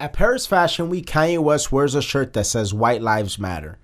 At 0.00 0.12
Paris 0.12 0.46
Fashion 0.46 0.88
Week, 0.90 1.06
Kanye 1.06 1.40
West 1.40 1.72
wears 1.72 1.96
a 1.96 2.02
shirt 2.02 2.32
that 2.34 2.44
says 2.44 2.72
White 2.72 3.02
Lives 3.02 3.36
Matter. 3.36 3.78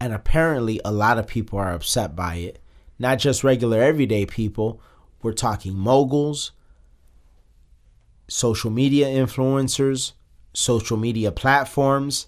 And 0.00 0.14
apparently, 0.14 0.80
a 0.86 0.90
lot 0.90 1.18
of 1.18 1.26
people 1.26 1.58
are 1.58 1.74
upset 1.74 2.16
by 2.16 2.36
it. 2.36 2.60
Not 2.98 3.18
just 3.18 3.44
regular 3.44 3.82
everyday 3.82 4.24
people, 4.24 4.80
we're 5.22 5.34
talking 5.34 5.74
moguls, 5.76 6.52
social 8.26 8.70
media 8.70 9.06
influencers, 9.06 10.12
social 10.54 10.96
media 10.96 11.30
platforms, 11.30 12.26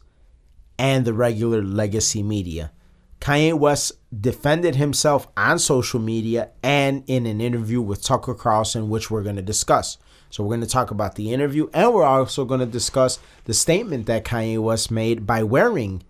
and 0.79 1.07
the 1.07 1.15
regular 1.15 1.63
legacy 1.63 2.23
media. 2.23 2.71
Kanye 3.19 3.59
West 3.59 3.93
defended 4.21 4.77
himself 4.77 5.27
on 5.39 5.59
social 5.59 6.01
media 6.01 6.51
and 6.63 7.03
in 7.07 7.25
an 7.25 7.41
interview 7.41 7.81
with 7.81 8.03
Tucker 8.03 8.35
Carlson, 8.35 8.91
which 8.91 9.11
we're 9.11 9.23
going 9.23 9.37
to 9.37 9.43
discuss. 9.43 9.97
So, 10.33 10.43
we're 10.43 10.57
going 10.57 10.63
to 10.63 10.67
talk 10.67 10.91
about 10.91 11.17
the 11.17 11.31
interview 11.31 11.69
and 11.75 11.93
we're 11.93 12.05
also 12.05 12.47
going 12.47 12.61
to 12.61 12.67
discuss 12.67 13.19
the 13.45 13.53
statement 13.53 14.07
that 14.07 14.25
Kanye 14.25 14.59
West 14.59 14.91
made 14.91 15.27
by 15.27 15.43
wearing 15.43 16.03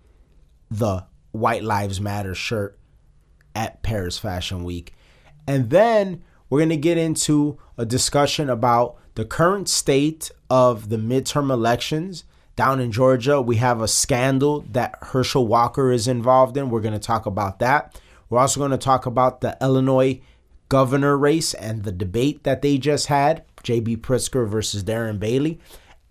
the 0.71 1.03
White 1.33 1.61
Lives 1.61 1.99
Matter 1.99 2.33
shirt 2.33 2.79
at 3.53 3.83
Paris 3.83 4.17
Fashion 4.17 4.63
Week. 4.63 4.93
And 5.45 5.69
then 5.69 6.23
we're 6.49 6.59
going 6.59 6.69
to 6.69 6.77
get 6.77 6.97
into 6.97 7.57
a 7.77 7.85
discussion 7.85 8.49
about 8.49 8.95
the 9.15 9.25
current 9.25 9.67
state 9.67 10.31
of 10.49 10.87
the 10.87 10.97
midterm 10.97 11.51
elections 11.51 12.23
down 12.55 12.79
in 12.79 12.93
Georgia. 12.93 13.41
We 13.41 13.57
have 13.57 13.81
a 13.81 13.89
scandal 13.89 14.61
that 14.71 14.95
Herschel 15.01 15.47
Walker 15.47 15.91
is 15.91 16.07
involved 16.07 16.55
in. 16.55 16.69
We're 16.69 16.79
going 16.79 16.93
to 16.93 16.99
talk 16.99 17.25
about 17.25 17.59
that. 17.59 17.99
We're 18.29 18.39
also 18.39 18.61
going 18.61 18.71
to 18.71 18.77
talk 18.77 19.05
about 19.05 19.41
the 19.41 19.57
Illinois 19.61 20.21
governor 20.73 21.15
race 21.15 21.53
and 21.53 21.83
the 21.83 21.91
debate 21.91 22.45
that 22.45 22.63
they 22.63 22.79
just 22.79 23.05
had 23.05 23.43
JB 23.63 23.97
Pritzker 23.97 24.49
versus 24.49 24.83
Darren 24.83 25.19
Bailey. 25.19 25.59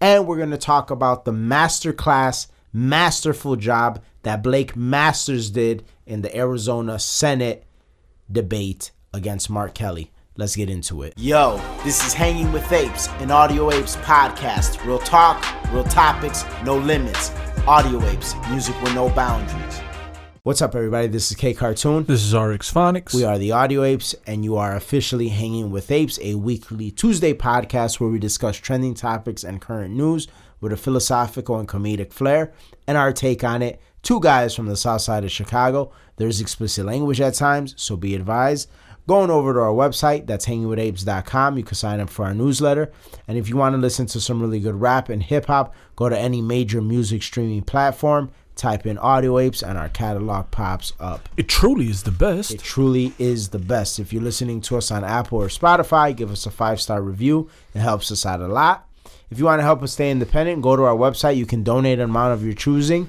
And 0.01 0.25
we're 0.25 0.37
going 0.37 0.53
to 0.53 0.57
talk 0.57 0.89
about 0.89 1.25
the 1.25 1.33
masterclass, 1.33 2.47
masterful 2.73 3.57
job 3.57 4.01
that 4.23 4.41
Blake 4.41 4.77
Masters 4.77 5.51
did 5.51 5.85
in 6.07 6.23
the 6.23 6.33
Arizona 6.37 7.01
Senate 7.01 7.65
debate 8.31 8.93
against 9.13 9.51
Mark 9.51 9.75
Kelly. 9.75 10.13
Let's 10.37 10.55
get 10.55 10.71
into 10.71 11.03
it. 11.03 11.15
Yo, 11.17 11.61
this 11.83 12.07
is 12.07 12.15
Hanging 12.15 12.53
with 12.53 12.71
Apes, 12.71 13.09
an 13.19 13.33
Audio 13.33 13.73
Apes 13.73 13.97
podcast. 13.97 14.87
Real 14.87 15.01
talk, 15.01 15.45
real 15.73 15.83
topics, 15.83 16.45
no 16.63 16.79
limits. 16.79 17.33
Audio 17.67 18.01
Apes, 18.07 18.37
music 18.49 18.81
with 18.81 18.95
no 18.95 19.09
boundaries. 19.09 19.82
What's 20.45 20.61
up, 20.61 20.75
everybody? 20.75 21.07
This 21.07 21.31
is 21.31 21.37
K 21.37 21.55
Cartoon. 21.55 22.03
This 22.03 22.21
is 22.21 22.35
RX 22.35 22.73
Phonics. 22.73 23.15
We 23.15 23.23
are 23.23 23.39
the 23.39 23.53
Audio 23.53 23.85
Apes, 23.85 24.17
and 24.27 24.43
you 24.43 24.57
are 24.57 24.75
officially 24.75 25.29
Hanging 25.29 25.71
with 25.71 25.89
Apes, 25.93 26.19
a 26.21 26.35
weekly 26.35 26.91
Tuesday 26.91 27.33
podcast 27.33 28.01
where 28.01 28.11
we 28.11 28.19
discuss 28.19 28.57
trending 28.57 28.95
topics 28.95 29.45
and 29.45 29.61
current 29.61 29.95
news 29.95 30.27
with 30.61 30.73
a 30.73 30.77
philosophical 30.77 31.61
and 31.61 31.69
comedic 31.69 32.13
flair 32.13 32.53
and 32.89 32.99
our 32.99 33.13
take 33.13 33.45
on 33.45 33.63
it. 33.63 33.81
Two 34.03 34.19
guys 34.19 34.53
from 34.53 34.67
the 34.67 34.75
south 34.75 35.03
side 35.03 35.23
of 35.23 35.31
Chicago. 35.31 35.93
There's 36.17 36.41
explicit 36.41 36.87
language 36.87 37.21
at 37.21 37.35
times, 37.35 37.75
so 37.77 37.97
be 37.97 38.17
advised 38.17 38.69
going 39.09 39.31
over 39.31 39.53
to 39.53 39.59
our 39.59 39.73
website 39.73 40.27
that's 40.27 40.47
hangingwithapes.com 40.47 41.59
you 41.59 41.65
can 41.65 41.75
sign 41.75 41.99
up 41.99 42.09
for 42.09 42.25
our 42.25 42.35
newsletter 42.35 42.93
and 43.27 43.37
if 43.37 43.49
you 43.49 43.57
want 43.57 43.75
to 43.75 43.79
listen 43.81 44.07
to 44.07 44.21
some 44.21 44.41
really 44.41 44.61
good 44.61 44.81
rap 44.81 45.09
and 45.09 45.25
hip-hop 45.25 45.75
go 45.97 46.09
to 46.09 46.19
any 46.19 46.41
major 46.41 46.81
music 46.81 47.23
streaming 47.23 47.63
platform 47.63 48.31
type 48.63 48.87
in 48.87 48.97
audio 48.97 49.41
apes 49.41 49.61
and 49.61 49.77
our 49.77 49.89
catalog 49.89 50.49
pops 50.53 50.93
up. 51.01 51.29
It 51.37 51.49
truly 51.49 51.91
is 51.91 52.05
the 52.05 52.13
best. 52.13 52.53
It 52.53 52.63
truly 52.63 53.13
is 53.19 53.49
the 53.49 53.59
best. 53.59 53.99
If 53.99 54.13
you're 54.13 54.23
listening 54.23 54.61
to 54.63 54.77
us 54.77 54.93
on 54.93 55.03
apple 55.03 55.39
or 55.39 55.49
spotify 55.49 56.17
give 56.17 56.31
us 56.31 56.47
a 56.47 56.51
five 56.51 56.81
star 56.81 57.03
review. 57.03 57.51
It 57.75 57.81
helps 57.81 58.13
us 58.13 58.25
out 58.25 58.41
a 58.41 58.47
lot. 58.47 58.89
If 59.33 59.41
you 59.41 59.47
want 59.47 59.59
to 59.59 59.65
help 59.65 59.83
us 59.83 59.95
stay 59.95 60.13
independent 60.13 60.63
go 60.63 60.77
to 60.77 60.85
our 60.85 60.97
website. 60.97 61.37
You 61.37 61.45
can 61.45 61.65
donate 61.65 61.99
an 61.99 62.11
amount 62.11 62.35
of 62.35 62.45
your 62.45 62.55
choosing 62.55 63.09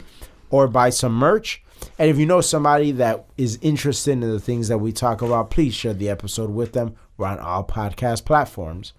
or 0.49 0.67
buy 0.67 0.89
some 0.89 1.13
merch. 1.13 1.61
And 1.99 2.09
if 2.09 2.17
you 2.17 2.25
know 2.25 2.41
somebody 2.41 2.91
that 2.93 3.25
is 3.37 3.59
interested 3.61 4.13
in 4.13 4.21
the 4.21 4.39
things 4.39 4.69
that 4.69 4.79
we 4.79 4.91
talk 4.91 5.21
about, 5.21 5.51
please 5.51 5.75
share 5.75 5.93
the 5.93 6.09
episode 6.09 6.49
with 6.49 6.73
them. 6.73 6.95
We're 7.17 7.27
on 7.27 7.37
all 7.37 7.63
podcast 7.63 8.25
platforms. 8.25 8.93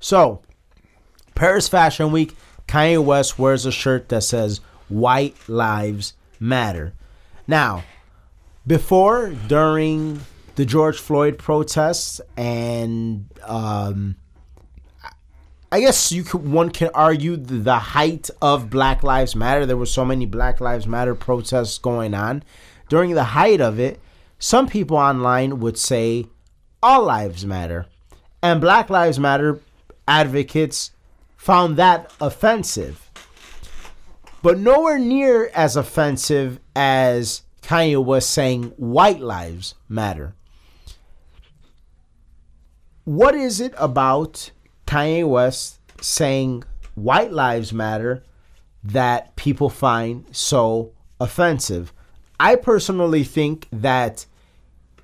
So, 0.00 0.40
Paris 1.34 1.68
Fashion 1.68 2.12
Week, 2.12 2.34
Kanye 2.66 3.04
West 3.04 3.38
wears 3.38 3.66
a 3.66 3.72
shirt 3.72 4.08
that 4.08 4.22
says 4.22 4.60
White 4.88 5.36
Lives 5.48 6.14
Matter. 6.40 6.92
Now, 7.46 7.84
before, 8.66 9.30
during 9.48 10.20
the 10.56 10.64
George 10.64 10.98
Floyd 10.98 11.38
protests, 11.38 12.20
and 12.36 13.26
um, 13.44 14.16
I 15.70 15.80
guess 15.80 16.12
you 16.12 16.24
could 16.24 16.46
one 16.46 16.70
can 16.70 16.90
argue 16.94 17.36
the 17.36 17.78
height 17.78 18.30
of 18.42 18.70
Black 18.70 19.02
Lives 19.02 19.36
Matter. 19.36 19.66
There 19.66 19.76
were 19.76 19.86
so 19.86 20.04
many 20.04 20.26
Black 20.26 20.60
Lives 20.60 20.86
Matter 20.86 21.14
protests 21.14 21.78
going 21.78 22.14
on. 22.14 22.42
During 22.88 23.14
the 23.14 23.24
height 23.24 23.60
of 23.60 23.78
it, 23.78 24.00
some 24.38 24.66
people 24.66 24.96
online 24.96 25.60
would 25.60 25.76
say 25.76 26.26
all 26.82 27.04
lives 27.04 27.44
matter. 27.44 27.86
And 28.42 28.60
Black 28.60 28.88
Lives 28.88 29.18
Matter 29.18 29.60
advocates 30.06 30.92
found 31.36 31.76
that 31.76 32.12
offensive. 32.20 33.07
But 34.42 34.58
nowhere 34.58 34.98
near 34.98 35.50
as 35.54 35.76
offensive 35.76 36.60
as 36.76 37.42
Kanye 37.62 38.02
was 38.02 38.26
saying 38.26 38.72
white 38.76 39.20
lives 39.20 39.74
matter. 39.88 40.34
What 43.04 43.34
is 43.34 43.60
it 43.60 43.74
about 43.76 44.50
Kanye 44.86 45.28
West 45.28 45.80
saying 46.00 46.64
white 46.94 47.32
lives 47.32 47.72
matter 47.72 48.22
that 48.82 49.36
people 49.36 49.68
find 49.68 50.24
so 50.32 50.92
offensive. 51.20 51.92
I 52.38 52.56
personally 52.56 53.24
think 53.24 53.68
that 53.72 54.26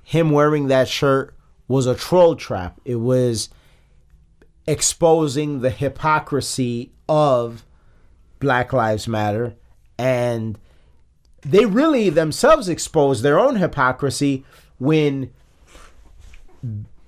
him 0.03 0.29
wearing 0.29 0.67
that 0.67 0.87
shirt 0.87 1.35
was 1.67 1.85
a 1.85 1.95
troll 1.95 2.35
trap. 2.35 2.79
It 2.85 2.95
was 2.95 3.49
exposing 4.67 5.61
the 5.61 5.69
hypocrisy 5.69 6.91
of 7.09 7.64
Black 8.39 8.73
Lives 8.73 9.07
Matter 9.07 9.55
and 9.97 10.57
they 11.41 11.65
really 11.65 12.09
themselves 12.09 12.67
exposed 12.67 13.23
their 13.23 13.39
own 13.39 13.55
hypocrisy 13.57 14.43
when 14.79 15.31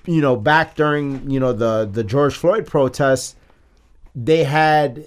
you 0.08 0.22
know, 0.22 0.38
back 0.38 0.76
during 0.76 1.30
you 1.30 1.40
know 1.40 1.54
the 1.54 1.88
the 1.92 2.04
George 2.04 2.34
Floyd 2.34 2.66
protests, 2.66 3.36
they 4.16 4.46
had 4.46 5.06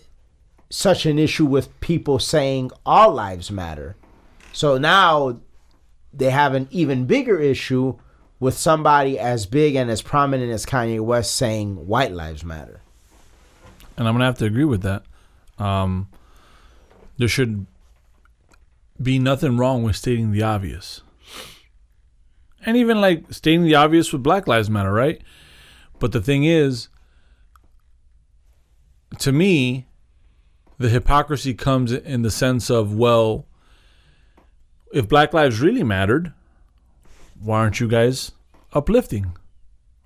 such 0.69 1.07
an 1.07 1.19
issue 1.19 1.47
with 1.47 1.81
people 1.81 2.19
saying 2.19 2.71
all 2.87 3.13
lives 3.13 3.51
matter. 3.51 3.97
So 4.53 4.79
now 4.79 5.41
they 6.13 6.31
have 6.31 6.55
an 6.55 6.69
even 6.71 7.07
bigger 7.07 7.39
issue 7.39 7.99
with 8.39 8.57
somebody 8.57 9.19
as 9.19 9.47
big 9.47 9.75
and 9.75 9.91
as 9.91 10.03
prominent 10.03 10.53
as 10.53 10.67
Kanye 10.67 11.01
West 11.01 11.35
saying 11.35 11.87
white 11.87 12.13
lives 12.13 12.45
matter. 12.45 12.83
And 13.97 14.07
I'm 14.07 14.15
gonna 14.15 14.27
have 14.27 14.39
to 14.39 14.45
agree 14.45 14.65
with 14.65 14.83
that. 14.83 15.03
Um, 15.59 16.09
there 17.21 17.29
should 17.29 17.67
be 19.01 19.19
nothing 19.19 19.57
wrong 19.57 19.83
with 19.83 19.97
stating 19.97 20.33
the 20.33 20.43
obvious 20.43 21.03
and 22.65 22.77
even 22.77 23.01
like 23.01 23.33
stating 23.33 23.65
the 23.65 23.75
obvious 23.75 24.13
with 24.13 24.23
Black 24.23 24.47
Lives 24.47 24.71
Matter, 24.71 24.93
right? 24.93 25.23
But 25.99 26.13
the 26.13 26.21
thing 26.21 26.45
is, 26.45 26.89
to 29.19 29.33
me, 29.33 29.87
the 30.79 30.89
hypocrisy 30.89 31.55
comes 31.55 31.93
in 31.93 32.23
the 32.23 32.31
sense 32.31 32.71
of, 32.71 32.95
well, 32.95 33.47
if 34.93 35.09
Black 35.09 35.33
Lives 35.33 35.61
really 35.61 35.83
mattered, 35.83 36.33
why 37.41 37.61
aren't 37.61 37.81
you 37.81 37.89
guys 37.89 38.33
uplifting? 38.73 39.37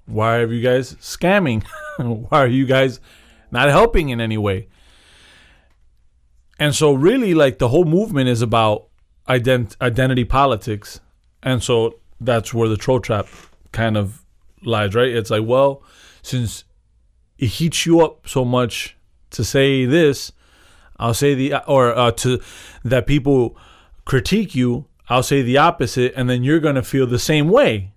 Why 0.06 0.38
are 0.38 0.52
you 0.52 0.62
guys 0.62 0.94
scamming? 0.96 1.64
why 1.98 2.38
are 2.40 2.46
you 2.46 2.66
guys 2.66 3.00
not 3.50 3.68
helping 3.68 4.10
in 4.10 4.20
any 4.20 4.38
way? 4.38 4.68
And 6.58 6.74
so, 6.74 6.92
really, 6.92 7.34
like 7.34 7.58
the 7.58 7.68
whole 7.68 7.84
movement 7.84 8.28
is 8.28 8.42
about 8.42 8.86
ident- 9.28 9.80
identity 9.80 10.24
politics. 10.24 11.00
And 11.42 11.62
so, 11.62 11.98
that's 12.20 12.54
where 12.54 12.68
the 12.68 12.76
troll 12.76 13.00
trap 13.00 13.26
kind 13.72 13.96
of 13.96 14.24
lies, 14.62 14.94
right? 14.94 15.08
It's 15.08 15.30
like, 15.30 15.44
well, 15.44 15.82
since 16.22 16.64
it 17.38 17.46
heats 17.46 17.86
you 17.86 18.00
up 18.00 18.28
so 18.28 18.44
much 18.44 18.96
to 19.30 19.44
say 19.44 19.84
this, 19.84 20.32
I'll 20.96 21.14
say 21.14 21.34
the 21.34 21.64
or 21.66 21.96
uh, 21.96 22.12
to 22.12 22.40
that 22.84 23.06
people 23.06 23.56
critique 24.04 24.54
you, 24.54 24.86
I'll 25.08 25.22
say 25.22 25.42
the 25.42 25.58
opposite, 25.58 26.12
and 26.16 26.30
then 26.30 26.44
you're 26.44 26.60
gonna 26.60 26.82
feel 26.82 27.06
the 27.06 27.18
same 27.18 27.48
way. 27.48 27.92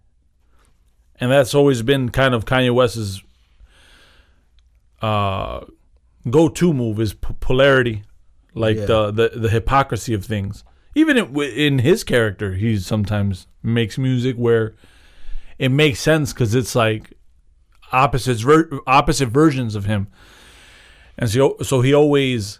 And 1.20 1.32
that's 1.32 1.54
always 1.54 1.82
been 1.82 2.10
kind 2.10 2.34
of 2.34 2.46
Kanye 2.46 2.74
West's 2.74 3.22
uh, 5.02 5.62
go-to 6.30 6.74
move 6.74 7.00
is 7.00 7.14
p- 7.14 7.34
polarity, 7.40 8.04
like 8.54 8.78
yeah. 8.78 8.86
the, 8.86 9.12
the 9.12 9.30
the 9.36 9.50
hypocrisy 9.50 10.14
of 10.14 10.26
things. 10.26 10.64
Even 10.96 11.18
in, 11.18 11.40
in 11.42 11.80
his 11.80 12.04
character, 12.04 12.54
he 12.54 12.78
sometimes 12.80 13.48
makes 13.62 13.98
music 13.98 14.36
where 14.36 14.76
it 15.60 15.70
makes 15.70 16.00
sense 16.00 16.34
because 16.34 16.56
it's 16.56 16.76
like 16.76 17.14
opposites 17.92 18.42
ver- 18.42 18.70
opposite 18.88 19.30
versions 19.30 19.76
of 19.76 19.86
him, 19.86 20.08
and 21.18 21.30
so 21.30 21.58
so 21.62 21.82
he 21.82 21.94
always 21.94 22.60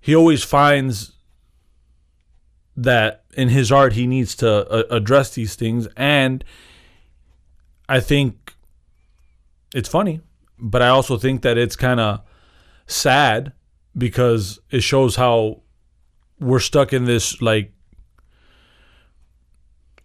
he 0.00 0.14
always 0.14 0.42
finds 0.42 1.12
that 2.76 3.24
in 3.36 3.48
his 3.48 3.72
art 3.72 3.94
he 3.94 4.06
needs 4.06 4.34
to 4.36 4.66
uh, 4.70 4.84
address 4.90 5.34
these 5.34 5.54
things. 5.56 5.88
And 5.96 6.44
I 7.88 8.00
think 8.00 8.54
it's 9.74 9.88
funny, 9.88 10.20
but 10.58 10.80
I 10.80 10.88
also 10.88 11.18
think 11.18 11.42
that 11.42 11.58
it's 11.58 11.76
kind 11.76 12.00
of 12.00 12.20
sad 12.86 13.52
because 13.98 14.60
it 14.70 14.80
shows 14.80 15.16
how 15.16 15.60
we're 16.40 16.60
stuck 16.60 16.92
in 16.92 17.04
this 17.04 17.42
like 17.42 17.72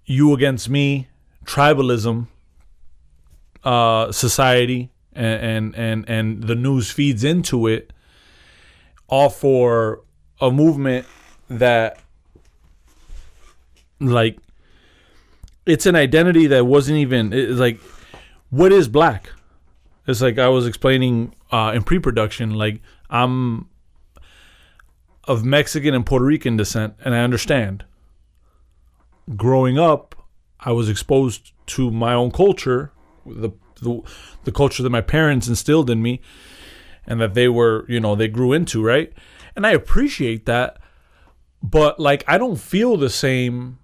you 0.06 0.34
against 0.34 0.70
me 0.70 1.08
tribalism 1.46 2.28
uh, 3.64 4.12
society 4.12 4.92
and, 5.14 5.42
and 5.44 5.76
and 5.76 6.10
and 6.10 6.44
the 6.44 6.56
news 6.56 6.92
feeds 6.92 7.24
into 7.24 7.68
it 7.68 7.94
all 9.08 9.30
for 9.30 10.02
a 10.42 10.52
movement 10.52 11.06
that 11.50 12.00
like 14.00 14.38
it's 15.66 15.86
an 15.86 15.96
identity 15.96 16.48
that 16.48 16.66
wasn't 16.66 16.98
even 16.98 17.32
it's 17.32 17.60
like 17.60 17.80
what 18.50 18.72
is 18.72 18.88
black? 18.88 19.30
It's 20.06 20.22
like 20.22 20.38
i 20.38 20.50
was 20.50 20.68
explaining 20.68 21.34
uh, 21.52 21.72
in 21.74 21.84
pre-production 21.84 22.52
like 22.56 22.82
i'm 23.10 23.70
of 25.26 25.44
mexican 25.44 25.94
and 25.94 26.06
puerto 26.06 26.26
rican 26.26 26.58
descent 26.58 26.96
and 27.04 27.16
i 27.16 27.20
understand. 27.20 27.86
Growing 29.36 29.80
up 29.80 30.16
i 30.60 30.72
was 30.72 30.90
exposed 30.90 31.52
to 31.68 31.92
my 31.92 32.14
own 32.14 32.32
culture 32.32 32.92
the 33.26 33.52
the, 33.82 34.02
the 34.46 34.52
culture 34.52 34.84
that 34.84 34.90
my 34.90 35.02
parents 35.02 35.48
instilled 35.48 35.90
in 35.90 36.02
me 36.02 36.22
and 37.06 37.20
that 37.20 37.34
they 37.34 37.48
were 37.48 37.86
you 37.88 38.00
know 38.00 38.16
they 38.16 38.28
grew 38.28 38.54
into 38.54 38.84
right? 38.84 39.14
And 39.56 39.68
i 39.68 39.72
appreciate 39.72 40.46
that 40.46 40.78
but 41.62 42.00
like 42.00 42.24
i 42.28 42.38
don't 42.38 42.58
feel 42.58 42.98
the 42.98 43.10
same 43.10 43.78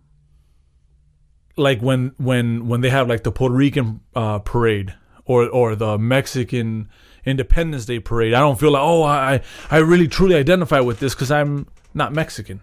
like 1.60 1.82
when 1.82 2.14
when 2.18 2.68
when 2.68 2.82
they 2.82 2.90
have 2.90 3.08
like 3.08 3.24
the 3.24 3.32
Puerto 3.32 3.54
Rican 3.54 4.00
uh, 4.16 4.40
parade 4.40 4.96
or 5.26 5.48
or 5.48 5.76
the 5.76 5.98
Mexican 5.98 6.90
Independence 7.26 7.86
Day 7.86 8.00
parade, 8.00 8.34
I 8.34 8.40
don't 8.40 8.60
feel 8.60 8.72
like 8.72 8.84
oh 8.84 9.04
I 9.04 9.42
I 9.70 9.78
really 9.78 10.08
truly 10.08 10.36
identify 10.36 10.80
with 10.80 11.00
this 11.00 11.14
because 11.14 11.32
I'm 11.32 11.68
not 11.94 12.14
Mexican. 12.14 12.62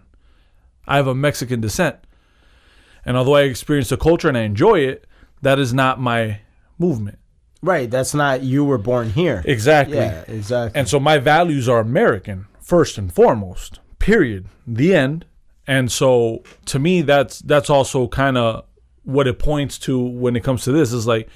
I 0.87 0.95
have 0.97 1.07
a 1.07 1.15
Mexican 1.15 1.61
descent, 1.61 1.97
and 3.05 3.17
although 3.17 3.35
I 3.35 3.41
experience 3.41 3.89
the 3.89 3.97
culture 3.97 4.27
and 4.27 4.37
I 4.37 4.41
enjoy 4.41 4.79
it, 4.79 5.05
that 5.41 5.59
is 5.59 5.73
not 5.73 5.99
my 5.99 6.39
movement. 6.77 7.19
Right. 7.61 7.89
That's 7.89 8.13
not 8.13 8.43
you 8.43 8.63
were 8.63 8.77
born 8.77 9.09
here. 9.09 9.41
Exactly. 9.45 9.97
Yeah. 9.97 10.23
Exactly. 10.27 10.79
And 10.79 10.87
so 10.87 10.99
my 10.99 11.17
values 11.17 11.67
are 11.67 11.79
American 11.79 12.47
first 12.61 12.97
and 12.97 13.11
foremost. 13.11 13.79
Period. 13.99 14.47
The 14.65 14.93
end. 14.95 15.25
And 15.65 15.91
so 15.91 16.43
to 16.65 16.79
me 16.79 17.01
that's 17.01 17.39
that's 17.39 17.69
also 17.69 18.07
kind 18.07 18.37
of 18.37 18.65
what 19.03 19.27
it 19.27 19.39
points 19.39 19.79
to 19.79 19.99
when 19.99 20.35
it 20.35 20.43
comes 20.43 20.63
to 20.65 20.71
this 20.71 20.93
is 20.93 21.07
like 21.07 21.29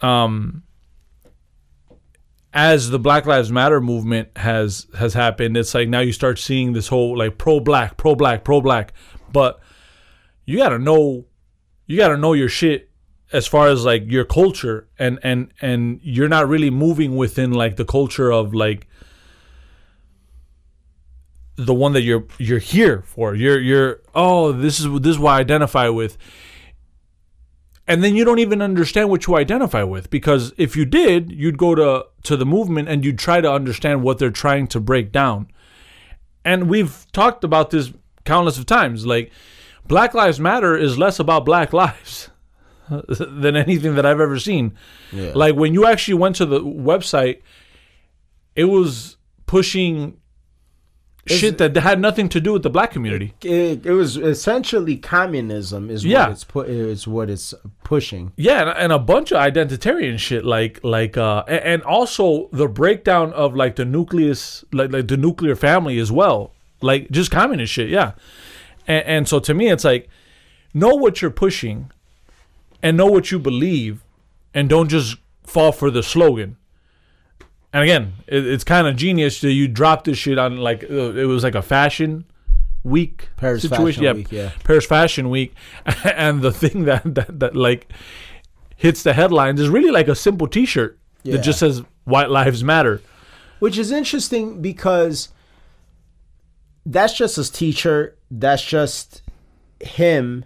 um 0.00 0.62
as 2.52 2.90
the 2.90 2.98
black 2.98 3.26
lives 3.26 3.52
matter 3.52 3.80
movement 3.80 4.28
has 4.36 4.86
has 4.96 5.14
happened 5.14 5.56
it's 5.56 5.74
like 5.74 5.88
now 5.88 6.00
you 6.00 6.12
start 6.12 6.38
seeing 6.38 6.72
this 6.72 6.88
whole 6.88 7.16
like 7.16 7.36
pro 7.36 7.60
black 7.60 7.96
pro 7.96 8.14
black 8.14 8.42
pro 8.42 8.60
black 8.60 8.92
but 9.30 9.60
you 10.46 10.56
got 10.56 10.70
to 10.70 10.78
know 10.78 11.26
you 11.86 11.96
got 11.96 12.08
to 12.08 12.16
know 12.16 12.32
your 12.32 12.48
shit 12.48 12.88
as 13.32 13.46
far 13.46 13.68
as 13.68 13.84
like 13.84 14.10
your 14.10 14.24
culture 14.24 14.88
and 14.98 15.18
and 15.22 15.52
and 15.60 16.00
you're 16.02 16.28
not 16.28 16.48
really 16.48 16.70
moving 16.70 17.16
within 17.16 17.52
like 17.52 17.76
the 17.76 17.84
culture 17.84 18.32
of 18.32 18.54
like 18.54 18.86
the 21.58 21.74
one 21.74 21.92
that 21.92 22.02
you're 22.02 22.24
you're 22.38 22.60
here 22.60 23.02
for. 23.02 23.34
You're 23.34 23.60
you're 23.60 24.00
oh 24.14 24.52
this 24.52 24.80
is 24.80 24.86
this 25.00 25.10
is 25.10 25.18
what 25.18 25.32
I 25.32 25.40
identify 25.40 25.88
with. 25.88 26.16
And 27.88 28.04
then 28.04 28.14
you 28.14 28.24
don't 28.24 28.38
even 28.38 28.60
understand 28.60 29.08
what 29.08 29.26
you 29.26 29.36
identify 29.36 29.82
with 29.82 30.10
because 30.10 30.52
if 30.58 30.76
you 30.76 30.84
did, 30.84 31.32
you'd 31.32 31.56
go 31.56 31.74
to 31.74 32.06
to 32.24 32.36
the 32.36 32.44
movement 32.44 32.88
and 32.88 33.02
you'd 33.02 33.18
try 33.18 33.40
to 33.40 33.50
understand 33.50 34.02
what 34.02 34.18
they're 34.18 34.30
trying 34.30 34.66
to 34.68 34.78
break 34.80 35.10
down. 35.10 35.48
And 36.44 36.68
we've 36.68 37.06
talked 37.12 37.44
about 37.44 37.70
this 37.70 37.92
countless 38.26 38.58
of 38.58 38.66
times. 38.66 39.06
Like 39.06 39.32
Black 39.86 40.12
Lives 40.12 40.38
Matter 40.38 40.76
is 40.76 40.98
less 40.98 41.18
about 41.18 41.46
black 41.46 41.72
lives 41.72 42.28
than 43.08 43.56
anything 43.56 43.94
that 43.94 44.04
I've 44.04 44.20
ever 44.20 44.38
seen. 44.38 44.76
Yeah. 45.10 45.32
Like 45.34 45.56
when 45.56 45.72
you 45.72 45.86
actually 45.86 46.14
went 46.14 46.36
to 46.36 46.46
the 46.46 46.60
website, 46.60 47.40
it 48.54 48.64
was 48.64 49.16
pushing 49.46 50.17
shit 51.28 51.58
that 51.58 51.76
had 51.76 52.00
nothing 52.00 52.28
to 52.30 52.40
do 52.40 52.52
with 52.54 52.62
the 52.62 52.70
black 52.70 52.90
community. 52.92 53.34
it, 53.42 53.86
it 53.86 53.92
was 53.92 54.16
essentially 54.16 54.96
communism 54.96 55.90
is 55.90 56.04
Yeah. 56.04 56.24
what 56.24 56.32
it's 56.32 56.44
pu- 56.44 56.60
is 56.62 57.06
what 57.08 57.30
it's 57.30 57.54
pushing. 57.84 58.32
Yeah, 58.36 58.60
and, 58.62 58.70
and 58.78 58.92
a 58.92 58.98
bunch 58.98 59.32
of 59.32 59.38
identitarian 59.38 60.18
shit, 60.18 60.44
like 60.44 60.80
like 60.82 61.16
uh, 61.16 61.44
and 61.48 61.82
also 61.82 62.48
the 62.52 62.68
breakdown 62.68 63.32
of 63.32 63.54
like 63.54 63.76
the 63.76 63.84
nucleus, 63.84 64.64
like 64.72 64.92
like 64.92 65.08
the 65.08 65.16
nuclear 65.16 65.56
family 65.56 65.98
as 65.98 66.12
well, 66.12 66.52
like 66.82 67.10
just 67.10 67.30
communist 67.30 67.72
shit. 67.72 67.88
Yeah, 67.88 68.12
and, 68.86 69.04
and 69.06 69.28
so 69.28 69.38
to 69.40 69.54
me, 69.54 69.70
it's 69.70 69.84
like 69.84 70.08
know 70.74 70.94
what 70.94 71.22
you're 71.22 71.30
pushing, 71.30 71.90
and 72.82 72.96
know 72.96 73.06
what 73.06 73.30
you 73.32 73.38
believe, 73.38 74.04
and 74.52 74.68
don't 74.68 74.88
just 74.88 75.16
fall 75.44 75.72
for 75.72 75.90
the 75.90 76.02
slogan. 76.02 76.56
And 77.72 77.82
again, 77.82 78.14
it, 78.26 78.46
it's 78.46 78.64
kind 78.64 78.86
of 78.86 78.96
genius 78.96 79.40
that 79.42 79.52
you 79.52 79.68
drop 79.68 80.04
this 80.04 80.18
shit 80.18 80.38
on 80.38 80.56
like 80.56 80.84
uh, 80.84 81.12
it 81.12 81.26
was 81.26 81.42
like 81.44 81.54
a 81.54 81.62
fashion 81.62 82.24
week 82.84 83.28
Paris 83.36 83.66
Fashion 83.66 84.16
Week, 84.16 84.32
yeah. 84.32 84.52
Paris 84.64 84.86
Fashion 84.86 85.30
Week, 85.30 85.54
and 86.04 86.40
the 86.42 86.52
thing 86.52 86.84
that 86.84 87.02
that, 87.14 87.40
that 87.40 87.56
like 87.56 87.92
hits 88.76 89.02
the 89.02 89.12
headlines 89.12 89.60
is 89.60 89.68
really 89.68 89.90
like 89.90 90.08
a 90.08 90.14
simple 90.14 90.46
T-shirt 90.46 90.98
Yeah. 91.24 91.36
that 91.36 91.42
just 91.42 91.58
says 91.58 91.82
"White 92.04 92.30
Lives 92.30 92.64
Matter." 92.64 93.02
Which 93.58 93.76
is 93.76 93.90
interesting 93.90 94.62
because 94.62 95.30
that's 96.86 97.12
just 97.14 97.36
his 97.36 97.50
teacher. 97.50 98.16
That's 98.30 98.62
just 98.64 99.22
him 99.80 100.44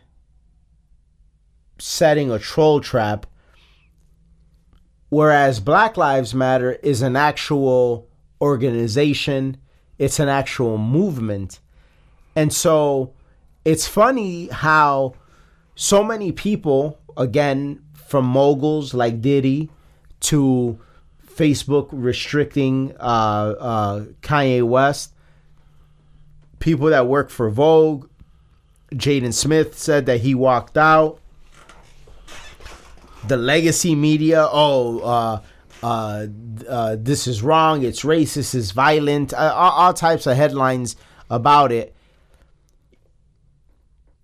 setting 1.78 2.30
a 2.30 2.38
troll 2.38 2.80
trap. 2.80 3.26
Whereas 5.12 5.60
Black 5.60 5.98
Lives 5.98 6.32
Matter 6.32 6.72
is 6.82 7.02
an 7.02 7.16
actual 7.16 8.08
organization, 8.40 9.58
it's 9.98 10.18
an 10.18 10.30
actual 10.30 10.78
movement. 10.78 11.60
And 12.34 12.50
so 12.50 13.12
it's 13.62 13.86
funny 13.86 14.46
how 14.46 15.12
so 15.74 16.02
many 16.02 16.32
people, 16.32 16.98
again, 17.14 17.84
from 17.92 18.24
moguls 18.24 18.94
like 18.94 19.20
Diddy 19.20 19.68
to 20.20 20.78
Facebook 21.26 21.90
restricting 21.92 22.94
uh, 22.98 23.54
uh, 23.60 24.00
Kanye 24.22 24.62
West, 24.62 25.12
people 26.58 26.86
that 26.86 27.06
work 27.06 27.28
for 27.28 27.50
Vogue, 27.50 28.08
Jaden 28.94 29.34
Smith 29.34 29.78
said 29.78 30.06
that 30.06 30.22
he 30.22 30.34
walked 30.34 30.78
out. 30.78 31.20
The 33.28 33.36
legacy 33.36 33.94
media, 33.94 34.46
oh, 34.50 34.98
uh, 35.00 35.40
uh, 35.82 36.26
uh, 36.68 36.96
this 36.98 37.26
is 37.26 37.42
wrong, 37.42 37.82
it's 37.82 38.02
racist, 38.02 38.54
it's 38.54 38.70
violent, 38.70 39.32
uh, 39.34 39.52
all, 39.54 39.70
all 39.70 39.94
types 39.94 40.26
of 40.26 40.36
headlines 40.36 40.96
about 41.28 41.72
it. 41.72 41.94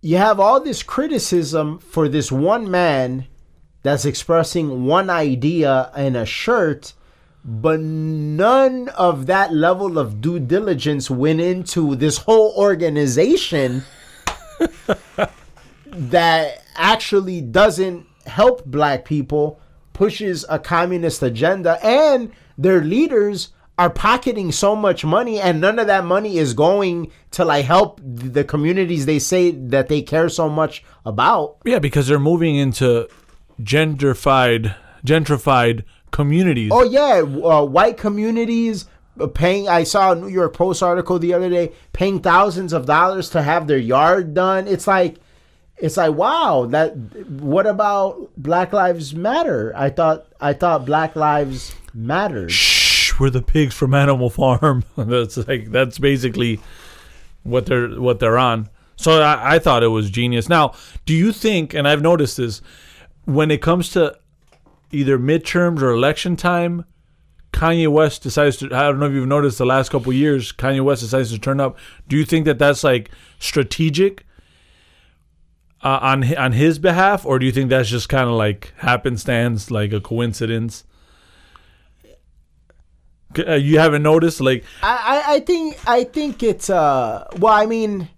You 0.00 0.16
have 0.18 0.38
all 0.38 0.60
this 0.60 0.82
criticism 0.82 1.78
for 1.80 2.08
this 2.08 2.30
one 2.30 2.70
man 2.70 3.26
that's 3.82 4.04
expressing 4.04 4.84
one 4.84 5.10
idea 5.10 5.90
in 5.96 6.14
a 6.14 6.26
shirt, 6.26 6.92
but 7.44 7.80
none 7.80 8.88
of 8.90 9.26
that 9.26 9.52
level 9.52 9.98
of 9.98 10.20
due 10.20 10.38
diligence 10.38 11.10
went 11.10 11.40
into 11.40 11.96
this 11.96 12.18
whole 12.18 12.52
organization 12.56 13.82
that 15.86 16.62
actually 16.76 17.40
doesn't 17.40 18.06
help 18.28 18.64
black 18.64 19.04
people, 19.04 19.60
pushes 19.92 20.44
a 20.48 20.58
communist 20.58 21.22
agenda, 21.22 21.78
and 21.84 22.32
their 22.56 22.82
leaders 22.82 23.50
are 23.78 23.90
pocketing 23.90 24.50
so 24.50 24.74
much 24.74 25.04
money 25.04 25.38
and 25.40 25.60
none 25.60 25.78
of 25.78 25.86
that 25.86 26.04
money 26.04 26.36
is 26.36 26.52
going 26.52 27.12
to 27.30 27.44
like 27.44 27.64
help 27.64 28.00
the 28.02 28.42
communities 28.42 29.06
they 29.06 29.20
say 29.20 29.52
that 29.52 29.88
they 29.88 30.02
care 30.02 30.28
so 30.28 30.48
much 30.48 30.82
about. 31.06 31.58
Yeah, 31.64 31.78
because 31.78 32.08
they're 32.08 32.18
moving 32.18 32.56
into 32.56 33.08
gentrified 33.62 34.74
gentrified 35.06 35.84
communities. 36.10 36.70
Oh 36.74 36.82
yeah, 36.82 37.20
uh, 37.20 37.64
white 37.64 37.96
communities 37.96 38.86
uh, 39.20 39.28
paying. 39.28 39.68
I 39.68 39.84
saw 39.84 40.12
a 40.12 40.16
New 40.16 40.28
York 40.28 40.54
Post 40.54 40.82
article 40.82 41.20
the 41.20 41.34
other 41.34 41.48
day 41.48 41.72
paying 41.92 42.20
thousands 42.20 42.72
of 42.72 42.86
dollars 42.86 43.30
to 43.30 43.42
have 43.42 43.68
their 43.68 43.78
yard 43.78 44.34
done. 44.34 44.66
It's 44.66 44.88
like, 44.88 45.18
it's 45.80 45.96
like 45.96 46.14
wow. 46.14 46.66
That 46.66 46.96
what 47.28 47.66
about 47.66 48.30
Black 48.36 48.72
Lives 48.72 49.14
Matter? 49.14 49.72
I 49.76 49.90
thought 49.90 50.26
I 50.40 50.52
thought 50.52 50.84
Black 50.86 51.16
Lives 51.16 51.74
mattered. 51.94 52.50
Shh, 52.50 53.18
we're 53.18 53.30
the 53.30 53.42
pigs 53.42 53.74
from 53.74 53.94
Animal 53.94 54.30
Farm. 54.30 54.84
that's 54.96 55.36
like 55.48 55.70
that's 55.70 55.98
basically 55.98 56.60
what 57.42 57.66
they're 57.66 57.88
what 58.00 58.20
they're 58.20 58.38
on. 58.38 58.68
So 58.96 59.22
I, 59.22 59.54
I 59.54 59.58
thought 59.58 59.82
it 59.82 59.88
was 59.88 60.10
genius. 60.10 60.48
Now, 60.48 60.74
do 61.06 61.14
you 61.14 61.32
think? 61.32 61.74
And 61.74 61.86
I've 61.86 62.02
noticed 62.02 62.36
this 62.36 62.60
when 63.24 63.50
it 63.50 63.62
comes 63.62 63.90
to 63.90 64.18
either 64.90 65.18
midterms 65.18 65.82
or 65.82 65.90
election 65.90 66.36
time. 66.36 66.84
Kanye 67.52 67.88
West 67.88 68.22
decides 68.22 68.58
to. 68.58 68.66
I 68.66 68.82
don't 68.82 69.00
know 69.00 69.06
if 69.06 69.12
you've 69.12 69.26
noticed 69.26 69.58
the 69.58 69.66
last 69.66 69.90
couple 69.90 70.12
years. 70.12 70.52
Kanye 70.52 70.82
West 70.82 71.02
decides 71.02 71.32
to 71.32 71.38
turn 71.38 71.60
up. 71.60 71.78
Do 72.06 72.16
you 72.16 72.24
think 72.24 72.44
that 72.44 72.58
that's 72.58 72.84
like 72.84 73.10
strategic 73.38 74.26
uh, 75.82 75.98
on 76.02 76.36
on 76.36 76.52
his 76.52 76.78
behalf, 76.78 77.24
or 77.26 77.38
do 77.38 77.46
you 77.46 77.52
think 77.52 77.70
that's 77.70 77.88
just 77.88 78.08
kind 78.08 78.28
of 78.28 78.34
like 78.34 78.72
happenstance, 78.78 79.70
like 79.70 79.92
a 79.92 80.00
coincidence? 80.00 80.84
Uh, 83.38 83.54
you 83.54 83.78
haven't 83.78 84.02
noticed, 84.02 84.40
like 84.40 84.64
I, 84.82 85.22
I, 85.26 85.40
think 85.40 85.78
I 85.86 86.04
think 86.04 86.42
it's 86.42 86.70
uh 86.70 87.28
well 87.38 87.52
I 87.52 87.66
mean 87.66 88.08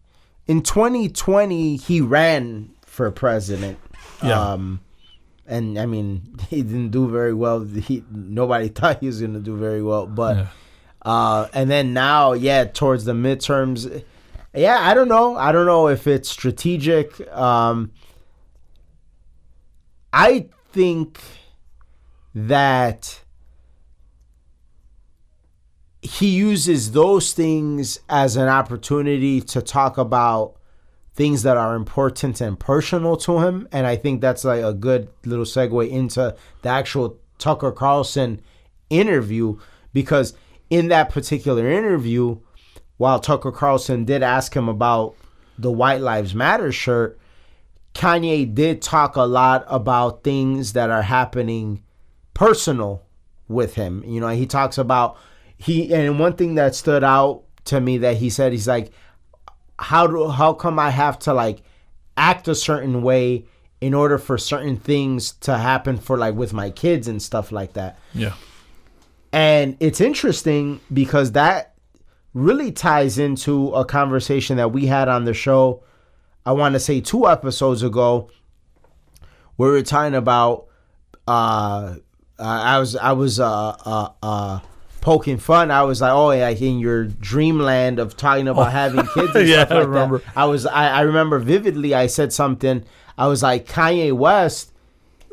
in 0.47 0.63
2020 0.63 1.77
he 1.77 2.01
ran 2.01 2.71
for 2.87 3.11
president. 3.11 3.79
Yeah. 4.23 4.53
Um 4.53 4.81
and 5.49 5.79
I 5.81 5.87
mean 5.87 6.37
he 6.49 6.63
didn't 6.63 6.91
do 6.91 7.09
very 7.11 7.35
well. 7.35 7.65
He 7.65 8.05
nobody 8.11 8.69
thought 8.77 9.01
he 9.01 9.09
was 9.09 9.19
going 9.21 9.35
to 9.35 9.41
do 9.41 9.57
very 9.57 9.83
well, 9.83 10.07
but 10.07 10.37
Yeah. 10.37 10.47
uh 11.03 11.49
and 11.53 11.69
then 11.69 11.93
now 11.93 12.33
yeah 12.33 12.65
towards 12.65 13.05
the 13.05 13.13
midterms 13.13 14.05
yeah, 14.55 14.79
I 14.81 14.95
don't 14.95 15.09
know. 15.09 15.37
I 15.37 15.53
don't 15.53 15.67
know 15.67 15.89
if 15.89 16.07
it's 16.07 16.29
strategic. 16.29 17.21
Um 17.33 17.93
I 20.13 20.49
think 20.73 21.21
that 22.35 23.23
he 26.03 26.29
uses 26.29 26.93
those 26.93 27.33
things 27.33 27.99
as 28.09 28.37
an 28.37 28.49
opportunity 28.49 29.41
to 29.41 29.61
talk 29.61 29.99
about 29.99 30.55
things 31.15 31.43
that 31.43 31.57
are 31.57 31.75
important 31.75 32.41
and 32.41 32.59
personal 32.59 33.17
to 33.17 33.41
him 33.41 33.69
and 33.73 33.87
i 33.87 33.97
think 33.97 34.21
that's 34.21 34.45
like 34.45 34.63
a 34.63 34.73
good 34.73 35.09
little 35.27 35.45
segue 35.45 35.91
into 35.91 36.35
the 36.63 36.69
actual 36.69 37.19
tucker 37.37 37.73
carlson 37.73 38.41
interview 38.89 39.59
because 39.93 40.33
in 40.71 40.89
that 40.89 41.11
particular 41.11 41.69
interview 41.71 42.39
while 43.01 43.19
tucker 43.19 43.53
carlson 43.53 44.05
did 44.05 44.23
ask 44.23 44.55
him 44.55 44.69
about 44.69 45.15
the 45.59 45.71
white 45.71 46.01
lives 46.01 46.35
matter 46.35 46.71
shirt 46.71 47.19
kanye 47.95 48.55
did 48.55 48.81
talk 48.81 49.17
a 49.17 49.23
lot 49.23 49.65
about 49.69 50.23
things 50.23 50.73
that 50.75 50.91
are 50.91 51.03
happening 51.03 51.83
personal 52.35 53.03
with 53.49 53.75
him. 53.75 54.03
You 54.07 54.21
know, 54.21 54.29
he 54.29 54.47
talks 54.47 54.79
about 54.79 55.19
he 55.59 55.93
and 55.93 56.19
one 56.19 56.35
thing 56.35 56.55
that 56.55 56.75
stood 56.75 57.05
out 57.05 57.43
to 57.67 57.81
me 57.81 57.99
that 57.99 58.17
he 58.17 58.31
said 58.31 58.53
he's 58.53 58.69
like 58.69 58.93
how 59.79 60.07
do 60.07 60.29
how 60.29 60.55
come 60.55 60.79
I 60.79 60.91
have 60.91 61.19
to 61.21 61.35
like 61.35 61.63
act 62.17 62.49
a 62.49 62.55
certain 62.55 63.03
way 63.03 63.45
in 63.81 63.95
order 63.95 64.19
for 64.19 64.39
certain 64.39 64.77
things 64.77 65.33
to 65.33 65.57
happen 65.57 65.99
for 65.99 66.17
like 66.17 66.35
with 66.35 66.53
my 66.53 66.71
kids 66.71 67.09
and 67.09 67.21
stuff 67.21 67.51
like 67.51 67.73
that. 67.75 67.99
yeah, 68.15 68.35
And 69.33 69.77
it's 69.81 70.01
interesting 70.03 70.81
because 70.93 71.33
that 71.33 71.70
really 72.35 72.71
ties 72.73 73.19
into 73.19 73.71
a 73.73 73.85
conversation 73.85 74.57
that 74.57 74.73
we 74.73 74.87
had 74.87 75.09
on 75.09 75.25
the 75.25 75.35
show, 75.35 75.83
I 76.47 76.53
want 76.53 76.75
to 76.75 76.81
say 76.81 77.01
two 77.01 77.29
episodes 77.29 77.83
ago, 77.83 78.31
where 79.57 79.71
we 79.71 79.77
were 79.77 79.83
talking 79.83 80.15
about 80.15 80.67
uh, 81.27 81.97
I 82.39 82.79
was 82.79 82.97
I 82.97 83.13
was 83.13 83.39
uh 83.39 83.77
uh 83.85 84.09
uh 84.23 84.61
poking 85.01 85.37
fun. 85.39 85.71
I 85.71 85.83
was 85.83 86.01
like, 86.01 86.13
oh 86.13 86.31
yeah, 86.31 86.49
in 86.49 86.79
your 86.79 87.05
dreamland 87.05 87.99
of 87.99 88.17
talking 88.17 88.49
about 88.49 88.73
having 88.73 89.07
kids 89.15 89.35
and 89.35 89.47
Yeah, 89.49 89.67
stuff 89.67 89.79
I 89.79 89.81
remember. 89.83 90.19
that. 90.19 90.33
I 90.37 90.45
was 90.47 90.67
I, 90.67 90.89
I 90.89 91.01
remember 91.03 91.39
vividly 91.39 91.95
I 91.95 92.07
said 92.07 92.33
something. 92.33 92.85
I 93.19 93.27
was 93.27 93.43
like 93.43 93.67
Kanye 93.67 94.13
West, 94.13 94.73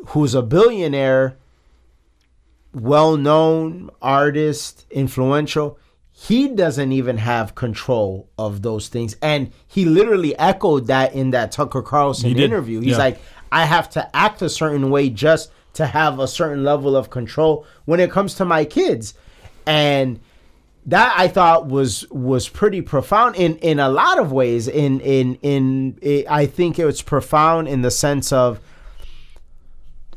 who's 0.08 0.34
a 0.34 0.42
billionaire, 0.42 1.38
well 2.74 3.16
known 3.16 3.88
artist, 4.02 4.84
influential, 4.90 5.78
he 6.20 6.48
doesn't 6.48 6.90
even 6.90 7.16
have 7.16 7.54
control 7.54 8.28
of 8.36 8.62
those 8.62 8.88
things. 8.88 9.16
And 9.22 9.52
he 9.68 9.84
literally 9.84 10.36
echoed 10.36 10.88
that 10.88 11.14
in 11.14 11.30
that 11.30 11.52
Tucker 11.52 11.80
Carlson 11.80 12.34
He 12.34 12.42
interview. 12.42 12.80
He's 12.80 12.92
yeah. 12.92 12.98
like, 12.98 13.20
I 13.52 13.64
have 13.64 13.88
to 13.90 14.16
act 14.16 14.42
a 14.42 14.48
certain 14.48 14.90
way 14.90 15.10
just 15.10 15.52
to 15.74 15.86
have 15.86 16.18
a 16.18 16.26
certain 16.26 16.64
level 16.64 16.96
of 16.96 17.08
control 17.08 17.64
when 17.84 18.00
it 18.00 18.10
comes 18.10 18.34
to 18.34 18.44
my 18.44 18.64
kids. 18.64 19.14
And 19.64 20.18
that 20.86 21.14
I 21.16 21.28
thought 21.28 21.68
was 21.68 22.10
was 22.10 22.48
pretty 22.48 22.82
profound 22.82 23.36
in 23.36 23.56
in 23.58 23.78
a 23.78 23.88
lot 23.88 24.18
of 24.18 24.32
ways. 24.32 24.66
In 24.66 24.98
in 25.00 25.36
in 25.42 25.98
it, 26.02 26.26
I 26.28 26.46
think 26.46 26.80
it 26.80 26.84
was 26.84 27.00
profound 27.00 27.68
in 27.68 27.82
the 27.82 27.92
sense 27.92 28.32
of 28.32 28.58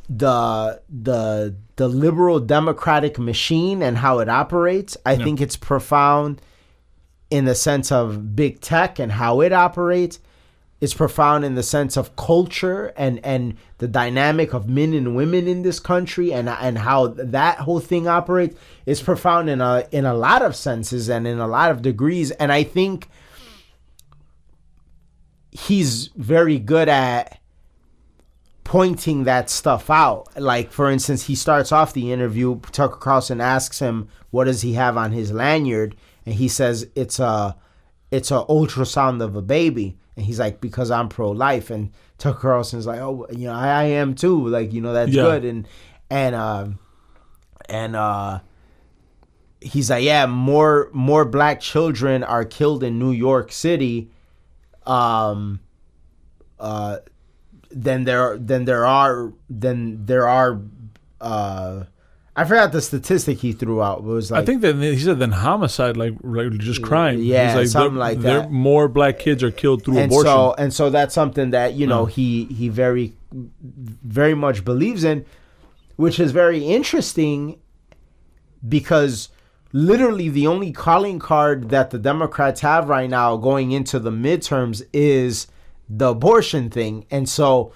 the 0.10 0.81
the 0.89 1.55
the 1.82 1.88
liberal 1.88 2.40
democratic 2.40 3.18
machine 3.18 3.82
and 3.82 3.98
how 3.98 4.20
it 4.20 4.30
operates. 4.30 4.96
I 5.04 5.16
think 5.16 5.42
it's 5.42 5.56
profound 5.56 6.40
in 7.32 7.46
the 7.46 7.56
sense 7.56 7.92
of 7.92 8.36
big 8.36 8.62
tech 8.62 9.00
and 9.00 9.14
how 9.14 9.42
it 9.42 9.52
operates. 9.52 10.20
It's 10.80 10.94
profound 10.94 11.44
in 11.44 11.56
the 11.56 11.64
sense 11.64 11.98
of 11.98 12.16
culture 12.16 12.94
and 12.96 13.20
and 13.26 13.58
the 13.80 13.88
dynamic 13.88 14.54
of 14.54 14.70
men 14.70 14.94
and 14.94 15.16
women 15.16 15.48
in 15.48 15.64
this 15.64 15.80
country 15.80 16.32
and 16.32 16.48
and 16.48 16.78
how 16.78 17.08
that 17.08 17.58
whole 17.58 17.80
thing 17.80 18.08
operates. 18.08 18.56
It's 18.86 19.02
profound 19.02 19.50
in 19.50 19.60
a 19.60 19.88
in 19.92 20.06
a 20.06 20.14
lot 20.14 20.44
of 20.44 20.56
senses 20.56 21.10
and 21.10 21.26
in 21.26 21.40
a 21.40 21.48
lot 21.48 21.72
of 21.72 21.82
degrees. 21.82 22.30
And 22.30 22.52
I 22.52 22.62
think 22.62 23.10
he's 25.50 26.10
very 26.10 26.60
good 26.60 26.90
at 26.90 27.41
pointing 28.72 29.25
that 29.25 29.50
stuff 29.50 29.90
out. 29.90 30.28
Like 30.40 30.72
for 30.72 30.90
instance, 30.90 31.28
he 31.28 31.36
starts 31.36 31.74
off 31.74 31.94
the 31.94 32.13
interview. 32.13 32.60
Tucker 32.72 32.96
Carlson 32.96 33.42
asks 33.42 33.80
him, 33.80 34.08
"What 34.30 34.46
does 34.46 34.62
he 34.62 34.74
have 34.74 34.96
on 34.96 35.12
his 35.12 35.32
lanyard?" 35.34 35.96
And 36.25 36.36
he 36.36 36.48
says, 36.48 36.88
"It's 36.96 37.20
a, 37.20 37.58
it's 38.12 38.32
a 38.32 38.46
ultrasound 38.48 39.22
of 39.22 39.36
a 39.36 39.42
baby." 39.42 39.98
And 40.16 40.25
he's 40.25 40.40
like, 40.40 40.62
"Because 40.62 40.90
I'm 40.90 41.10
pro-life." 41.10 41.70
And 41.70 41.92
Tucker 42.18 42.40
Carlson's 42.40 42.88
like, 42.88 43.01
"Oh, 43.01 43.28
you 43.32 43.48
know, 43.48 43.54
I, 43.54 43.68
I 43.68 43.84
am 43.84 44.16
too. 44.16 44.48
Like, 44.48 44.72
you 44.72 44.80
know, 44.80 44.94
that's 44.94 45.12
Yeah. 45.12 45.24
good." 45.24 45.44
And 45.44 45.68
and 46.10 46.34
um 46.36 46.80
and 47.68 47.96
uh 47.96 48.40
he's 49.60 49.90
like, 49.90 50.04
"Yeah, 50.06 50.28
more 50.28 50.90
more 50.94 51.25
black 51.25 51.60
children 51.60 52.24
are 52.24 52.46
killed 52.46 52.84
in 52.84 53.00
New 53.00 53.12
York 53.12 53.51
City." 53.51 54.12
Um. 54.86 55.60
Uh, 56.58 57.00
than 57.74 58.04
there 58.04 58.38
than 58.38 58.66
there 58.66 58.86
are 58.86 59.34
than 59.50 60.06
there 60.06 60.28
are 60.28 60.60
uh 61.20 61.84
I 62.34 62.46
forgot 62.46 62.72
the 62.72 62.82
statistic 62.82 63.40
he 63.40 63.51
threw 63.51 63.82
out. 63.84 64.00
It 64.00 64.04
was 64.06 64.32
like 64.32 64.42
I 64.44 64.46
think 64.46 64.62
that 64.62 64.75
he 64.78 64.98
said 64.98 65.20
then 65.20 65.32
homicide, 65.32 65.98
like, 65.98 66.13
like 66.24 66.50
just 66.60 66.82
crime. 66.82 67.20
Yeah, 67.22 67.60
He's 67.60 67.74
something 67.74 67.98
like 67.98 68.22
that. 68.22 68.50
More 68.50 68.88
black 68.88 69.20
kids 69.20 69.44
are 69.44 69.51
killed 69.51 69.84
through 69.84 69.98
and 69.98 70.06
abortion. 70.12 70.28
so 70.32 70.56
and 70.58 70.74
so 70.74 70.90
that's 70.90 71.13
something 71.13 71.51
that 71.51 71.74
you 71.74 71.86
know 71.88 72.04
Oh. 72.04 72.06
he 72.06 72.46
he 72.46 72.70
very 72.70 73.13
very 73.34 74.34
much 74.34 74.63
believes 74.63 75.04
in 75.04 75.25
which 75.98 76.20
is 76.20 76.32
very 76.32 76.63
interesting 76.66 77.60
because 78.68 79.30
literally 79.74 80.30
the 80.30 80.48
only 80.48 80.72
calling 80.72 81.20
card 81.20 81.70
that 81.70 81.92
the 81.92 81.98
democrats 82.00 82.62
have 82.62 82.90
right 82.90 83.10
now 83.10 83.38
going 83.38 83.72
into 83.72 84.00
the 84.00 84.12
midterms 84.12 84.82
is 84.94 85.48
the 85.98 86.10
abortion 86.10 86.70
thing. 86.70 87.06
And 87.12 87.28
so 87.28 87.74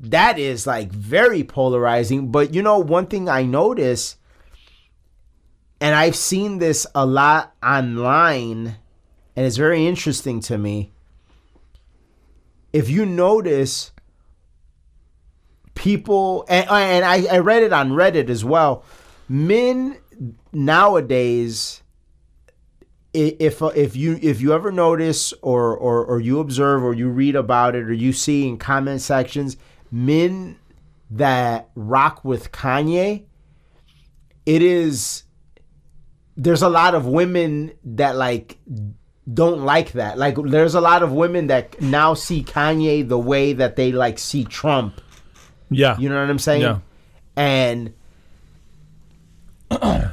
that 0.00 0.38
is 0.38 0.66
like 0.66 0.90
very 0.90 1.44
polarizing. 1.44 2.30
But 2.32 2.54
you 2.54 2.62
know 2.62 2.78
one 2.78 3.06
thing 3.06 3.28
i 3.28 3.44
notice 3.44 4.16
and 5.80 5.94
i've 5.94 6.16
seen 6.16 6.58
this 6.58 6.86
a 6.94 7.06
lot 7.06 7.54
online 7.62 8.76
and 9.34 9.46
it's 9.46 9.56
very 9.56 9.86
interesting 9.86 10.40
to 10.40 10.58
me. 10.58 10.92
If 12.72 12.90
you 12.90 13.06
notice 13.06 13.92
people 15.74 16.44
and, 16.48 16.68
and 16.68 17.04
I, 17.04 17.36
I 17.36 17.38
read 17.38 17.62
it 17.62 17.72
on 17.72 17.90
reddit 17.90 18.28
as 18.28 18.44
well. 18.44 18.84
Men 19.28 19.98
nowadays 20.52 21.81
if 23.12 23.62
uh, 23.62 23.66
if 23.68 23.94
you 23.94 24.18
if 24.22 24.40
you 24.40 24.52
ever 24.52 24.72
notice 24.72 25.32
or, 25.42 25.76
or 25.76 26.04
or 26.04 26.20
you 26.20 26.40
observe 26.40 26.82
or 26.82 26.94
you 26.94 27.08
read 27.08 27.36
about 27.36 27.74
it 27.74 27.84
or 27.84 27.92
you 27.92 28.12
see 28.12 28.48
in 28.48 28.56
comment 28.56 29.00
sections 29.00 29.56
men 29.90 30.58
that 31.10 31.68
rock 31.74 32.24
with 32.24 32.52
kanye 32.52 33.24
it 34.46 34.62
is 34.62 35.24
there's 36.36 36.62
a 36.62 36.68
lot 36.68 36.94
of 36.94 37.06
women 37.06 37.72
that 37.84 38.16
like 38.16 38.58
don't 39.32 39.64
like 39.64 39.92
that. 39.92 40.18
Like 40.18 40.36
there's 40.36 40.74
a 40.74 40.80
lot 40.80 41.02
of 41.02 41.12
women 41.12 41.46
that 41.48 41.80
now 41.80 42.14
see 42.14 42.42
Kanye 42.42 43.08
the 43.08 43.18
way 43.18 43.52
that 43.52 43.76
they 43.76 43.92
like 43.92 44.18
see 44.18 44.44
Trump. 44.44 45.00
yeah, 45.70 45.98
You 45.98 46.08
know 46.08 46.20
what 46.20 46.30
I'm 46.30 46.38
saying? 46.38 46.62
Yeah. 46.62 46.78
And 47.36 47.94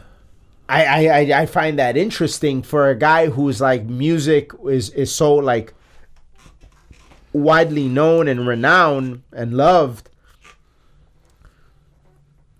I, 0.69 1.07
I 1.07 1.41
I- 1.41 1.45
find 1.45 1.79
that 1.79 1.97
interesting 1.97 2.61
for 2.61 2.89
a 2.89 2.95
guy 2.95 3.27
who's 3.27 3.59
like 3.59 3.85
music 3.85 4.51
is 4.67 4.89
is 4.91 5.13
so 5.13 5.35
like 5.35 5.73
widely 7.33 7.87
known 7.87 8.27
and 8.27 8.47
renowned 8.47 9.23
and 9.33 9.53
loved 9.55 10.09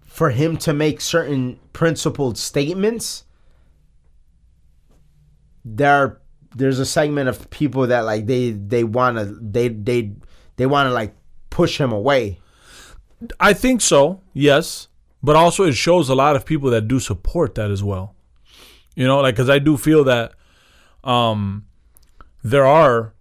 for 0.04 0.32
him 0.32 0.58
to 0.58 0.74
make 0.74 1.02
certain 1.02 1.60
principled 1.74 2.38
statements 2.38 3.24
there 5.64 5.94
are, 5.94 6.22
there's 6.56 6.80
a 6.80 6.86
segment 6.86 7.30
of 7.30 7.50
people 7.52 7.88
that 7.88 8.02
like 8.02 8.26
they 8.26 8.52
they 8.52 8.84
want 8.84 9.18
to 9.18 9.26
they 9.26 9.68
they 9.70 10.12
they 10.56 10.66
want 10.66 10.88
to 10.88 10.94
like 10.94 11.16
push 11.50 11.80
him 11.80 11.92
away 11.92 12.40
I 13.40 13.52
think 13.54 13.82
so, 13.82 14.22
yes. 14.34 14.88
But 15.22 15.36
also, 15.36 15.66
it 15.66 15.74
shows 15.74 16.10
a 16.10 16.16
lot 16.16 16.36
of 16.36 16.46
people 16.46 16.70
that 16.70 16.88
do 16.88 17.00
support 17.00 17.56
that 17.56 17.72
as 17.72 17.84
well. 17.84 18.16
You 18.96 19.06
know, 19.06 19.20
like, 19.20 19.36
because 19.36 19.50
I 19.50 19.60
do 19.60 19.78
feel 19.78 20.04
that 20.06 20.34
um, 21.04 21.66
there 22.44 22.66
are, 22.66 23.14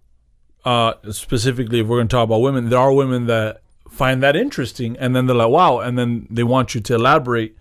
uh, 0.65 0.93
specifically, 1.11 1.79
if 1.81 1.87
we're 1.87 1.97
going 1.97 2.07
to 2.07 2.15
talk 2.15 2.23
about 2.23 2.39
women, 2.39 2.69
there 2.69 2.79
are 2.79 2.93
women 2.93 3.25
that 3.27 3.61
find 3.89 4.23
that 4.23 4.35
interesting. 4.35 4.95
And 4.97 5.15
then 5.15 5.25
they're 5.25 5.35
like, 5.35 5.49
wow. 5.49 5.79
And 5.79 5.97
then 5.97 6.27
they 6.29 6.43
want 6.43 6.73
you 6.73 6.81
to 6.81 6.95
elaborate 6.95 7.57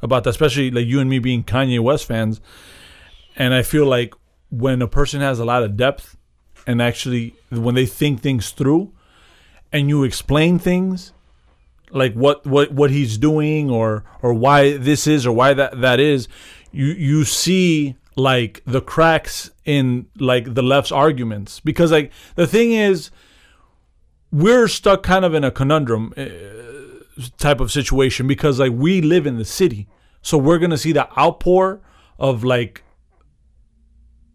about 0.00 0.24
that, 0.24 0.30
especially 0.30 0.70
like 0.70 0.86
you 0.86 1.00
and 1.00 1.10
me 1.10 1.18
being 1.18 1.44
Kanye 1.44 1.80
West 1.80 2.06
fans. 2.06 2.40
And 3.36 3.52
I 3.54 3.62
feel 3.62 3.86
like 3.86 4.14
when 4.50 4.82
a 4.82 4.88
person 4.88 5.20
has 5.20 5.38
a 5.38 5.44
lot 5.44 5.62
of 5.62 5.76
depth 5.76 6.16
and 6.66 6.80
actually, 6.80 7.34
when 7.50 7.74
they 7.74 7.86
think 7.86 8.20
things 8.20 8.50
through 8.50 8.92
and 9.72 9.88
you 9.88 10.04
explain 10.04 10.58
things, 10.58 11.12
like 11.92 12.14
what 12.14 12.46
what 12.46 12.72
what 12.72 12.90
he's 12.90 13.18
doing 13.18 13.70
or 13.70 14.04
or 14.22 14.32
why 14.34 14.76
this 14.76 15.06
is 15.06 15.26
or 15.26 15.32
why 15.32 15.54
that 15.54 15.80
that 15.80 16.00
is 16.00 16.28
you 16.72 16.86
you 16.86 17.24
see 17.24 17.96
like 18.16 18.62
the 18.66 18.80
cracks 18.80 19.50
in 19.64 20.06
like 20.18 20.54
the 20.54 20.62
left's 20.62 20.92
arguments. 20.92 21.60
Because 21.60 21.92
like 21.92 22.12
the 22.34 22.46
thing 22.46 22.72
is 22.72 23.10
we're 24.30 24.68
stuck 24.68 25.02
kind 25.02 25.24
of 25.24 25.34
in 25.34 25.44
a 25.44 25.50
conundrum 25.50 26.12
uh, 26.16 26.26
type 27.38 27.60
of 27.60 27.70
situation 27.70 28.26
because 28.26 28.58
like 28.58 28.72
we 28.72 29.00
live 29.00 29.26
in 29.26 29.36
the 29.36 29.44
city. 29.44 29.88
So 30.22 30.38
we're 30.38 30.58
going 30.58 30.70
to 30.70 30.78
see 30.78 30.92
the 30.92 31.08
outpour 31.18 31.80
of 32.18 32.44
like 32.44 32.82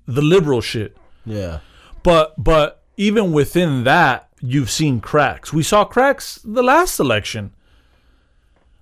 the 0.06 0.22
liberal 0.22 0.62
shit. 0.62 0.98
Yeah. 1.26 1.60
But 2.04 2.42
but 2.42 2.84
even 2.96 3.32
within 3.32 3.84
that, 3.84 4.27
you've 4.42 4.70
seen 4.70 5.00
cracks. 5.00 5.52
We 5.54 5.64
saw 5.64 5.86
cracks 5.86 6.40
the 6.44 6.64
last 6.64 7.00
election. 7.00 7.54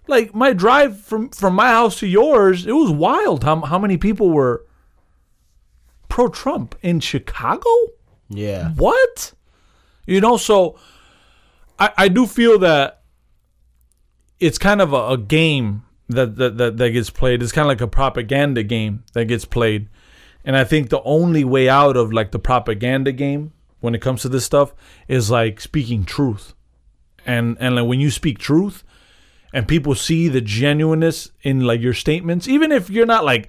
Like 0.07 0.35
my 0.35 0.53
drive 0.53 1.01
from 1.01 1.29
from 1.29 1.55
my 1.55 1.69
house 1.69 1.99
to 1.99 2.07
yours, 2.07 2.67
it 2.67 2.73
was 2.73 2.91
wild. 2.91 3.43
How 3.43 3.61
how 3.61 3.79
many 3.79 3.97
people 3.97 4.29
were 4.29 4.65
pro 6.09 6.27
Trump 6.29 6.75
in 6.81 6.99
Chicago? 6.99 7.69
yeah 8.29 8.69
What? 8.75 9.33
You 10.05 10.21
know, 10.21 10.37
so 10.37 10.77
I, 11.79 11.91
I 11.97 12.07
do 12.07 12.27
feel 12.27 12.59
that 12.59 13.01
it's 14.39 14.57
kind 14.57 14.81
of 14.81 14.93
a, 14.93 15.13
a 15.13 15.17
game 15.17 15.83
that, 16.09 16.35
that, 16.35 16.57
that, 16.57 16.77
that 16.77 16.89
gets 16.91 17.09
played. 17.09 17.41
It's 17.41 17.51
kind 17.51 17.65
of 17.65 17.69
like 17.69 17.81
a 17.81 17.87
propaganda 17.87 18.63
game 18.63 19.03
that 19.13 19.25
gets 19.25 19.45
played. 19.45 19.89
And 20.43 20.55
I 20.55 20.63
think 20.63 20.89
the 20.89 21.01
only 21.01 21.43
way 21.43 21.67
out 21.67 21.97
of 21.97 22.13
like 22.13 22.31
the 22.31 22.39
propaganda 22.39 23.11
game 23.11 23.53
when 23.85 23.95
it 23.95 24.01
comes 24.01 24.21
to 24.23 24.29
this 24.29 24.43
stuff 24.43 24.73
is 25.07 25.31
like 25.31 25.61
speaking 25.61 26.03
truth. 26.03 26.53
And 27.25 27.55
and 27.59 27.75
like 27.75 27.87
when 27.87 27.99
you 27.99 28.11
speak 28.11 28.37
truth 28.37 28.83
and 29.53 29.67
people 29.67 29.95
see 29.95 30.27
the 30.27 30.41
genuineness 30.41 31.31
in 31.41 31.61
like 31.61 31.79
your 31.79 31.93
statements, 31.93 32.47
even 32.47 32.71
if 32.71 32.89
you're 32.89 33.05
not 33.05 33.23
like 33.23 33.47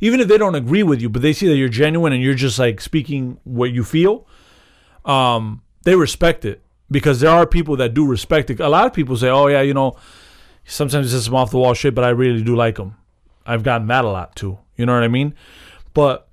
even 0.00 0.18
if 0.20 0.26
they 0.28 0.36
don't 0.36 0.56
agree 0.56 0.82
with 0.82 1.00
you, 1.00 1.08
but 1.08 1.22
they 1.22 1.32
see 1.32 1.46
that 1.46 1.56
you're 1.56 1.68
genuine 1.68 2.12
and 2.12 2.22
you're 2.22 2.34
just 2.34 2.58
like 2.58 2.80
speaking 2.80 3.38
what 3.44 3.72
you 3.72 3.84
feel, 3.84 4.26
um, 5.04 5.62
they 5.84 5.94
respect 5.94 6.44
it 6.44 6.62
because 6.90 7.20
there 7.20 7.30
are 7.30 7.46
people 7.46 7.76
that 7.76 7.94
do 7.94 8.06
respect 8.06 8.50
it. 8.50 8.60
A 8.60 8.68
lot 8.68 8.86
of 8.86 8.92
people 8.92 9.16
say, 9.16 9.28
"Oh 9.28 9.46
yeah, 9.46 9.62
you 9.62 9.74
know, 9.74 9.96
sometimes 10.64 11.14
it's 11.14 11.26
some 11.26 11.34
off 11.34 11.50
the 11.52 11.58
wall 11.58 11.74
shit, 11.74 11.94
but 11.94 12.04
I 12.04 12.10
really 12.10 12.42
do 12.42 12.56
like 12.56 12.78
him." 12.78 12.96
I've 13.46 13.62
gotten 13.62 13.86
that 13.88 14.04
a 14.04 14.08
lot 14.08 14.36
too. 14.36 14.58
You 14.76 14.86
know 14.86 14.94
what 14.94 15.02
I 15.02 15.08
mean? 15.08 15.34
But 15.92 16.28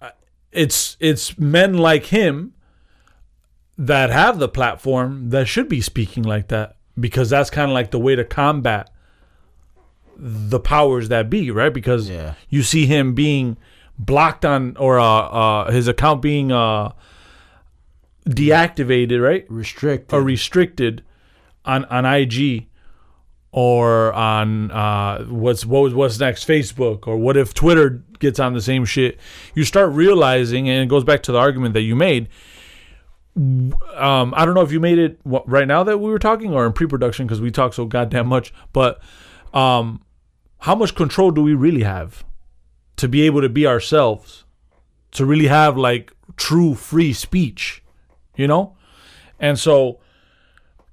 uh, 0.00 0.10
it's 0.52 0.96
it's 1.00 1.38
men 1.38 1.78
like 1.78 2.06
him 2.06 2.54
that 3.78 4.10
have 4.10 4.38
the 4.40 4.48
platform 4.48 5.30
that 5.30 5.46
should 5.46 5.68
be 5.68 5.80
speaking 5.80 6.24
like 6.24 6.48
that 6.48 6.76
because 6.98 7.30
that's 7.30 7.48
kind 7.48 7.70
of 7.70 7.74
like 7.74 7.92
the 7.92 7.98
way 7.98 8.16
to 8.16 8.24
combat 8.24 8.90
the 10.16 10.58
powers 10.58 11.08
that 11.10 11.30
be, 11.30 11.48
right? 11.50 11.72
Because 11.72 12.10
Yeah. 12.10 12.34
you 12.48 12.62
see 12.64 12.86
him 12.86 13.14
being 13.14 13.56
blocked 13.96 14.44
on 14.44 14.76
or 14.78 14.98
uh, 14.98 15.04
uh, 15.04 15.70
his 15.70 15.86
account 15.86 16.20
being 16.22 16.50
uh, 16.50 16.90
deactivated, 18.28 19.22
right? 19.22 19.46
restricted 19.48 20.12
or 20.14 20.22
restricted 20.22 21.02
on 21.64 21.84
on 21.86 22.04
IG 22.04 22.66
or 23.52 24.12
on 24.12 24.70
uh, 24.70 25.24
what's 25.26 25.64
what 25.64 25.80
was 25.82 25.94
what's 25.94 26.18
next 26.18 26.46
Facebook 26.46 27.06
or 27.06 27.16
what 27.16 27.36
if 27.36 27.54
Twitter 27.54 28.02
gets 28.18 28.38
on 28.40 28.52
the 28.52 28.60
same 28.60 28.84
shit 28.84 29.16
you 29.54 29.64
start 29.64 29.92
realizing 29.92 30.68
and 30.68 30.82
it 30.82 30.88
goes 30.88 31.04
back 31.04 31.22
to 31.22 31.30
the 31.32 31.38
argument 31.38 31.72
that 31.72 31.82
you 31.82 31.94
made 31.94 32.28
um, 33.38 34.34
I 34.36 34.44
don't 34.44 34.54
know 34.54 34.62
if 34.62 34.72
you 34.72 34.80
made 34.80 34.98
it 34.98 35.20
right 35.24 35.66
now 35.68 35.84
that 35.84 35.98
we 35.98 36.10
were 36.10 36.18
talking 36.18 36.52
or 36.52 36.66
in 36.66 36.72
pre-production 36.72 37.26
because 37.26 37.40
we 37.40 37.50
talk 37.50 37.72
so 37.72 37.84
goddamn 37.86 38.26
much 38.26 38.52
but 38.72 39.00
um, 39.54 40.02
how 40.58 40.74
much 40.74 40.94
control 40.94 41.30
do 41.30 41.42
we 41.42 41.54
really 41.54 41.84
have 41.84 42.24
to 42.96 43.08
be 43.08 43.22
able 43.22 43.40
to 43.40 43.48
be 43.48 43.66
ourselves 43.66 44.44
to 45.12 45.24
really 45.24 45.46
have 45.46 45.76
like 45.76 46.12
true 46.36 46.74
free 46.74 47.12
speech 47.12 47.82
you 48.36 48.46
know 48.46 48.76
and 49.38 49.58
so 49.58 50.00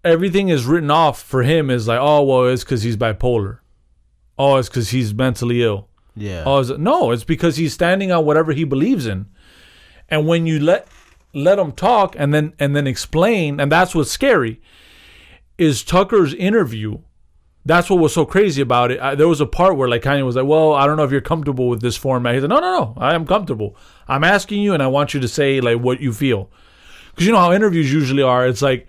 everything 0.06 0.50
is 0.50 0.66
written 0.66 0.92
off 0.92 1.22
for 1.22 1.44
him 1.44 1.70
is 1.70 1.88
like, 1.88 2.00
oh, 2.00 2.24
well, 2.24 2.46
it's 2.46 2.64
because 2.64 2.84
he's 2.84 2.96
bipolar. 2.96 3.60
Oh, 4.38 4.58
it's 4.58 4.70
because 4.70 4.90
he's 4.90 5.14
mentally 5.14 5.64
ill. 5.64 5.90
yeah 6.16 6.44
Oh, 6.46 6.60
is 6.60 6.70
it? 6.70 6.80
no, 6.80 7.12
it's 7.12 7.24
because 7.24 7.58
he's 7.58 7.74
standing 7.74 8.12
on 8.12 8.26
whatever 8.26 8.54
he 8.54 8.64
believes 8.64 9.08
in. 9.08 9.26
And 10.08 10.28
when 10.28 10.46
you 10.46 10.60
let 10.60 10.88
let 11.36 11.56
them 11.56 11.72
talk 11.72 12.16
and 12.18 12.34
then 12.34 12.54
and 12.60 12.76
then 12.76 12.88
explain, 12.88 13.60
and 13.60 13.72
that's 13.72 13.94
what's 13.94 14.12
scary, 14.12 14.62
is 15.58 15.84
Tucker's 15.84 16.34
interview. 16.34 17.00
That's 17.68 17.90
what 17.90 17.98
was 18.00 18.14
so 18.14 18.26
crazy 18.26 18.62
about 18.62 18.92
it. 18.92 19.00
I, 19.00 19.16
there 19.16 19.28
was 19.28 19.42
a 19.42 19.46
part 19.48 19.76
where 19.76 19.90
like 19.90 20.04
Kanye 20.04 20.26
was 20.26 20.36
like, 20.36 20.46
"Well, 20.46 20.74
I 20.74 20.86
don't 20.86 20.98
know 20.98 21.04
if 21.04 21.12
you're 21.12 21.22
comfortable 21.22 21.68
with 21.68 21.82
this 21.82 21.98
format." 21.98 22.36
He 22.36 22.42
said, 22.42 22.50
"No, 22.50 22.60
no, 22.60 22.80
no, 22.80 22.94
I 22.98 23.16
am 23.16 23.26
comfortable. 23.26 23.76
I'm 24.08 24.24
asking 24.24 24.62
you, 24.62 24.74
and 24.74 24.82
I 24.82 24.88
want 24.88 25.14
you 25.14 25.20
to 25.20 25.28
say 25.28 25.62
like 25.62 25.80
what 25.80 26.00
you 26.00 26.14
feel." 26.14 26.50
because 27.16 27.26
you 27.26 27.32
know 27.32 27.40
how 27.40 27.54
interviews 27.54 27.92
usually 27.92 28.22
are. 28.22 28.46
It's 28.46 28.62
like, 28.62 28.88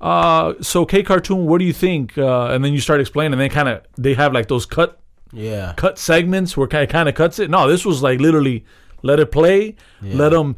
uh, 0.00 0.54
so 0.60 0.84
K 0.84 1.02
cartoon, 1.02 1.46
what 1.46 1.58
do 1.58 1.64
you 1.64 1.72
think? 1.72 2.18
Uh, 2.18 2.48
and 2.48 2.62
then 2.62 2.74
you 2.74 2.80
start 2.80 3.00
explaining, 3.00 3.32
and 3.32 3.40
they 3.40 3.48
kind 3.48 3.68
of 3.68 3.82
they 3.96 4.14
have 4.14 4.32
like 4.32 4.48
those 4.48 4.66
cut 4.66 5.00
yeah 5.32 5.72
cut 5.76 5.98
segments 5.98 6.56
where 6.56 6.68
it 6.70 6.90
kind 6.90 7.08
of 7.08 7.14
cuts 7.14 7.38
it. 7.38 7.50
No, 7.50 7.68
this 7.68 7.84
was 7.84 8.02
like 8.02 8.20
literally 8.20 8.64
let 9.02 9.18
it 9.18 9.32
play, 9.32 9.76
let 10.02 10.30
them 10.30 10.56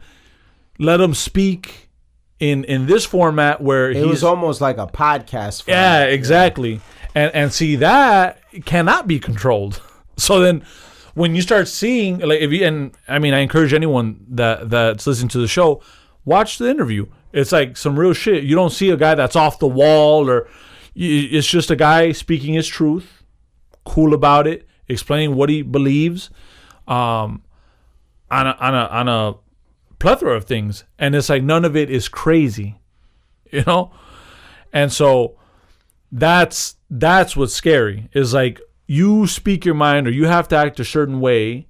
let 0.78 1.00
him 1.00 1.14
speak 1.14 1.88
in 2.38 2.64
in 2.64 2.86
this 2.86 3.04
format 3.04 3.60
where 3.60 3.90
it 3.90 3.96
he's 3.96 4.06
was 4.06 4.24
almost 4.24 4.60
like 4.60 4.78
a 4.78 4.86
podcast 4.86 5.62
for 5.62 5.70
yeah, 5.70 6.04
exactly. 6.04 6.80
And 7.14 7.34
and 7.34 7.52
see 7.52 7.76
that 7.76 8.40
cannot 8.64 9.06
be 9.06 9.18
controlled. 9.18 9.82
So 10.18 10.40
then 10.40 10.64
when 11.12 11.34
you 11.34 11.42
start 11.42 11.68
seeing 11.68 12.20
like 12.20 12.40
if 12.40 12.50
you 12.50 12.64
and 12.64 12.96
I 13.06 13.18
mean 13.18 13.34
I 13.34 13.40
encourage 13.40 13.74
anyone 13.74 14.24
that 14.30 14.70
that's 14.70 15.06
listening 15.06 15.28
to 15.28 15.38
the 15.38 15.46
show, 15.46 15.82
watch 16.24 16.56
the 16.56 16.70
interview. 16.70 17.04
It's 17.34 17.52
like 17.52 17.76
some 17.76 17.98
real 17.98 18.14
shit. 18.14 18.44
You 18.44 18.54
don't 18.54 18.70
see 18.70 18.88
a 18.88 18.96
guy 18.96 19.14
that's 19.14 19.36
off 19.36 19.58
the 19.58 19.66
wall 19.66 20.30
or 20.30 20.48
it's 20.94 21.46
just 21.46 21.70
a 21.70 21.76
guy 21.76 22.12
speaking 22.12 22.54
his 22.54 22.66
truth, 22.66 23.24
cool 23.84 24.14
about 24.14 24.46
it, 24.46 24.66
explaining 24.88 25.34
what 25.36 25.50
he 25.50 25.60
believes, 25.60 26.30
um, 26.88 27.42
on 28.30 28.46
a 28.46 28.56
on 28.58 28.74
a 28.74 28.86
on 28.86 29.08
a 29.08 29.34
plethora 29.98 30.36
of 30.36 30.44
things, 30.44 30.84
and 30.98 31.14
it's 31.14 31.28
like 31.28 31.42
none 31.42 31.64
of 31.64 31.76
it 31.76 31.90
is 31.90 32.08
crazy, 32.08 32.76
you 33.50 33.62
know, 33.66 33.90
and 34.72 34.92
so 34.92 35.36
that's 36.12 36.76
that's 36.90 37.36
what's 37.36 37.54
scary. 37.54 38.08
Is 38.12 38.34
like 38.34 38.60
you 38.86 39.26
speak 39.26 39.64
your 39.64 39.74
mind 39.74 40.06
or 40.06 40.10
you 40.10 40.26
have 40.26 40.48
to 40.48 40.56
act 40.56 40.80
a 40.80 40.84
certain 40.84 41.20
way 41.20 41.66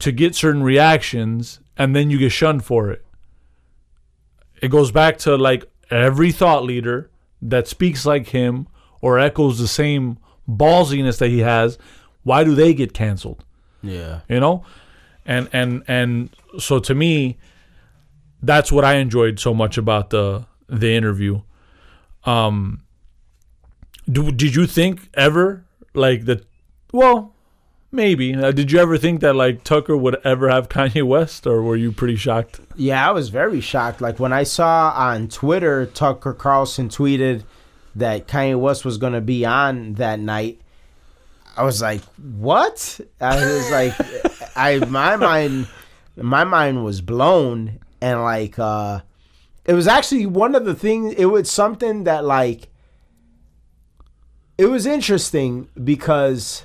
to 0.00 0.10
get 0.10 0.34
certain 0.34 0.62
reactions 0.62 1.60
and 1.76 1.94
then 1.94 2.10
you 2.10 2.18
get 2.18 2.32
shunned 2.32 2.64
for 2.64 2.90
it. 2.90 3.04
It 4.60 4.68
goes 4.68 4.90
back 4.90 5.18
to 5.18 5.36
like 5.36 5.64
every 5.90 6.32
thought 6.32 6.64
leader 6.64 7.10
that 7.40 7.68
speaks 7.68 8.04
like 8.04 8.28
him 8.28 8.66
or 9.00 9.18
echoes 9.18 9.58
the 9.58 9.68
same 9.68 10.18
ballsiness 10.48 11.18
that 11.18 11.28
he 11.28 11.40
has 11.40 11.78
why 12.22 12.44
do 12.44 12.54
they 12.54 12.74
get 12.74 12.92
canceled? 12.92 13.44
Yeah. 13.82 14.20
You 14.28 14.40
know? 14.40 14.64
And 15.24 15.48
and 15.52 15.82
and 15.86 16.30
so 16.58 16.78
to 16.78 16.94
me 16.94 17.38
that's 18.42 18.72
what 18.72 18.84
i 18.84 18.94
enjoyed 18.94 19.38
so 19.38 19.54
much 19.54 19.78
about 19.78 20.10
the 20.10 20.44
the 20.68 20.94
interview 20.94 21.40
um 22.24 22.82
do, 24.10 24.30
did 24.30 24.54
you 24.54 24.66
think 24.66 25.08
ever 25.14 25.64
like 25.94 26.24
that 26.24 26.44
well 26.92 27.34
maybe. 27.92 28.34
Uh, 28.34 28.52
did 28.52 28.70
you 28.72 28.78
ever 28.78 28.96
think 28.98 29.20
that 29.20 29.34
like 29.34 29.64
Tucker 29.64 29.96
would 29.96 30.16
ever 30.24 30.48
have 30.48 30.68
Kanye 30.68 31.02
West, 31.02 31.46
or 31.46 31.62
were 31.62 31.76
you 31.76 31.92
pretty 31.92 32.16
shocked? 32.16 32.60
Yeah, 32.76 33.06
I 33.06 33.12
was 33.12 33.28
very 33.28 33.60
shocked. 33.60 34.00
Like 34.00 34.18
when 34.18 34.32
I 34.32 34.44
saw 34.44 34.92
on 34.96 35.28
Twitter, 35.28 35.86
Tucker 35.86 36.32
Carlson 36.32 36.88
tweeted 36.88 37.44
that 37.96 38.28
Kanye 38.28 38.58
West 38.58 38.84
was 38.84 38.98
going 38.98 39.14
to 39.14 39.20
be 39.20 39.44
on 39.44 39.94
that 39.94 40.20
night. 40.20 40.60
I 41.56 41.64
was 41.64 41.82
like, 41.82 42.02
"What?" 42.16 43.00
I 43.20 43.36
was 43.36 43.70
like, 43.70 43.94
"I 44.56 44.78
my 44.86 45.16
mind, 45.16 45.66
my 46.16 46.44
mind 46.44 46.84
was 46.84 47.00
blown." 47.00 47.80
And 48.00 48.22
like, 48.22 48.58
uh 48.58 49.00
it 49.64 49.74
was 49.74 49.86
actually 49.86 50.26
one 50.26 50.54
of 50.54 50.64
the 50.64 50.74
things. 50.74 51.14
It 51.14 51.26
was 51.26 51.50
something 51.50 52.04
that 52.04 52.24
like, 52.24 52.68
it 54.58 54.66
was 54.66 54.86
interesting 54.86 55.68
because 55.82 56.64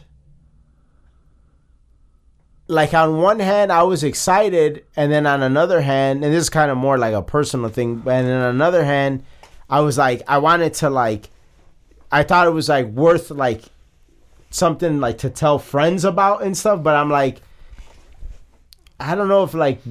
like 2.67 2.93
on 2.93 3.17
one 3.17 3.39
hand 3.39 3.71
I 3.71 3.84
was 3.84 4.03
excited 4.03 4.86
and 4.95 5.12
then 5.12 5.27
on 5.27 5.43
another 5.43 5.81
hand 5.81 6.23
and 6.23 6.34
this 6.34 6.43
is 6.43 6.49
kind 6.49 6.71
of 6.71 6.77
more 6.77 6.97
like 6.97 7.13
a 7.13 7.21
personal 7.21 7.69
thing 7.69 8.01
and 8.08 8.27
on 8.27 8.55
another 8.55 8.84
hand 8.84 9.23
I 9.69 9.81
was 9.81 9.97
like 9.97 10.23
I 10.27 10.39
wanted 10.39 10.73
to 10.75 10.89
like 10.89 11.29
I 12.12 12.23
thought 12.23 12.47
it 12.47 12.51
was 12.51 12.67
like 12.67 12.88
worth 12.88 13.29
like 13.29 13.65
something 14.49 14.99
like 14.99 15.19
to 15.19 15.29
tell 15.29 15.60
friends 15.60 16.03
about 16.03 16.41
and 16.41 16.58
stuff 16.58 16.81
but 16.81 16.95
I'm 16.95 17.12
like 17.12 17.39
I 18.99 19.15
don't 19.15 19.27
know 19.27 19.43
if 19.43 19.53
like 19.53 19.81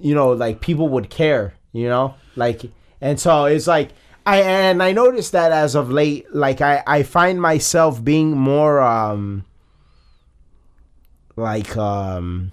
you 0.00 0.14
know 0.14 0.32
like 0.32 0.60
people 0.60 0.88
would 0.88 1.10
care 1.10 1.54
you 1.76 1.88
know? 1.88 2.14
Like 2.36 2.62
and 3.00 3.20
so 3.20 3.44
it's 3.44 3.66
like 3.66 3.90
I 4.24 4.40
and 4.40 4.82
I 4.82 4.92
noticed 4.92 5.32
that 5.32 5.52
as 5.52 5.74
of 5.74 5.90
late 5.90 6.34
like 6.34 6.60
I 6.62 6.82
I 6.86 7.02
find 7.02 7.40
myself 7.40 8.02
being 8.02 8.30
more 8.36 8.80
um 8.80 9.44
like 11.36 11.76
um 11.76 12.52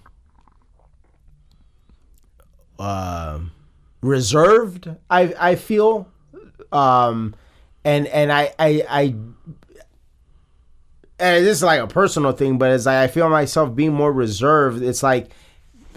uh, 2.77 3.39
reserved 4.01 4.89
i 5.09 5.33
i 5.39 5.55
feel 5.55 6.05
um 6.73 7.33
and 7.85 8.07
and 8.07 8.29
i 8.29 8.51
i 8.59 8.83
i 8.89 9.15
and 11.23 11.45
this 11.45 11.57
is 11.57 11.63
like 11.63 11.79
a 11.79 11.87
personal 11.87 12.31
thing 12.31 12.57
but 12.57 12.71
it's 12.71 12.85
like 12.85 12.97
I 12.97 13.07
feel 13.07 13.29
myself 13.29 13.75
being 13.75 13.93
more 13.93 14.11
reserved 14.11 14.81
it's 14.81 15.01
like 15.03 15.31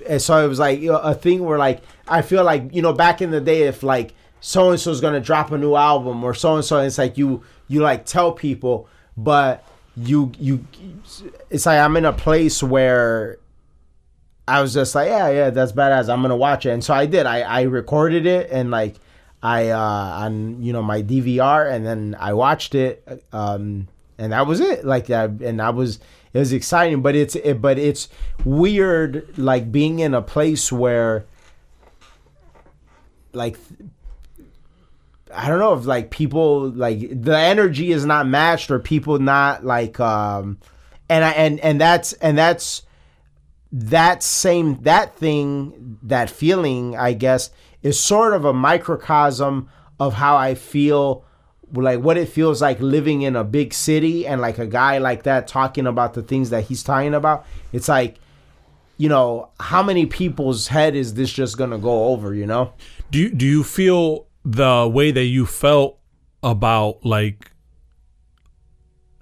and 0.08 0.22
so 0.22 0.44
it 0.44 0.48
was 0.48 0.58
like 0.58 0.80
you 0.80 0.92
know, 0.92 0.98
a 0.98 1.14
thing 1.14 1.44
where 1.44 1.58
like 1.58 1.82
i 2.06 2.22
feel 2.22 2.44
like 2.44 2.72
you 2.72 2.80
know 2.80 2.92
back 2.92 3.20
in 3.20 3.30
the 3.30 3.40
day 3.40 3.62
if 3.62 3.82
like 3.82 4.14
so 4.40 4.70
and 4.70 4.78
so's 4.78 5.00
gonna 5.00 5.20
drop 5.20 5.50
a 5.50 5.58
new 5.58 5.74
album 5.74 6.22
or 6.22 6.32
so 6.32 6.54
and 6.54 6.64
so 6.64 6.78
it's 6.78 6.98
like 6.98 7.18
you 7.18 7.42
you 7.66 7.80
like 7.80 8.04
tell 8.06 8.30
people 8.30 8.88
but 9.16 9.64
you 9.96 10.30
you 10.38 10.64
it's 11.50 11.66
like 11.66 11.80
I'm 11.80 11.96
in 11.96 12.04
a 12.04 12.12
place 12.12 12.62
where 12.62 13.38
I 14.48 14.60
was 14.60 14.74
just 14.74 14.94
like, 14.94 15.08
yeah, 15.08 15.28
yeah, 15.30 15.50
that's 15.50 15.72
badass. 15.72 16.12
I'm 16.12 16.22
gonna 16.22 16.36
watch 16.36 16.66
it, 16.66 16.70
and 16.70 16.84
so 16.84 16.94
I 16.94 17.06
did. 17.06 17.26
I 17.26 17.40
I 17.40 17.62
recorded 17.62 18.26
it 18.26 18.50
and 18.50 18.70
like 18.70 18.96
I 19.42 19.70
uh 19.70 19.78
on 19.78 20.62
you 20.62 20.72
know 20.72 20.82
my 20.82 21.02
DVR, 21.02 21.70
and 21.70 21.84
then 21.84 22.16
I 22.18 22.34
watched 22.34 22.74
it, 22.74 23.24
um, 23.32 23.88
and 24.18 24.32
that 24.32 24.46
was 24.46 24.60
it. 24.60 24.84
Like 24.84 25.06
that, 25.06 25.30
and 25.40 25.60
I 25.60 25.70
was 25.70 26.00
it 26.32 26.38
was 26.38 26.52
exciting, 26.52 27.02
but 27.02 27.14
it's 27.14 27.34
it, 27.36 27.60
but 27.60 27.78
it's 27.78 28.08
weird 28.44 29.38
like 29.38 29.72
being 29.72 29.98
in 29.98 30.14
a 30.14 30.22
place 30.22 30.70
where 30.72 31.26
like 33.32 33.58
I 35.34 35.48
don't 35.48 35.58
know 35.58 35.74
if 35.74 35.84
like 35.84 36.10
people 36.10 36.70
like 36.70 37.22
the 37.22 37.36
energy 37.36 37.92
is 37.92 38.06
not 38.06 38.26
matched 38.26 38.70
or 38.70 38.78
people 38.78 39.18
not 39.18 39.64
like 39.64 40.00
um 40.00 40.58
and 41.08 41.24
I 41.24 41.30
and 41.32 41.60
and 41.60 41.80
that's 41.80 42.14
and 42.14 42.36
that's 42.36 42.82
that 43.72 44.22
same 44.22 44.82
that 44.82 45.16
thing 45.16 45.98
that 46.02 46.30
feeling 46.30 46.96
I 46.96 47.12
guess 47.12 47.50
is 47.82 48.00
sort 48.00 48.32
of 48.32 48.44
a 48.44 48.52
microcosm 48.52 49.68
of 50.00 50.14
how 50.14 50.36
I 50.36 50.54
feel 50.54 51.24
like 51.72 52.00
what 52.00 52.16
it 52.16 52.28
feels 52.28 52.62
like 52.62 52.80
living 52.80 53.22
in 53.22 53.34
a 53.36 53.44
big 53.44 53.74
city 53.74 54.26
and 54.26 54.40
like 54.40 54.58
a 54.58 54.66
guy 54.66 54.98
like 54.98 55.24
that 55.24 55.48
talking 55.48 55.86
about 55.86 56.14
the 56.14 56.22
things 56.22 56.50
that 56.50 56.64
he's 56.64 56.82
talking 56.82 57.14
about 57.14 57.44
it's 57.72 57.88
like 57.88 58.18
you 58.98 59.08
know 59.08 59.50
how 59.60 59.82
many 59.82 60.06
people's 60.06 60.68
head 60.68 60.94
is 60.94 61.14
this 61.14 61.32
just 61.32 61.58
gonna 61.58 61.78
go 61.78 62.06
over 62.06 62.34
you 62.34 62.46
know? 62.46 62.72
Do 63.10 63.18
you 63.18 63.30
do 63.30 63.46
you 63.46 63.62
feel 63.62 64.26
the 64.44 64.90
way 64.92 65.10
that 65.10 65.24
you 65.24 65.46
felt 65.46 65.98
about 66.42 67.04
like 67.04 67.50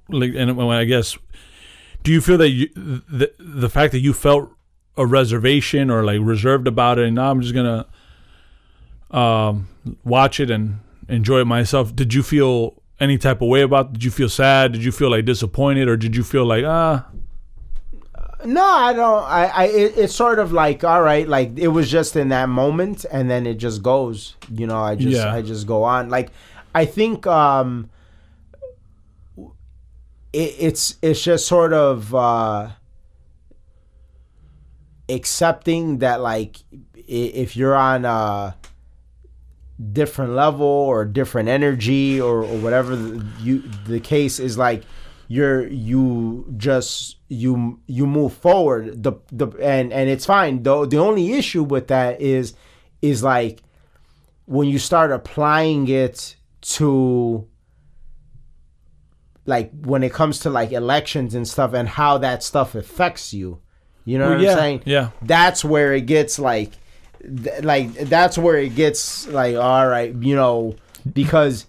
like 0.08 0.34
and 0.34 0.60
I 0.60 0.84
guess 0.84 1.16
do 2.02 2.12
you 2.12 2.20
feel 2.20 2.38
that 2.38 2.50
you 2.50 2.68
the 2.74 3.32
the 3.38 3.70
fact 3.70 3.92
that 3.92 4.00
you 4.00 4.12
felt 4.12 4.50
a 4.96 5.06
reservation 5.06 5.90
or 5.90 6.04
like 6.04 6.20
reserved 6.20 6.68
about 6.68 6.98
it 6.98 7.06
and 7.06 7.16
now 7.16 7.30
I'm 7.30 7.40
just 7.40 7.54
gonna 7.54 7.86
um 9.10 9.68
watch 10.04 10.40
it 10.40 10.50
and 10.50 10.80
enjoy 11.08 11.40
it 11.40 11.44
myself 11.46 11.94
did 11.94 12.14
you 12.14 12.22
feel 12.22 12.82
any 13.00 13.18
type 13.18 13.42
of 13.42 13.48
way 13.48 13.62
about 13.62 13.92
did 13.92 14.04
you 14.04 14.10
feel 14.10 14.28
sad 14.28 14.72
did 14.72 14.84
you 14.84 14.92
feel 14.92 15.10
like 15.10 15.24
disappointed 15.24 15.88
or 15.88 15.96
did 15.96 16.14
you 16.16 16.22
feel 16.22 16.44
like 16.44 16.64
ah 16.64 17.06
no, 18.44 18.62
I 18.62 18.92
don't. 18.92 19.24
I, 19.24 19.46
I 19.46 19.64
it, 19.64 19.96
it's 19.96 20.14
sort 20.14 20.38
of 20.38 20.52
like 20.52 20.84
all 20.84 21.02
right, 21.02 21.26
like 21.26 21.58
it 21.58 21.68
was 21.68 21.90
just 21.90 22.14
in 22.14 22.28
that 22.28 22.48
moment, 22.48 23.06
and 23.10 23.30
then 23.30 23.46
it 23.46 23.54
just 23.54 23.82
goes. 23.82 24.36
You 24.50 24.66
know, 24.66 24.78
I 24.78 24.96
just 24.96 25.16
Yeah. 25.16 25.32
I 25.32 25.42
just 25.42 25.66
go 25.66 25.82
on. 25.82 26.10
Like 26.10 26.30
I 26.74 26.84
think 26.84 27.26
um, 27.26 27.88
it, 30.32 30.54
it's 30.58 30.96
it's 31.00 31.22
just 31.22 31.46
sort 31.46 31.72
of 31.72 32.14
uh, 32.14 32.70
accepting 35.08 35.98
that 35.98 36.20
like 36.20 36.58
if 36.94 37.56
you're 37.56 37.74
on 37.74 38.04
a 38.04 38.56
different 39.92 40.32
level 40.34 40.66
or 40.66 41.04
different 41.04 41.48
energy 41.48 42.20
or, 42.20 42.44
or 42.44 42.58
whatever 42.58 42.94
the, 42.94 43.26
you 43.40 43.62
the 43.86 43.98
case 44.00 44.38
is 44.38 44.56
like 44.56 44.84
you're 45.26 45.66
you 45.66 46.46
just 46.56 47.16
you 47.28 47.80
you 47.86 48.06
move 48.06 48.32
forward. 48.34 49.02
The 49.02 49.14
the 49.32 49.48
and 49.60 49.92
and 49.92 50.08
it's 50.10 50.26
fine. 50.26 50.62
Though 50.62 50.86
the 50.86 50.98
only 50.98 51.32
issue 51.32 51.62
with 51.62 51.88
that 51.88 52.20
is 52.20 52.54
is 53.02 53.22
like 53.22 53.62
when 54.46 54.68
you 54.68 54.78
start 54.78 55.10
applying 55.10 55.88
it 55.88 56.36
to 56.60 57.48
like 59.46 59.70
when 59.82 60.02
it 60.02 60.12
comes 60.12 60.38
to 60.40 60.50
like 60.50 60.72
elections 60.72 61.34
and 61.34 61.46
stuff 61.46 61.74
and 61.74 61.88
how 61.88 62.18
that 62.18 62.42
stuff 62.42 62.74
affects 62.74 63.34
you. 63.34 63.60
You 64.04 64.18
know 64.18 64.26
Well, 64.28 64.34
what 64.36 64.44
yeah, 64.44 64.50
i'm 64.52 64.58
saying? 64.58 64.82
yeah. 64.84 65.10
that's 65.22 65.64
where 65.64 65.94
it 65.94 66.02
gets 66.02 66.38
like 66.38 66.72
th- 67.42 67.62
like 67.62 67.92
that's 67.94 68.38
where 68.38 68.56
it 68.56 68.74
gets 68.74 69.26
like 69.28 69.56
all 69.56 69.86
right 69.86 70.14
you 70.14 70.34
know 70.34 70.74
because 71.12 71.66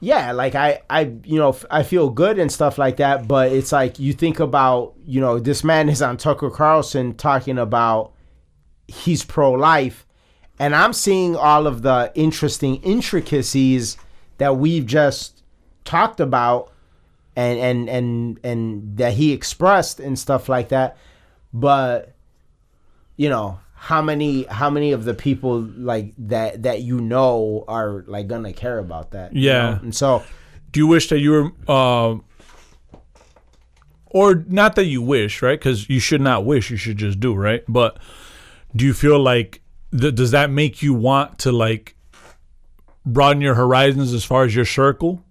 yeah 0.00 0.32
like 0.32 0.54
i 0.54 0.80
i 0.88 1.12
you 1.24 1.38
know 1.38 1.56
i 1.70 1.82
feel 1.82 2.08
good 2.10 2.38
and 2.38 2.52
stuff 2.52 2.78
like 2.78 2.98
that 2.98 3.26
but 3.26 3.52
it's 3.52 3.72
like 3.72 3.98
you 3.98 4.12
think 4.12 4.38
about 4.40 4.94
you 5.04 5.20
know 5.20 5.38
this 5.38 5.64
man 5.64 5.88
is 5.88 6.00
on 6.00 6.16
tucker 6.16 6.50
carlson 6.50 7.14
talking 7.14 7.58
about 7.58 8.12
he's 8.86 9.24
pro-life 9.24 10.06
and 10.58 10.74
i'm 10.74 10.92
seeing 10.92 11.34
all 11.34 11.66
of 11.66 11.82
the 11.82 12.12
interesting 12.14 12.76
intricacies 12.82 13.96
that 14.38 14.56
we've 14.56 14.86
just 14.86 15.42
talked 15.84 16.20
about 16.20 16.72
and 17.34 17.58
and 17.58 17.88
and 17.88 18.40
and 18.44 18.96
that 18.96 19.14
he 19.14 19.32
expressed 19.32 20.00
and 20.00 20.18
stuff 20.18 20.48
like 20.48 20.68
that 20.68 20.96
but 21.52 22.14
you 23.16 23.28
know 23.28 23.58
how 23.80 24.02
many 24.02 24.42
how 24.44 24.68
many 24.68 24.92
of 24.92 25.04
the 25.04 25.14
people 25.14 25.60
like 25.60 26.12
that 26.18 26.62
that 26.64 26.82
you 26.82 27.00
know 27.00 27.64
are 27.68 28.04
like 28.08 28.26
gonna 28.26 28.52
care 28.52 28.78
about 28.78 29.12
that 29.12 29.32
you 29.32 29.42
Yeah. 29.48 29.70
know? 29.70 29.78
and 29.82 29.94
so 29.94 30.22
do 30.72 30.80
you 30.80 30.86
wish 30.86 31.08
that 31.08 31.18
you 31.20 31.30
were 31.30 31.52
uh, 31.68 32.18
or 34.06 34.34
not 34.48 34.74
that 34.76 34.84
you 34.86 35.02
wish 35.02 35.42
right? 35.42 35.58
Because 35.58 35.88
you 35.88 36.00
should 36.00 36.20
not 36.20 36.44
wish 36.44 36.70
you 36.70 36.76
should 36.76 36.96
just 36.96 37.20
do 37.20 37.34
right? 37.34 37.62
But 37.68 37.98
do 38.74 38.84
you 38.84 38.94
feel 38.94 39.18
like 39.20 39.62
th- 39.98 40.14
does 40.14 40.30
that 40.32 40.50
make 40.50 40.82
you 40.82 40.94
want 40.94 41.38
to 41.40 41.52
like 41.52 41.94
broaden 43.06 43.40
your 43.40 43.54
horizons 43.54 44.12
as 44.12 44.24
far 44.24 44.44
as 44.44 44.54
your 44.54 44.64
circle? 44.64 45.22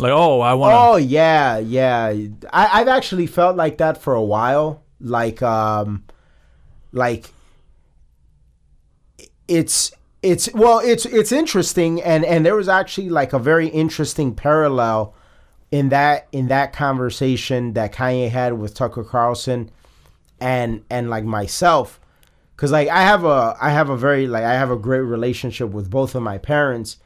Like 0.00 0.12
oh 0.12 0.40
i 0.40 0.54
want 0.54 0.72
to 0.72 0.78
oh 0.78 0.96
yeah 0.96 1.58
yeah. 1.58 2.06
I, 2.52 2.80
i've 2.80 2.88
actually 2.88 3.26
felt 3.26 3.56
like 3.56 3.78
that 3.78 4.00
for 4.02 4.14
a 4.14 4.22
while. 4.22 4.82
Like 5.00 5.42
um 5.42 6.04
like 6.92 7.30
it's 9.48 9.92
it's 10.22 10.52
well 10.52 10.80
it's 10.80 11.06
it's 11.06 11.32
interesting 11.32 12.02
and 12.02 12.24
and 12.24 12.44
there 12.44 12.56
was 12.56 12.68
actually 12.68 13.08
like 13.08 13.32
a 13.32 13.38
very 13.38 13.68
interesting 13.68 14.34
parallel 14.34 15.14
in 15.70 15.90
that 15.90 16.26
in 16.32 16.48
that 16.48 16.72
conversation 16.72 17.72
that 17.74 17.92
Kanye 17.92 18.30
had 18.30 18.54
with 18.54 18.74
Tucker 18.74 19.04
Carlson 19.04 19.70
and 20.40 20.84
and 20.90 21.10
like 21.10 21.24
myself. 21.24 22.00
Cuz 22.56 22.72
like 22.72 22.88
I 22.88 23.02
have 23.02 23.24
a 23.24 23.56
I 23.60 23.70
have 23.70 23.90
a 23.90 23.96
very 23.96 24.26
like 24.26 24.44
I 24.44 24.54
have 24.54 24.70
a 24.70 24.76
great 24.76 25.00
relationship 25.00 25.70
with 25.70 25.90
both 25.90 26.14
of 26.14 26.22
my 26.22 26.38
parents. 26.38 26.96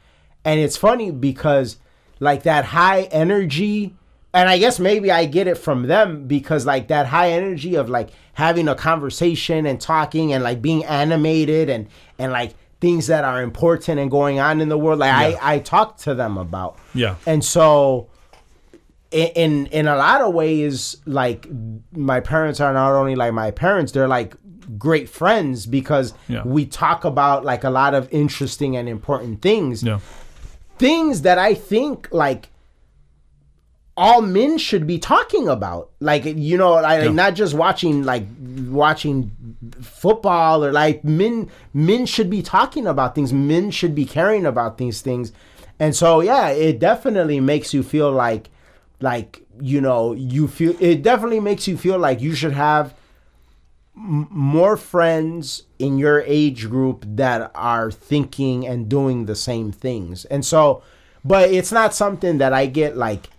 And 0.45 0.59
it's 0.59 0.77
funny 0.77 1.11
because 1.11 1.77
like 2.19 2.43
that 2.43 2.65
high 2.65 3.03
energy 3.03 3.95
and 4.33 4.49
I 4.49 4.57
guess 4.57 4.79
maybe 4.79 5.11
I 5.11 5.25
get 5.25 5.47
it 5.47 5.57
from 5.57 5.83
them 5.83 6.25
because 6.27 6.65
like 6.65 6.87
that 6.87 7.05
high 7.07 7.31
energy 7.31 7.75
of 7.75 7.89
like 7.89 8.09
having 8.33 8.67
a 8.67 8.75
conversation 8.75 9.65
and 9.65 9.79
talking 9.79 10.33
and 10.33 10.43
like 10.43 10.61
being 10.61 10.83
animated 10.85 11.69
and 11.69 11.87
and 12.17 12.31
like 12.31 12.55
things 12.81 13.07
that 13.07 13.23
are 13.23 13.41
important 13.43 13.99
and 13.99 14.09
going 14.11 14.39
on 14.39 14.59
in 14.59 14.69
the 14.69 14.77
world 14.77 14.99
like 14.99 15.09
Yeah. 15.31 15.37
I 15.41 15.55
I 15.55 15.59
talk 15.59 15.97
to 15.99 16.15
them 16.15 16.37
about. 16.37 16.77
Yeah. 16.93 17.15
And 17.25 17.43
so 17.45 18.09
in, 19.11 19.67
in 19.67 19.87
a 19.87 19.95
lot 19.95 20.21
of 20.21 20.33
ways 20.33 20.97
like 21.05 21.47
my 21.91 22.19
parents 22.19 22.59
are 22.59 22.73
not 22.73 22.91
only 22.93 23.15
like 23.15 23.31
my 23.33 23.51
parents 23.51 23.91
they're 23.91 24.07
like 24.07 24.35
great 24.79 25.07
friends 25.07 25.65
because 25.67 26.13
Yeah. 26.27 26.41
we 26.43 26.65
talk 26.65 27.05
about 27.05 27.45
like 27.45 27.63
a 27.63 27.69
lot 27.69 27.93
of 27.93 28.11
interesting 28.11 28.75
and 28.75 28.89
important 28.89 29.41
things 29.43 29.83
Yeah. 29.83 29.99
things 30.79 31.21
that 31.21 31.37
I 31.37 31.53
think 31.53 32.07
like 32.11 32.49
all 33.95 34.21
men 34.21 34.57
should 34.57 34.87
be 34.87 34.97
talking 34.97 35.47
about. 35.47 35.91
Like 35.99 36.25
you 36.25 36.57
know, 36.57 36.73
like 36.73 37.03
Yeah. 37.03 37.11
not 37.11 37.35
just 37.35 37.53
watching 37.53 38.03
like 38.03 38.25
watching 38.67 39.31
football 39.81 40.65
or 40.65 40.71
like 40.71 41.03
men 41.03 41.49
men 41.73 42.05
should 42.05 42.29
be 42.29 42.41
talking 42.41 42.87
about 42.87 43.15
things. 43.15 43.31
Men 43.33 43.71
should 43.71 43.93
be 43.95 44.05
caring 44.05 44.45
about 44.45 44.77
these 44.77 45.01
things. 45.01 45.31
And 45.79 45.95
so 45.95 46.21
yeah, 46.21 46.49
it 46.49 46.79
definitely 46.79 47.39
makes 47.39 47.73
you 47.73 47.83
feel 47.83 48.11
like 48.11 48.49
like 48.99 49.41
you 49.61 49.79
know, 49.81 50.13
you 50.13 50.47
feel 50.47 50.75
it 50.79 51.03
definitely 51.03 51.39
makes 51.39 51.67
you 51.67 51.77
feel 51.77 51.99
like 51.99 52.19
you 52.21 52.33
should 52.33 52.53
have 52.53 52.95
m- 53.95 54.27
more 54.31 54.75
friends 54.77 55.63
in 55.77 55.97
your 55.99 56.21
age 56.25 56.69
group 56.69 57.05
that 57.07 57.51
are 57.53 57.91
thinking 57.91 58.65
and 58.65 58.89
doing 58.89 59.25
the 59.25 59.35
same 59.35 59.71
things. 59.71 60.25
And 60.25 60.43
so, 60.45 60.81
but 61.23 61.51
it's 61.51 61.71
not 61.71 61.93
something 61.93 62.39
that 62.39 62.53
I 62.53 62.65
get 62.65 62.97
like 62.97 63.29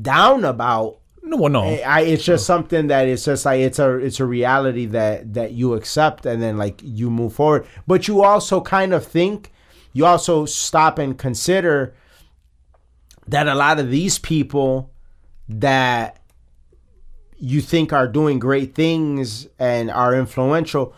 down 0.00 0.44
about. 0.44 0.98
No, 1.22 1.36
well, 1.36 1.50
no. 1.50 1.64
Eh, 1.64 1.82
I 1.86 2.00
it's 2.02 2.24
just 2.24 2.46
something 2.46 2.88
that 2.88 3.06
it's 3.06 3.24
just 3.24 3.44
like 3.44 3.60
it's 3.60 3.78
a 3.78 3.96
it's 3.96 4.20
a 4.20 4.24
reality 4.24 4.86
that 4.86 5.34
that 5.34 5.52
you 5.52 5.74
accept 5.74 6.26
and 6.26 6.42
then 6.42 6.58
like 6.58 6.80
you 6.82 7.10
move 7.10 7.34
forward. 7.34 7.66
But 7.86 8.08
you 8.08 8.22
also 8.22 8.60
kind 8.60 8.92
of 8.92 9.06
think 9.06 9.52
you 9.92 10.04
also 10.04 10.46
stop 10.46 10.98
and 10.98 11.16
consider 11.16 11.94
that 13.28 13.46
a 13.46 13.54
lot 13.54 13.78
of 13.78 13.90
these 13.90 14.18
people 14.18 14.90
that 15.48 16.18
you 17.36 17.60
think 17.60 17.92
are 17.92 18.08
doing 18.08 18.38
great 18.38 18.74
things 18.74 19.46
and 19.58 19.90
are 19.90 20.14
influential 20.14 20.94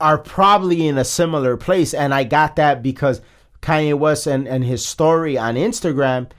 are 0.00 0.18
probably 0.18 0.86
in 0.86 0.98
a 0.98 1.04
similar 1.04 1.56
place. 1.56 1.94
And 1.94 2.14
I 2.14 2.24
got 2.24 2.56
that 2.56 2.82
because 2.82 3.20
Kanye 3.62 3.98
West 3.98 4.26
and, 4.26 4.46
and 4.46 4.64
his 4.64 4.84
story 4.84 5.36
on 5.36 5.54
Instagram, 5.54 6.30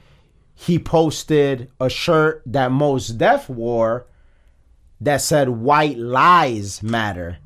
he 0.61 0.77
posted 0.77 1.71
a 1.79 1.89
shirt 1.89 2.43
that 2.45 2.69
Mos 2.69 3.07
Def 3.07 3.47
wore 3.47 4.07
that 4.99 5.21
said 5.21 5.47
white 5.47 5.97
lies 5.97 6.83
matter. 6.83 7.37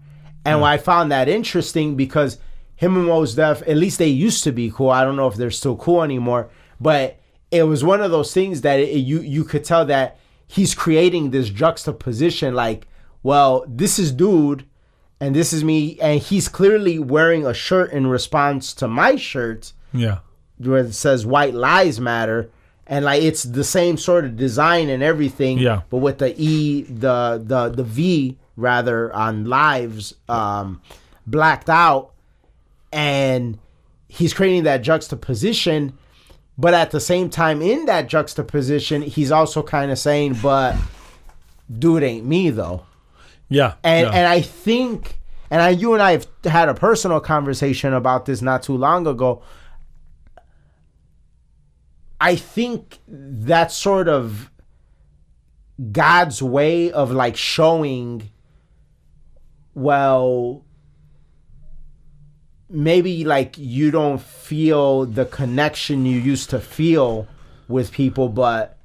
And 0.43 0.57
hmm. 0.57 0.63
I 0.63 0.79
found 0.79 1.11
that 1.11 1.29
interesting 1.29 1.95
because 1.95 2.39
him 2.75 2.97
and 2.97 3.05
Mos 3.05 3.35
Def, 3.35 3.61
at 3.67 3.77
least 3.77 3.99
they 3.99 4.07
used 4.07 4.43
to 4.45 4.51
be 4.51 4.71
cool. 4.71 4.89
I 4.89 5.03
don't 5.03 5.15
know 5.15 5.27
if 5.27 5.35
they're 5.35 5.51
still 5.51 5.75
cool 5.75 6.01
anymore, 6.01 6.49
but 6.81 7.19
it 7.51 7.63
was 7.63 7.83
one 7.83 8.01
of 8.01 8.09
those 8.09 8.33
things 8.33 8.61
that 8.61 8.79
it, 8.79 8.97
you 8.97 9.21
you 9.21 9.43
could 9.43 9.63
tell 9.63 9.85
that 9.85 10.17
he's 10.47 10.73
creating 10.73 11.29
this 11.29 11.49
juxtaposition. 11.49 12.55
Like, 12.55 12.87
well, 13.21 13.63
this 13.67 13.99
is 13.99 14.11
dude, 14.11 14.65
and 15.19 15.35
this 15.35 15.53
is 15.53 15.63
me, 15.63 15.99
and 15.99 16.19
he's 16.19 16.49
clearly 16.49 16.97
wearing 16.97 17.45
a 17.45 17.53
shirt 17.53 17.91
in 17.91 18.07
response 18.07 18.73
to 18.73 18.87
my 18.87 19.17
shirt 19.17 19.71
yeah. 19.93 20.19
where 20.57 20.79
it 20.79 20.93
says 20.93 21.27
white 21.27 21.53
lies 21.53 21.99
matter 21.99 22.49
and 22.87 23.05
like 23.05 23.23
it's 23.23 23.43
the 23.43 23.63
same 23.63 23.97
sort 23.97 24.25
of 24.25 24.35
design 24.35 24.89
and 24.89 25.01
everything 25.03 25.57
Yeah. 25.57 25.81
but 25.89 25.97
with 25.97 26.17
the 26.19 26.33
e 26.41 26.83
the 26.83 27.41
the 27.43 27.69
the 27.69 27.83
v 27.83 28.37
rather 28.57 29.13
on 29.15 29.45
lives 29.45 30.13
um 30.29 30.81
blacked 31.25 31.69
out 31.69 32.11
and 32.91 33.57
he's 34.07 34.33
creating 34.33 34.63
that 34.63 34.81
juxtaposition 34.81 35.97
but 36.57 36.73
at 36.73 36.91
the 36.91 36.99
same 36.99 37.29
time 37.29 37.61
in 37.61 37.85
that 37.85 38.07
juxtaposition 38.07 39.01
he's 39.01 39.31
also 39.31 39.63
kind 39.63 39.91
of 39.91 39.97
saying 39.97 40.35
but 40.41 40.75
dude 41.79 42.03
ain't 42.03 42.25
me 42.25 42.49
though 42.49 42.83
Yeah. 43.49 43.73
and 43.83 44.07
yeah. 44.07 44.13
and 44.13 44.27
I 44.27 44.41
think 44.41 45.19
and 45.49 45.61
I 45.61 45.69
you 45.69 45.93
and 45.93 46.01
I 46.03 46.11
have 46.11 46.27
had 46.43 46.69
a 46.69 46.73
personal 46.73 47.19
conversation 47.19 47.93
about 47.93 48.25
this 48.25 48.41
not 48.41 48.63
too 48.63 48.75
long 48.77 49.05
ago. 49.07 49.41
I 52.23 52.37
think 52.37 52.99
that's 53.05 53.75
sort 53.75 54.07
of 54.07 54.49
God's 55.91 56.41
way 56.41 56.89
of 56.89 57.11
like 57.11 57.35
showing 57.35 58.29
well 59.73 60.63
maybe 62.69 63.25
like 63.25 63.57
you 63.57 63.91
don't 63.91 64.21
feel 64.21 65.05
the 65.05 65.25
connection 65.25 66.05
you 66.05 66.17
used 66.17 66.49
to 66.51 66.61
feel 66.61 67.27
with 67.67 67.91
people 67.91 68.29
but 68.29 68.77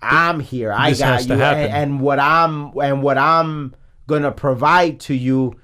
I'm 0.00 0.40
here. 0.40 0.72
I 0.72 0.90
This 0.90 1.00
got 1.00 1.26
you, 1.26 1.34
and, 1.34 1.72
and 1.74 2.00
what 2.00 2.18
I'm 2.18 2.72
and 2.78 3.02
what 3.02 3.18
I'm 3.18 3.74
gonna 4.06 4.32
provide 4.32 5.00
to 5.00 5.14
you 5.14 5.59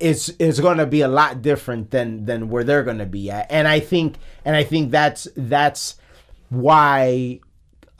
is 0.00 0.30
is 0.38 0.60
gonna 0.60 0.86
be 0.86 1.02
a 1.02 1.08
lot 1.08 1.42
different 1.42 1.90
than 1.90 2.24
than 2.24 2.48
where 2.48 2.64
they're 2.64 2.82
gonna 2.82 3.06
be 3.06 3.30
at. 3.30 3.50
And 3.50 3.68
I 3.68 3.80
think 3.80 4.16
and 4.44 4.56
I 4.56 4.64
think 4.64 4.90
that's 4.90 5.28
that's 5.36 5.96
why 6.48 7.40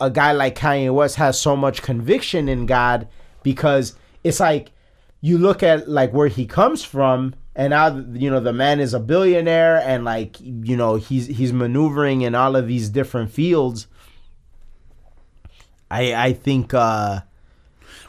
a 0.01 0.11
guy 0.11 0.33
like 0.33 0.57
Kanye 0.57 0.93
West 0.93 1.17
has 1.17 1.39
so 1.39 1.55
much 1.55 1.83
conviction 1.83 2.49
in 2.49 2.67
God 2.67 3.07
because 3.43 3.95
it's 4.25 4.41
like 4.41 4.73
you 5.21 5.39
look 5.39 5.63
at 5.63 5.89
like 5.89 6.13
where 6.13 6.29
he 6.29 6.47
comes 6.47 6.83
from 6.83 7.35
and 7.55 7.71
now 7.71 7.95
you 8.13 8.31
know 8.31 8.41
the 8.41 8.53
man 8.53 8.81
is 8.81 8.95
a 8.95 9.01
billionaire 9.01 9.77
and 9.85 10.05
like 10.05 10.41
you 10.41 10.77
know 10.77 10.97
he's 10.97 11.27
he's 11.27 11.53
maneuvering 11.53 12.23
in 12.23 12.35
all 12.35 12.57
of 12.57 12.67
these 12.67 12.89
different 12.89 13.31
fields 13.31 13.87
i 15.91 16.15
i 16.15 16.33
think 16.33 16.73
uh 16.73 17.21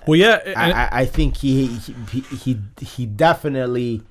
well, 0.08 0.18
yeah. 0.18 0.40
I, 0.56 1.02
I 1.02 1.06
think 1.06 1.38
he 1.38 1.68
he 1.68 2.20
he, 2.22 2.60
he 2.80 3.06
definitely 3.06 4.04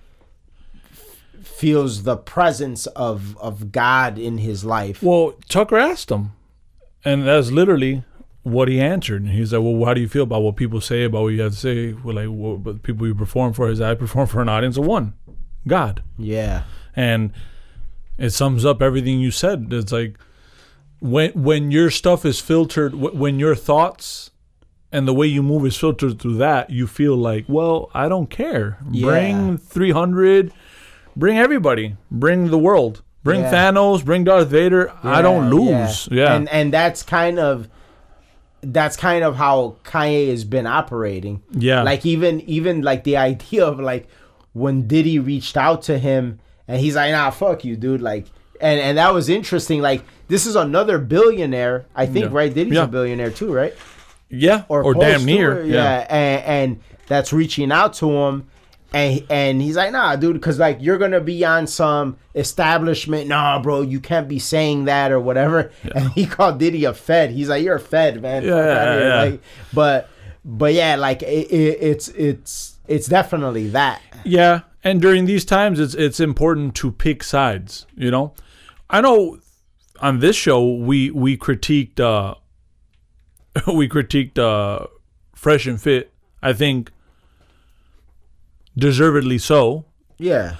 feels 1.42 2.04
the 2.04 2.16
presence 2.16 2.87
of 2.88 3.37
of 3.38 3.72
god 3.72 4.18
in 4.18 4.38
his 4.38 4.64
life 4.64 5.02
Well, 5.02 5.35
Tucker 5.48 5.76
asked 5.76 6.11
him, 6.11 6.33
and 7.04 7.26
that's 7.26 7.50
literally 7.50 8.04
what 8.42 8.68
he 8.68 8.80
answered. 8.80 9.22
And 9.22 9.33
he's 9.33 9.52
like, 9.52 9.62
"Well, 9.62 9.85
how 9.85 9.94
do 9.94 10.00
you 10.00 10.09
feel 10.09 10.22
about 10.22 10.42
what 10.42 10.56
people 10.56 10.80
say 10.80 11.04
about 11.04 11.22
what 11.22 11.28
you 11.28 11.42
have 11.42 11.52
to 11.52 11.59
say? 11.59 11.92
Well, 11.92 12.14
like, 12.14 12.28
what, 12.28 12.62
but 12.62 12.83
people 12.83 13.06
you 13.06 13.14
perform 13.14 13.52
for 13.52 13.68
is 13.68 13.80
I 13.80 13.94
perform 13.94 14.26
for 14.26 14.40
an 14.40 14.48
audience 14.48 14.76
of 14.76 14.87
one, 14.87 15.14
God, 15.66 16.02
yeah 16.18 16.64
and 16.96 17.33
it 18.18 18.30
sums 18.30 18.64
up 18.64 18.83
everything 18.83 19.20
you 19.20 19.30
said. 19.30 19.68
It's 19.70 19.92
like 19.92 20.18
when 21.00 21.30
when 21.33 21.70
your 21.70 21.90
stuff 21.90 22.24
is 22.24 22.40
filtered, 22.40 22.94
when 22.94 23.38
your 23.38 23.54
thoughts 23.54 24.30
and 24.92 25.07
the 25.07 25.14
way 25.14 25.26
you 25.26 25.42
move 25.42 25.64
is 25.66 25.76
filtered 25.76 26.18
through 26.20 26.37
that, 26.38 26.70
you 26.70 26.87
feel 26.87 27.16
like, 27.16 27.44
well, 27.48 27.90
I 27.94 28.09
don't 28.09 28.29
care. 28.31 28.79
Yeah. 28.90 29.07
Bring 29.07 29.59
three 29.59 29.92
hundred, 29.92 30.53
bring 31.16 31.38
everybody, 31.38 31.96
bring 32.11 32.50
the 32.50 32.59
world." 32.59 33.03
Bring 33.22 33.40
Yeah. 33.42 33.53
Thanos, 33.53 34.03
bring 34.03 34.24
Darth 34.24 34.48
Vader. 34.48 34.90
I 35.05 35.20
don't 35.20 35.44
Yeah, 35.53 35.55
lose. 35.85 36.09
Yeah. 36.11 36.33
and 36.35 36.48
and 36.48 36.72
that's 36.72 37.03
kind 37.03 37.38
of 37.38 37.68
that's 38.62 38.96
kind 38.96 39.22
of 39.24 39.37
how 39.37 39.76
Kanye 39.85 40.31
has 40.31 40.44
been 40.44 40.66
operating. 40.66 41.42
Yeah. 41.53 41.83
Like 41.83 42.07
even 42.07 42.40
even 42.42 42.81
like 42.81 43.05
the 43.05 43.18
idea 43.18 43.66
of 43.66 43.79
like 43.79 44.09
when 44.55 44.87
Diddy 44.88 45.18
reached 45.18 45.59
out 45.59 45.83
to 45.83 45.98
him 45.98 46.40
and 46.66 46.81
he's 46.81 46.96
like, 46.96 47.12
nah, 47.12 47.29
fuck 47.29 47.62
you, 47.62 47.76
dude. 47.76 48.00
Like 48.00 48.24
and 48.59 48.81
and 48.81 48.96
that 48.96 49.12
was 49.12 49.29
interesting. 49.29 49.83
Like 49.83 50.03
this 50.29 50.46
is 50.46 50.57
another 50.57 50.98
billionaire, 50.98 51.85
I 51.94 52.07
think, 52.07 52.24
Yeah. 52.31 52.31
right? 52.38 52.55
Diddy's 52.55 52.72
Yeah. 52.74 52.85
a 52.85 52.88
billionaire 52.88 53.31
too, 53.31 53.53
right? 53.53 53.74
Yeah, 54.30 54.64
or, 54.68 54.94
close 54.94 55.04
damn 55.04 55.24
near. 55.24 55.60
it, 55.60 55.66
Yeah. 55.66 56.06
and, 56.08 56.44
and 56.44 56.80
that's 57.08 57.32
reaching 57.32 57.72
out 57.72 57.94
to 57.94 58.10
him, 58.10 58.46
and 58.92 59.24
and 59.30 59.62
he's 59.62 59.76
like, 59.76 59.92
nah, 59.92 60.16
dude, 60.16 60.34
because 60.34 60.58
like 60.58 60.78
you're 60.80 60.98
gonna 60.98 61.20
be 61.20 61.44
on 61.44 61.66
some 61.66 62.16
establishment, 62.34 63.28
nah, 63.28 63.60
bro, 63.60 63.82
you 63.82 64.00
can't 64.00 64.28
be 64.28 64.38
saying 64.38 64.84
that 64.86 65.12
or 65.12 65.20
whatever. 65.20 65.70
And 65.94 66.10
he 66.12 66.26
called 66.26 66.58
Diddy 66.58 66.84
a 66.84 66.94
Fed. 66.94 67.30
He's 67.30 67.48
like, 67.48 67.62
you're 67.62 67.76
a 67.76 67.80
Fed, 67.80 68.20
man. 68.22 68.42
Fuck 68.42 68.48
Yeah, 68.50 68.98
yeah. 69.00 69.22
Like, 69.22 69.40
but 69.72 70.08
but 70.44 70.72
yeah, 70.74 70.96
like 70.96 71.22
it, 71.22 71.50
it, 71.50 71.78
it's 71.80 72.08
it's 72.08 72.78
it's 72.88 73.06
definitely 73.06 73.68
that. 73.68 74.00
Yeah, 74.24 74.60
and 74.82 75.00
during 75.00 75.26
these 75.26 75.44
times, 75.44 75.78
it's 75.78 75.94
it's 75.94 76.18
important 76.20 76.74
to 76.76 76.90
pick 76.92 77.22
sides. 77.22 77.86
You 77.96 78.10
know, 78.10 78.34
I 78.88 79.00
know 79.00 79.38
on 80.00 80.18
this 80.20 80.34
show 80.36 80.66
we 80.76 81.10
we 81.10 81.36
critiqued 81.36 82.00
uh 82.00 82.34
we 83.66 83.88
critiqued 83.88 84.38
uh 84.38 84.86
Fresh 85.34 85.66
and 85.66 85.80
Fit. 85.80 86.12
I 86.42 86.52
think 86.52 86.90
deservedly 88.76 89.38
so. 89.38 89.84
Yeah. 90.18 90.56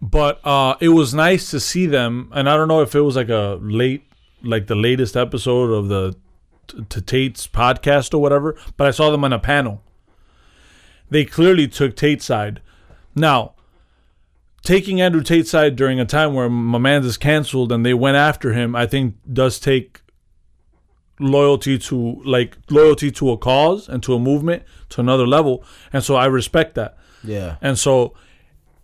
But 0.00 0.44
uh, 0.44 0.74
it 0.80 0.88
was 0.88 1.14
nice 1.14 1.50
to 1.52 1.60
see 1.60 1.86
them, 1.86 2.28
and 2.32 2.48
I 2.48 2.56
don't 2.56 2.66
know 2.66 2.82
if 2.82 2.94
it 2.94 3.02
was 3.02 3.14
like 3.14 3.28
a 3.28 3.58
late 3.60 4.04
like 4.42 4.66
the 4.66 4.74
latest 4.74 5.16
episode 5.16 5.70
of 5.70 5.88
the 5.88 6.16
t- 6.88 7.00
Tate's 7.00 7.46
podcast 7.46 8.12
or 8.12 8.18
whatever, 8.18 8.56
but 8.76 8.88
I 8.88 8.90
saw 8.90 9.10
them 9.10 9.24
on 9.24 9.32
a 9.32 9.38
panel. 9.38 9.82
They 11.10 11.24
clearly 11.24 11.68
took 11.68 11.94
Tate's 11.94 12.24
side. 12.24 12.60
Now, 13.14 13.52
taking 14.62 15.00
Andrew 15.00 15.22
Tate's 15.22 15.50
side 15.50 15.76
during 15.76 16.00
a 16.00 16.04
time 16.04 16.34
where 16.34 16.50
my 16.50 16.78
man's 16.78 17.06
is 17.06 17.16
canceled 17.16 17.70
and 17.70 17.86
they 17.86 17.94
went 17.94 18.16
after 18.16 18.52
him, 18.52 18.74
I 18.74 18.86
think 18.86 19.14
does 19.32 19.60
take 19.60 20.01
loyalty 21.22 21.78
to 21.78 22.20
like 22.24 22.56
loyalty 22.70 23.10
to 23.12 23.30
a 23.30 23.38
cause 23.38 23.88
and 23.88 24.02
to 24.02 24.14
a 24.14 24.18
movement 24.18 24.64
to 24.90 25.00
another 25.00 25.26
level. 25.26 25.64
And 25.92 26.02
so 26.02 26.16
I 26.16 26.26
respect 26.26 26.74
that. 26.74 26.98
Yeah. 27.24 27.56
And 27.60 27.78
so 27.78 28.14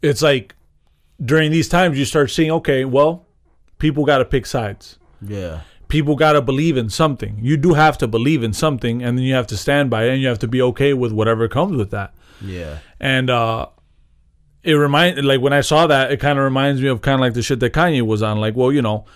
it's 0.02 0.22
like 0.22 0.54
during 1.22 1.50
these 1.50 1.68
times 1.68 1.98
you 1.98 2.04
start 2.04 2.30
seeing, 2.30 2.50
okay, 2.50 2.84
well, 2.84 3.26
people 3.78 4.04
got 4.04 4.18
to 4.18 4.24
pick 4.24 4.46
sides. 4.46 4.98
Yeah. 5.20 5.62
People 5.88 6.16
got 6.16 6.32
to 6.32 6.42
believe 6.42 6.76
in 6.76 6.90
something. 6.90 7.38
You 7.40 7.56
do 7.56 7.74
have 7.74 7.98
to 7.98 8.06
believe 8.06 8.42
in 8.42 8.52
something 8.52 9.02
and 9.02 9.18
then 9.18 9.24
you 9.24 9.34
have 9.34 9.46
to 9.48 9.56
stand 9.56 9.90
by 9.90 10.04
it 10.04 10.12
and 10.12 10.22
you 10.22 10.28
have 10.28 10.38
to 10.40 10.48
be 10.48 10.62
okay 10.62 10.94
with 10.94 11.12
whatever 11.12 11.48
comes 11.48 11.76
with 11.76 11.90
that. 11.90 12.14
Yeah. 12.40 12.78
And 13.00 13.30
uh 13.30 13.66
it 14.62 14.74
remind 14.74 15.24
like 15.24 15.40
when 15.40 15.52
I 15.52 15.62
saw 15.62 15.86
that, 15.86 16.12
it 16.12 16.18
kind 16.18 16.38
of 16.38 16.44
reminds 16.44 16.82
me 16.82 16.88
of 16.88 17.00
kind 17.00 17.14
of 17.14 17.20
like 17.20 17.34
the 17.34 17.42
shit 17.42 17.60
that 17.60 17.72
Kanye 17.72 18.02
was 18.02 18.22
on. 18.22 18.38
Like, 18.38 18.54
well, 18.54 18.70
you 18.70 18.82
know, 18.82 19.06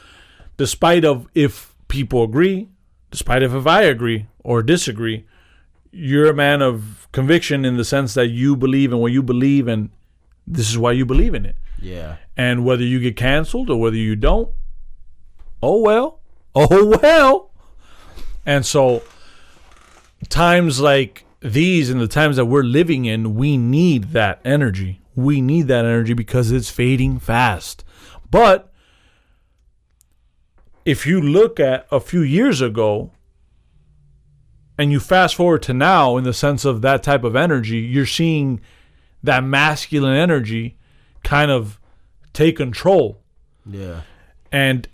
despite 0.57 1.05
of 1.05 1.29
if 1.35 1.75
people 1.89 2.23
agree, 2.23 2.69
despite 3.13 3.45
of 3.45 3.55
if 3.55 3.67
I 3.67 3.83
agree 3.83 4.27
or 4.43 4.63
disagree, 4.63 5.27
you're 5.93 6.29
a 6.29 6.35
man 6.35 6.63
of 6.63 7.07
conviction 7.13 7.65
in 7.65 7.77
the 7.77 7.85
sense 7.85 8.15
that 8.15 8.29
you 8.29 8.57
believe 8.57 8.91
in 8.91 8.99
what 8.99 9.13
you 9.13 9.23
believe, 9.23 9.69
and 9.69 9.91
this 10.47 10.69
is 10.69 10.77
why 10.77 10.93
you 10.93 11.07
believe 11.07 11.35
in 11.35 11.47
it. 11.47 11.55
Yeah. 11.79 12.17
And 12.37 12.65
whether 12.65 12.83
you 12.83 12.99
get 12.99 13.17
canceled 13.17 13.71
or 13.71 13.79
whether 13.79 13.97
you 13.97 14.17
don't, 14.17 14.51
oh 15.63 15.81
well, 15.81 16.21
oh 16.55 16.99
well. 17.03 17.51
And 18.45 18.67
so, 18.67 19.03
times 20.29 20.81
like 20.81 21.25
these 21.41 21.91
and 21.91 22.01
the 22.01 22.09
times 22.09 22.37
that 22.37 22.47
we're 22.47 22.63
living 22.63 23.05
in, 23.05 23.35
we 23.35 23.57
need 23.57 24.13
that 24.13 24.41
energy. 24.45 25.03
We 25.15 25.43
need 25.43 25.69
that 25.69 25.85
energy 25.85 26.15
because 26.15 26.51
it's 26.51 26.71
fading 26.71 27.19
fast. 27.19 27.85
But 28.31 28.72
if 30.85 31.07
you 31.07 31.21
look 31.21 31.61
at 31.61 31.87
a 31.91 32.01
few 32.01 32.23
years 32.23 32.61
ago 32.61 33.11
and 34.79 34.91
you 34.91 35.01
fast 35.01 35.35
forward 35.37 35.63
to 35.63 35.75
now 35.75 36.17
in 36.17 36.25
the 36.25 36.33
sense 36.33 36.65
of 36.65 36.83
that 36.83 37.03
type 37.03 37.25
of 37.25 37.37
energy, 37.37 37.79
you're 37.79 38.07
seeing 38.07 38.61
that 39.23 39.45
masculine 39.45 40.17
energy 40.17 40.77
kind 41.23 41.51
of 41.51 41.79
take 42.33 42.57
control. 42.57 43.19
Yeah. 43.65 44.01
and 44.51 44.89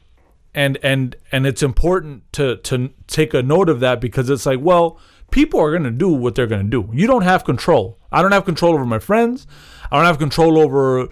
and 0.54 0.78
and 0.82 1.16
and 1.32 1.46
it's 1.46 1.62
important 1.62 2.30
to 2.34 2.56
to 2.56 2.90
take 3.06 3.32
a 3.32 3.42
note 3.42 3.70
of 3.70 3.80
that 3.80 3.98
because 4.00 4.28
it's 4.28 4.44
like 4.44 4.60
well 4.60 4.98
people 5.30 5.58
are 5.60 5.70
going 5.70 5.84
to 5.84 5.90
do 5.90 6.08
what 6.08 6.34
they're 6.34 6.46
going 6.46 6.64
to 6.64 6.82
do. 6.82 6.90
You 6.92 7.06
don't 7.06 7.22
have 7.22 7.44
control. 7.44 7.98
I 8.12 8.20
don't 8.22 8.32
have 8.32 8.44
control 8.44 8.74
over 8.74 8.84
my 8.84 8.98
friends. 8.98 9.46
I 9.90 9.96
don't 9.96 10.06
have 10.06 10.18
control 10.18 10.58
over 10.58 11.08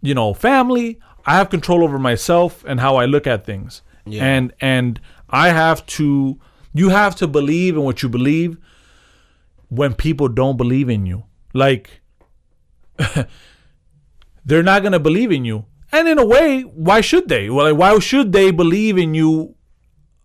you 0.00 0.14
know 0.14 0.34
family. 0.34 0.98
I 1.24 1.36
have 1.36 1.50
control 1.50 1.84
over 1.84 2.00
myself 2.00 2.64
and 2.66 2.80
how 2.80 2.96
i 2.96 3.04
look 3.04 3.28
at 3.28 3.46
things 3.46 3.82
Yeah. 4.04 4.24
and 4.24 4.52
and 4.60 5.00
i 5.30 5.48
have 5.50 5.84
to 5.86 6.38
you 6.74 6.88
have 6.88 7.14
to 7.16 7.26
believe 7.28 7.76
in 7.76 7.82
what 7.82 8.02
you 8.02 8.08
believe 8.08 8.56
when 9.68 9.94
people 9.94 10.28
don't 10.28 10.56
believe 10.56 10.88
in 10.88 11.06
you 11.06 11.24
like 11.54 12.00
they're 14.44 14.62
not 14.62 14.82
going 14.82 14.92
to 14.92 14.98
believe 15.00 15.32
in 15.32 15.44
you. 15.44 15.64
And 15.92 16.08
in 16.08 16.18
a 16.18 16.26
way, 16.26 16.62
why 16.62 17.00
should 17.00 17.28
they? 17.28 17.50
Well, 17.50 17.70
like, 17.70 17.78
why 17.78 17.98
should 17.98 18.32
they 18.32 18.50
believe 18.50 18.96
in 18.96 19.14
you 19.14 19.54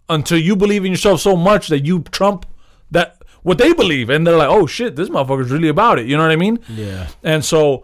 until 0.10 0.38
you 0.38 0.56
believe 0.56 0.86
in 0.86 0.92
yourself 0.92 1.20
so 1.20 1.36
much 1.36 1.68
that 1.68 1.86
you 1.86 2.04
trump 2.04 2.46
that 2.92 3.22
what 3.44 3.58
they 3.58 3.74
believe, 3.74 4.10
and 4.10 4.26
they're 4.26 4.38
like, 4.38 4.50
"Oh 4.50 4.66
shit, 4.66 4.96
this 4.96 5.10
motherfucker's 5.10 5.52
really 5.52 5.68
about 5.68 6.00
it." 6.00 6.06
You 6.06 6.16
know 6.16 6.24
what 6.24 6.32
I 6.32 6.38
mean? 6.38 6.60
Yeah. 6.70 7.08
And 7.24 7.44
so, 7.44 7.84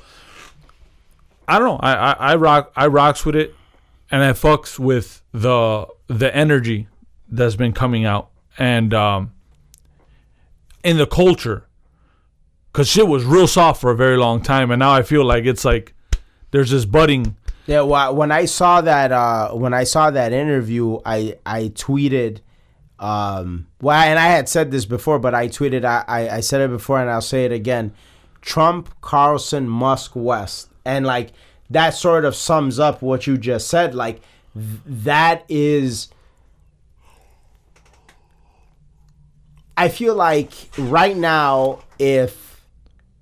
I 1.47 1.59
don't 1.59 1.67
know. 1.67 1.79
I, 1.81 1.93
I 1.93 2.13
I 2.31 2.35
rock 2.35 2.71
I 2.75 2.87
rocks 2.87 3.25
with 3.25 3.35
it, 3.35 3.53
and 4.13 4.23
I 4.23 4.33
fucks 4.33 4.77
with 4.77 5.23
the 5.31 5.87
the 6.05 6.33
energy 6.35 6.87
that's 7.27 7.55
been 7.55 7.73
coming 7.73 8.05
out 8.05 8.29
and 8.59 8.93
um 8.93 9.31
in 10.83 10.97
the 10.97 11.07
culture, 11.07 11.65
cause 12.73 12.87
shit 12.87 13.07
was 13.07 13.25
real 13.25 13.47
soft 13.47 13.81
for 13.81 13.89
a 13.89 13.95
very 13.95 14.17
long 14.17 14.41
time, 14.41 14.69
and 14.69 14.79
now 14.79 14.91
I 14.91 15.01
feel 15.01 15.25
like 15.25 15.45
it's 15.45 15.65
like 15.65 15.95
there's 16.51 16.69
this 16.69 16.85
budding. 16.85 17.37
Yeah, 17.65 17.81
well, 17.81 18.13
when 18.15 18.31
I 18.31 18.45
saw 18.45 18.81
that 18.81 19.11
uh 19.11 19.49
when 19.53 19.73
I 19.73 19.83
saw 19.83 20.11
that 20.11 20.31
interview, 20.31 20.99
I 21.03 21.37
I 21.43 21.69
tweeted 21.69 22.41
um 22.99 23.65
well 23.81 23.99
and 23.99 24.19
I 24.19 24.27
had 24.27 24.47
said 24.47 24.69
this 24.69 24.85
before, 24.85 25.17
but 25.17 25.33
I 25.33 25.47
tweeted 25.47 25.85
I, 25.85 26.05
I, 26.07 26.29
I 26.37 26.39
said 26.41 26.61
it 26.61 26.69
before 26.69 27.01
and 27.01 27.09
I'll 27.09 27.19
say 27.19 27.45
it 27.45 27.51
again. 27.51 27.93
Trump, 28.41 28.93
Carlson, 29.01 29.67
Musk, 29.67 30.11
West. 30.13 30.69
And 30.85 31.03
like 31.03 31.31
that 31.69 31.91
sort 31.91 32.25
of 32.25 32.35
sums 32.35 32.79
up 32.79 33.01
what 33.01 33.25
you 33.27 33.37
just 33.37 33.67
said. 33.67 33.95
Like 33.95 34.21
th- 34.53 34.79
that 34.85 35.45
is 35.49 36.09
I 39.75 39.89
feel 39.89 40.15
like 40.15 40.51
right 40.77 41.17
now 41.17 41.79
if 41.97 42.61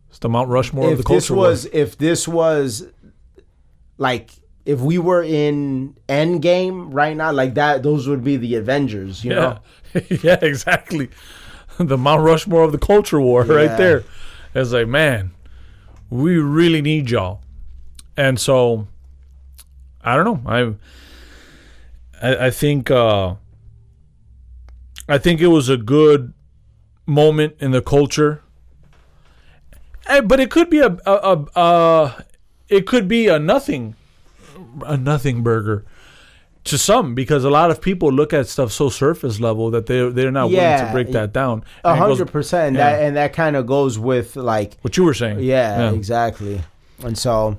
It's 0.10 0.20
the 0.20 0.30
Mount 0.30 0.50
Rushmore 0.50 0.92
of 0.92 0.98
the 0.98 1.04
culture. 1.04 1.18
this 1.18 1.30
was 1.30 1.66
if 1.72 1.98
this 1.98 2.28
was 2.28 2.86
like 3.98 4.32
if 4.66 4.80
we 4.80 4.98
were 4.98 5.24
in 5.24 5.96
Endgame 6.08 6.90
right 6.92 7.18
now, 7.18 7.32
like 7.32 7.56
that, 7.56 7.82
those 7.84 8.08
would 8.08 8.24
be 8.24 8.38
the 8.38 8.56
Avengers, 8.56 9.24
you 9.26 9.32
know? 9.32 9.60
yeah, 9.94 10.02
yeah, 10.24 10.38
exactly. 10.42 11.10
The 11.78 11.98
Mount 11.98 12.22
Rushmore 12.22 12.64
of 12.64 12.74
the 12.74 12.78
culture 12.78 13.20
war, 13.20 13.44
right 13.44 13.76
there. 13.76 14.04
It's 14.54 14.72
like, 14.72 14.88
man, 14.88 15.32
we 16.12 16.38
really 16.38 16.82
need 16.82 17.10
y'all. 17.10 17.42
And 18.18 18.40
so, 18.40 18.88
I 20.04 20.16
don't 20.16 20.26
know. 20.26 20.78
I, 22.22 22.28
I, 22.28 22.48
I 22.48 22.50
think, 22.50 22.92
uh, 22.92 23.36
I 25.08 25.18
think 25.18 25.42
it 25.42 25.48
was 25.48 25.70
a 25.70 25.78
good 25.78 26.34
moment 27.06 27.56
in 27.60 27.72
the 27.72 27.82
culture. 27.82 28.42
Eh, 30.08 30.22
but 30.22 30.40
it 30.40 30.50
could 30.50 30.70
be 30.70 30.80
a, 30.80 30.98
a, 31.06 31.12
a, 31.14 31.46
a 31.60 32.26
it 32.70 32.88
could 32.88 33.08
be 33.08 33.28
a 33.28 33.38
nothing, 33.40 33.96
a 34.86 34.98
nothing 34.98 35.44
burger 35.44 35.86
to 36.64 36.78
some 36.78 37.16
because 37.16 37.44
a 37.44 37.50
lot 37.50 37.72
of 37.72 37.82
people 37.82 38.12
look 38.12 38.34
at 38.34 38.48
stuff 38.48 38.72
so 38.72 38.88
surface 38.88 39.40
level 39.40 39.72
that 39.72 39.88
they 39.88 40.08
they're 40.10 40.32
not 40.32 40.50
willing 40.50 40.86
to 40.86 40.90
break 40.92 41.12
that 41.12 41.34
down. 41.34 41.64
A 41.84 41.90
And 41.90 41.98
hundred 42.00 42.32
percent. 42.32 42.68
And 42.68 42.76
that 42.78 43.02
and 43.02 43.16
that 43.16 43.34
kind 43.34 43.56
of 43.56 43.66
goes 43.66 43.98
with 44.00 44.36
like 44.36 44.78
What 44.82 44.96
you 44.98 45.04
were 45.04 45.14
saying. 45.14 45.40
yeah, 45.40 45.80
Yeah. 45.90 45.92
exactly. 45.94 46.62
And 47.04 47.18
so 47.18 47.58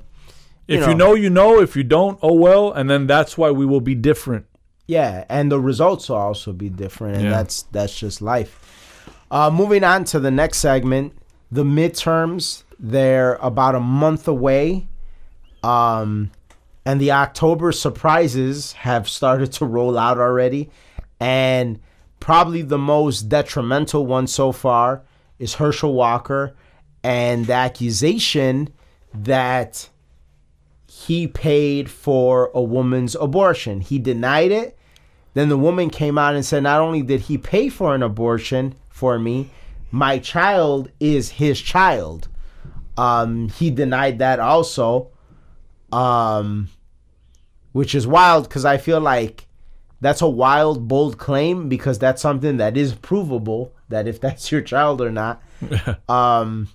If 0.67 0.81
you 0.81 0.89
you 0.89 0.95
know. 0.95 1.07
know, 1.09 1.13
you 1.15 1.29
know. 1.29 1.59
If 1.61 1.75
you 1.75 1.83
don't, 1.83 2.17
oh 2.21 2.33
well. 2.33 2.71
And 2.71 2.89
then 2.89 3.05
that's 3.07 3.37
why 3.37 3.51
we 3.51 3.65
will 3.65 3.81
be 3.81 3.95
different. 3.95 4.45
yeah, 4.87 5.23
and 5.29 5.51
the 5.51 5.59
results 5.59 6.09
will 6.09 6.17
also 6.17 6.51
be 6.53 6.69
different, 6.69 7.15
and 7.15 7.25
Yeah. 7.25 7.31
that's 7.31 7.63
that's 7.71 7.97
just 7.97 8.21
life. 8.21 8.59
Uh, 9.31 9.49
moving 9.49 9.83
on 9.83 10.03
to 10.05 10.19
the 10.19 10.29
next 10.31 10.57
segment, 10.59 11.13
the 11.51 11.63
midterms. 11.63 12.63
They're 12.79 13.35
about 13.35 13.75
a 13.75 13.79
month 13.79 14.27
away, 14.27 14.87
um, 15.63 16.31
and 16.85 16.99
the 16.99 17.11
October 17.11 17.71
surprises 17.71 18.73
have 18.73 19.07
started 19.07 19.51
to 19.53 19.65
roll 19.65 19.97
out 19.97 20.17
already, 20.17 20.69
and 21.19 21.79
probably 22.19 22.61
the 22.61 22.77
most 22.77 23.29
detrimental 23.29 24.05
one 24.05 24.27
so 24.27 24.51
far 24.51 25.01
is 25.39 25.55
Herschel 25.55 25.93
Walker 25.93 26.55
and 27.03 27.47
the 27.47 27.53
accusation 27.53 28.69
that 29.13 29.89
he 31.07 31.27
paid 31.27 31.89
for 31.89 32.51
a 32.53 32.61
woman's 32.61 33.15
abortion. 33.15 33.81
He 33.81 33.99
denied 33.99 34.51
it. 34.51 34.77
Then 35.33 35.49
the 35.49 35.57
woman 35.57 35.89
came 35.89 36.17
out 36.17 36.35
and 36.35 36.45
said, 36.45 36.63
Not 36.63 36.81
only 36.81 37.01
did 37.01 37.21
he 37.21 37.37
pay 37.37 37.69
for 37.69 37.95
an 37.95 38.03
abortion 38.03 38.75
for 38.89 39.17
me, 39.17 39.49
my 39.91 40.19
child 40.19 40.89
is 40.99 41.31
his 41.31 41.59
child. 41.59 42.27
Um, 42.97 43.49
he 43.49 43.71
denied 43.71 44.19
that 44.19 44.39
also, 44.39 45.09
um, 45.91 46.69
which 47.71 47.95
is 47.95 48.05
wild 48.05 48.47
because 48.47 48.65
I 48.65 48.77
feel 48.77 49.01
like 49.01 49.47
that's 49.99 50.21
a 50.21 50.29
wild, 50.29 50.87
bold 50.87 51.17
claim 51.17 51.69
because 51.69 51.97
that's 51.97 52.21
something 52.21 52.57
that 52.57 52.77
is 52.77 52.93
provable 52.93 53.73
that 53.89 54.07
if 54.07 54.21
that's 54.21 54.51
your 54.51 54.61
child 54.61 55.01
or 55.01 55.11
not. 55.11 55.41
um, 56.09 56.69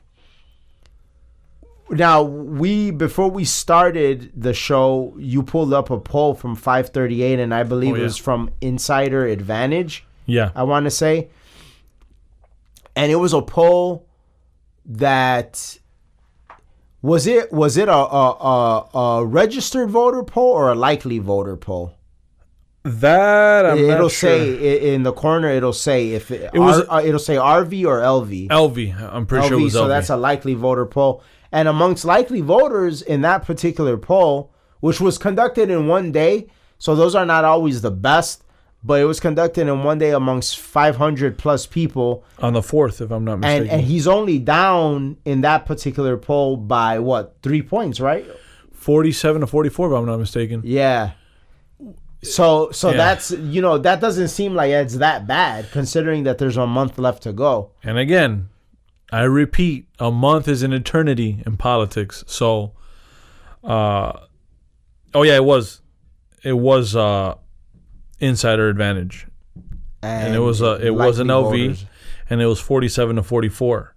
now 1.91 2.23
we 2.23 2.91
before 2.91 3.31
we 3.31 3.45
started 3.45 4.31
the 4.37 4.53
show, 4.53 5.15
you 5.19 5.43
pulled 5.43 5.73
up 5.73 5.91
a 5.91 5.99
poll 5.99 6.35
from 6.35 6.55
538, 6.55 7.39
and 7.41 7.55
I 7.55 7.63
believe 7.63 7.95
Oh, 7.95 7.97
it 7.97 8.03
was 8.03 8.17
from 8.17 8.51
Insider 8.61 9.27
Advantage. 9.27 10.05
Yeah. 10.27 10.51
I 10.55 10.63
want 10.65 10.85
to 10.85 10.91
say, 10.91 11.29
and 12.95 13.11
it 13.11 13.17
was 13.17 13.33
a 13.33 13.43
poll 13.43 14.07
that 14.87 15.79
was 17.03 17.27
it 17.27 17.53
was 17.53 17.77
it 17.77 17.89
a 17.89 17.93
a, 17.93 18.31
a, 18.31 18.99
a 18.99 19.25
registered 19.25 19.91
voter 19.91 20.23
poll 20.23 20.53
or 20.53 20.71
a 20.71 20.75
likely 20.75 21.19
voter 21.19 21.57
poll? 21.57 21.95
That 22.85 23.67
I'm 23.67 23.79
it'll 23.79 24.03
not 24.05 24.13
sure. 24.13 24.31
say 24.31 24.95
in 24.95 25.03
the 25.03 25.13
corner. 25.13 25.49
It'll 25.49 25.73
say 25.73 26.11
if 26.13 26.31
it, 26.31 26.51
It 26.55 26.59
was- 26.59 26.87
R- 26.89 27.01
uh, 27.01 27.03
it'll 27.05 27.19
say 27.19 27.35
RV 27.37 27.85
or 27.87 28.01
LV. 28.01 28.49
LV. 28.49 29.13
I'm 29.15 29.27
pretty 29.27 29.49
sure 29.49 29.59
it 29.59 29.63
was 29.63 29.73
so 29.75 29.85
LV. 29.85 29.89
that's 29.89 30.11
a 30.11 30.17
likely 30.17 30.55
voter 30.55 30.87
poll. 30.87 31.23
And 31.51 31.67
amongst 31.69 32.05
likely 32.05 32.41
voters 32.41 33.01
in 33.03 33.23
that 33.23 33.45
particular 33.45 33.97
poll, 33.97 34.53
which 34.81 35.01
was 35.01 35.19
conducted 35.19 35.71
in 35.71 35.87
one 35.87 36.13
day, 36.13 36.49
so 36.79 36.95
those 36.95 37.15
are 37.15 37.27
not 37.27 37.45
always 37.45 37.81
the 37.83 37.91
best, 37.91 38.45
but 38.85 39.01
it 39.01 39.05
was 39.07 39.19
conducted 39.19 39.67
in 39.67 39.83
one 39.83 39.99
day 39.99 40.11
amongst 40.13 40.59
500 40.59 41.37
plus 41.39 41.67
people, 41.67 42.23
on 42.39 42.53
the 42.53 42.63
fourth, 42.63 43.01
if 43.01 43.11
I'm 43.11 43.25
not 43.25 43.33
and 43.33 43.41
mistaken. 43.41 43.69
and 43.71 43.81
he's 43.83 44.07
only 44.07 44.39
down 44.39 45.17
in 45.25 45.41
that 45.41 45.67
particular 45.67 46.17
poll 46.17 46.57
by 46.57 46.99
what 47.01 47.37
three 47.43 47.63
points, 47.63 47.99
right? 47.99 48.25
47 48.73 49.41
to 49.41 49.47
44, 49.49 49.89
if 49.93 49.99
I'm 49.99 50.07
not 50.07 50.19
mistaken. 50.19 50.61
Yeah. 50.65 51.13
So 52.23 52.71
so 52.73 52.91
Yeah. 52.91 52.97
that's 52.97 53.31
you 53.31 53.63
know 53.63 53.79
that 53.79 54.01
doesn't 54.01 54.29
seem 54.29 54.55
like 54.55 54.71
it's 54.71 54.97
that 54.97 55.27
bad 55.29 55.71
considering 55.71 56.25
that 56.25 56.39
there's 56.39 56.57
a 56.57 56.67
month 56.67 56.99
left 56.99 57.23
to 57.25 57.33
go. 57.33 57.71
And 57.85 57.97
again, 57.99 58.49
I 59.11 59.23
repeat, 59.23 59.87
a 59.99 60.11
month 60.11 60.49
is 60.49 60.63
an 60.63 60.73
eternity 60.73 61.43
in 61.47 61.57
politics. 61.57 62.25
So, 62.27 62.73
uh, 63.65 64.13
oh 65.15 65.23
yeah, 65.23 65.37
it 65.37 65.45
was, 65.45 65.81
it 66.43 66.55
was 66.55 66.95
uh, 66.95 67.37
insider 68.21 68.69
advantage, 68.69 69.27
and, 70.03 70.35
it 70.35 70.41
was 70.41 70.63
uh, 70.63 70.79
it 70.83 70.91
was 70.91 71.19
an 71.19 71.29
LV, 71.29 71.51
voters. 71.51 71.87
and 72.29 72.43
it 72.43 72.47
was 72.47 72.61
forty-seven 72.61 73.17
to 73.17 73.23
forty-four. 73.23 73.95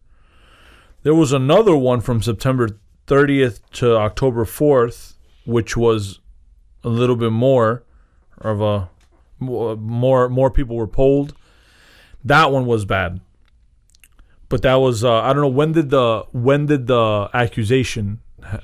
There 1.03 1.16
was 1.16 1.34
another 1.34 1.76
one 1.76 1.99
from 1.99 2.22
September 2.22 2.80
thirtieth 3.05 3.70
to 3.72 3.97
October 3.97 4.45
fourth, 4.45 5.18
which 5.45 5.76
was 5.76 6.20
a 6.84 6.89
little 6.89 7.18
bit 7.18 7.32
more 7.32 7.84
of 8.38 8.62
a 8.62 8.89
more 9.39 10.30
more 10.30 10.49
people 10.49 10.78
were 10.78 10.88
polled. 10.88 11.36
That 12.24 12.51
one 12.51 12.66
was 12.66 12.86
bad 12.86 13.20
but 14.52 14.62
that 14.62 14.76
was 14.76 15.04
uh, 15.04 15.22
I 15.22 15.34
don't 15.34 15.41
know 15.41 15.47
when 15.47 15.72
did 15.72 15.89
the 15.89 16.26
when 16.32 16.68
did 16.68 16.86
the 16.86 17.30
accusation 17.34 18.20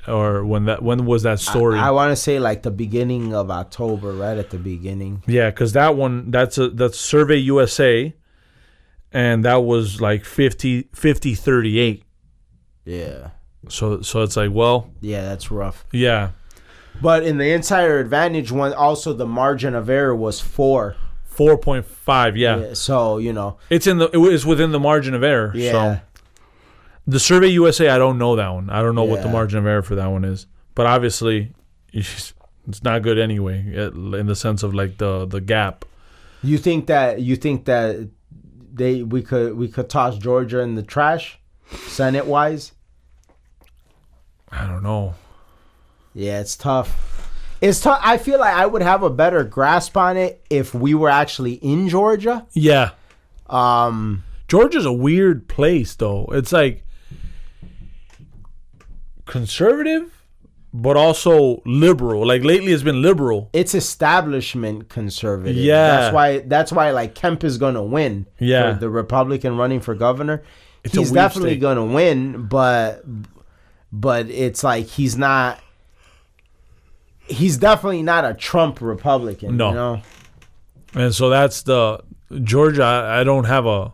or 0.06 0.44
when 0.44 0.66
that 0.66 0.82
when 0.82 1.04
was 1.06 1.22
that 1.24 1.40
story? 1.40 1.78
I, 1.78 1.90
want 1.90 2.10
to 2.12 2.16
say 2.16 2.38
like 2.38 2.62
the 2.62 2.70
beginning 2.70 3.34
of 3.34 3.50
October, 3.50 4.12
right 4.12 4.36
at 4.38 4.50
the 4.50 4.58
beginning. 4.58 5.22
yeah, 5.26 5.50
because 5.50 5.72
that 5.72 5.96
one 5.96 6.30
that's 6.30 6.58
a 6.58 6.68
that's 6.70 6.98
Survey 7.00 7.36
USA, 7.36 8.14
and 9.12 9.44
that 9.44 9.64
was 9.64 10.00
like 10.00 10.24
50, 10.24 10.88
50 10.94 11.34
38. 11.34 12.02
Yeah. 12.84 13.30
So 13.68 14.02
so 14.02 14.22
it's 14.22 14.36
like 14.36 14.50
well 14.52 14.90
Yeah, 15.00 15.22
that's 15.22 15.50
rough. 15.50 15.84
yeah 15.92 16.30
But 17.02 17.22
in 17.24 17.38
the 17.38 17.50
insider 17.52 17.98
advantage 17.98 18.50
one, 18.52 18.72
also 18.72 19.12
the 19.12 19.26
margin 19.26 19.74
of 19.74 19.88
error 19.90 20.14
was 20.16 20.40
four. 20.40 20.96
Four 21.38 21.56
point 21.56 21.86
five 21.86 22.36
yeah. 22.36 22.56
Yeah, 22.58 22.74
so 22.74 23.18
you 23.18 23.32
know, 23.32 23.58
it's 23.70 23.86
in 23.86 23.98
the 23.98 24.10
it 24.10 24.16
was 24.18 24.44
within 24.44 24.72
the 24.72 24.80
margin 24.80 25.14
of 25.14 25.22
error. 25.22 25.52
yeah, 25.54 25.70
So 25.72 26.00
the 27.06 27.20
Survey 27.20 27.48
USA 27.50 27.88
I 27.90 27.96
don't 27.96 28.18
know 28.18 28.34
that 28.34 28.48
one. 28.48 28.68
I 28.68 28.82
don't 28.82 28.96
know 28.96 29.04
what 29.04 29.22
the 29.22 29.28
margin 29.28 29.58
of 29.60 29.66
error 29.66 29.82
for 29.82 29.94
that 29.94 30.08
one 30.08 30.24
is, 30.24 30.46
but 30.74 30.86
obviously 30.86 31.52
it's 31.92 32.34
it's 32.68 32.82
not 32.82 33.02
good 33.02 33.18
anyway 33.18 33.58
in 33.72 34.26
the 34.26 34.34
sense 34.34 34.64
of 34.64 34.74
like 34.74 34.98
the 34.98 35.26
the 35.26 35.40
gap. 35.40 35.84
you 36.42 36.58
think 36.58 36.88
that 36.88 37.20
you 37.22 37.36
think 37.36 37.64
that 37.66 38.10
they 38.74 39.04
we 39.04 39.22
could 39.22 39.54
we 39.56 39.68
could 39.68 39.88
toss 39.88 40.18
Georgia 40.18 40.58
in 40.58 40.74
the 40.74 40.82
trash, 40.82 41.38
Senate 41.86 42.26
wise. 42.26 42.72
I 44.50 44.66
don't 44.66 44.82
know. 44.82 45.14
Yeah, 46.14 46.40
it's 46.40 46.56
tough. 46.56 47.17
It's 47.60 47.80
tough. 47.80 48.00
I 48.02 48.18
feel 48.18 48.38
like 48.38 48.54
I 48.54 48.66
would 48.66 48.82
have 48.82 49.02
a 49.02 49.10
better 49.10 49.42
grasp 49.44 49.96
on 49.96 50.16
it 50.16 50.44
if 50.48 50.74
we 50.74 50.94
were 50.94 51.08
actually 51.10 51.54
in 51.54 51.88
Georgia. 51.88 52.46
Yeah, 52.52 52.90
Um, 53.48 54.22
Georgia's 54.46 54.86
a 54.86 54.92
weird 54.92 55.48
place 55.48 55.94
though. 55.96 56.26
It's 56.32 56.52
like 56.52 56.84
conservative, 59.26 60.22
but 60.72 60.96
also 60.96 61.62
liberal. 61.66 62.26
Like 62.26 62.44
lately, 62.44 62.72
it's 62.72 62.82
been 62.82 63.02
liberal. 63.02 63.50
it's 63.52 63.74
establishment 63.74 64.88
conservative. 64.88 65.56
Yeah. 65.56 65.88
that's 65.88 66.14
why. 66.14 66.38
That's 66.40 66.72
why 66.72 66.90
like 66.92 67.14
Kemp 67.14 67.44
is 67.44 67.58
gonna 67.58 67.82
win. 67.82 68.26
Yeah. 68.38 68.72
the 68.72 68.90
Republican 68.90 69.56
running 69.56 69.80
for 69.80 69.94
governor. 69.94 70.42
It's 70.84 70.94
he's 70.94 71.10
definitely 71.10 71.52
state. 71.52 71.60
gonna 71.60 71.84
win, 71.84 72.46
but 72.46 73.04
but 73.92 74.28
it's 74.30 74.62
like 74.62 74.86
he's 74.86 75.16
not. 75.16 75.60
He's 77.28 77.58
definitely 77.58 78.02
not 78.02 78.24
a 78.24 78.34
Trump 78.34 78.80
Republican. 78.80 79.56
No. 79.56 79.68
you 79.68 79.74
know? 79.74 80.02
And 80.94 81.14
so 81.14 81.28
that's 81.28 81.62
the 81.62 82.02
Georgia. 82.42 82.82
I, 82.82 83.20
I 83.20 83.24
don't 83.24 83.44
have 83.44 83.66
a. 83.66 83.92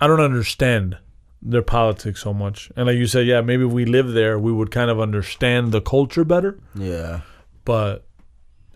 I 0.00 0.06
don't 0.06 0.20
understand 0.20 0.98
their 1.42 1.62
politics 1.62 2.22
so 2.22 2.32
much. 2.32 2.70
And 2.76 2.86
like 2.86 2.96
you 2.96 3.06
said, 3.06 3.26
yeah, 3.26 3.40
maybe 3.40 3.64
if 3.64 3.72
we 3.72 3.84
live 3.84 4.12
there, 4.12 4.38
we 4.38 4.52
would 4.52 4.70
kind 4.70 4.90
of 4.90 4.98
understand 5.00 5.72
the 5.72 5.80
culture 5.80 6.24
better. 6.24 6.58
Yeah. 6.74 7.20
But 7.64 8.06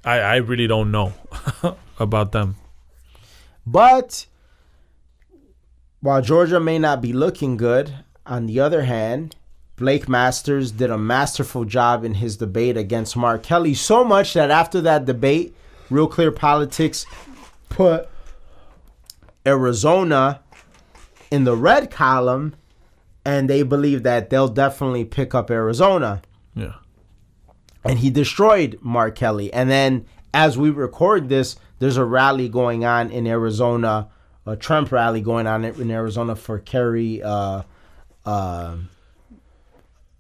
I, 0.05 0.19
I 0.19 0.37
really 0.37 0.67
don't 0.67 0.91
know 0.91 1.15
about 1.99 2.33
them. 2.33 2.57
But 3.67 4.27
while 6.01 6.21
Georgia 6.21 6.61
may 6.61 6.79
not 6.79 7.01
be 7.01 7.13
looking 7.13 7.57
good, 7.57 8.05
on 8.27 8.47
the 8.47 8.61
other 8.61 8.83
hand, 8.83 9.37
Blake 9.77 10.09
Masters 10.09 10.71
did 10.71 10.91
a 10.91 10.99
masterful 10.99 11.65
job 11.65 12.05
in 12.05 12.15
his 12.15 12.37
debate 12.37 12.77
against 12.77 13.17
Mark 13.17 13.43
Kelly. 13.43 13.75
So 13.75 14.05
much 14.05 14.33
that 14.35 14.51
after 14.51 14.81
that 14.83 15.05
debate, 15.05 15.55
Real 15.91 16.07
Clear 16.07 16.31
Politics 16.31 17.05
put 17.69 18.09
Arizona 19.47 20.41
in 21.31 21.45
the 21.45 21.57
red 21.57 21.91
column, 21.91 22.55
and 23.25 23.51
they 23.51 23.63
believe 23.63 24.03
that 24.05 24.31
they'll 24.31 24.49
definitely 24.49 25.05
pick 25.05 25.35
up 25.35 25.51
Arizona 25.51 26.23
Yeah. 26.55 26.75
and 27.85 27.99
he 27.99 28.11
destroyed 28.11 28.79
Mark 28.81 29.17
Kelly. 29.17 29.53
And 29.53 29.69
then 29.69 30.07
as 30.33 30.57
we 30.57 30.71
record 30.71 31.29
this, 31.29 31.57
there's 31.81 31.97
a 31.97 32.05
rally 32.05 32.49
going 32.49 32.85
on 32.85 33.11
in 33.11 33.27
Arizona, 33.27 34.09
a 34.47 34.57
Trump 34.57 34.93
rally 34.93 35.21
going 35.21 35.47
on 35.47 35.65
in 35.65 35.91
Arizona 35.91 36.37
for 36.37 36.59
Kari 36.59 37.23
uh, 37.23 37.63
uh, 38.25 38.77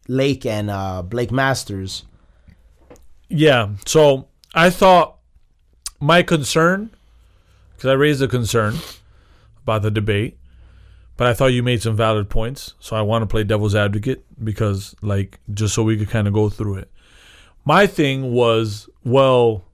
Lake 0.09 0.44
and 0.46 0.70
uh, 0.70 1.02
Blake 1.02 1.32
Masters. 1.32 2.05
Yeah. 3.28 3.70
So 3.86 4.28
I 4.55 4.70
thought 4.70 5.18
my 6.00 6.22
concern, 6.22 6.90
because 7.74 7.90
I 7.90 7.94
raised 7.94 8.22
a 8.22 8.28
concern 8.28 8.76
about 9.62 9.82
the 9.82 9.90
debate, 9.90 10.38
but 11.16 11.26
I 11.26 11.34
thought 11.34 11.46
you 11.46 11.62
made 11.62 11.82
some 11.82 11.96
valid 11.96 12.28
points. 12.28 12.74
So 12.80 12.96
I 12.96 13.02
want 13.02 13.22
to 13.22 13.26
play 13.26 13.44
devil's 13.44 13.74
advocate 13.74 14.24
because, 14.42 14.94
like, 15.00 15.38
just 15.52 15.74
so 15.74 15.82
we 15.82 15.96
could 15.96 16.11
kind 16.11 16.26
of 16.26 16.34
go 16.34 16.48
through 16.50 16.76
it. 16.76 16.90
My 17.64 17.86
thing 17.86 18.32
was, 18.32 18.88
well, 19.05 19.64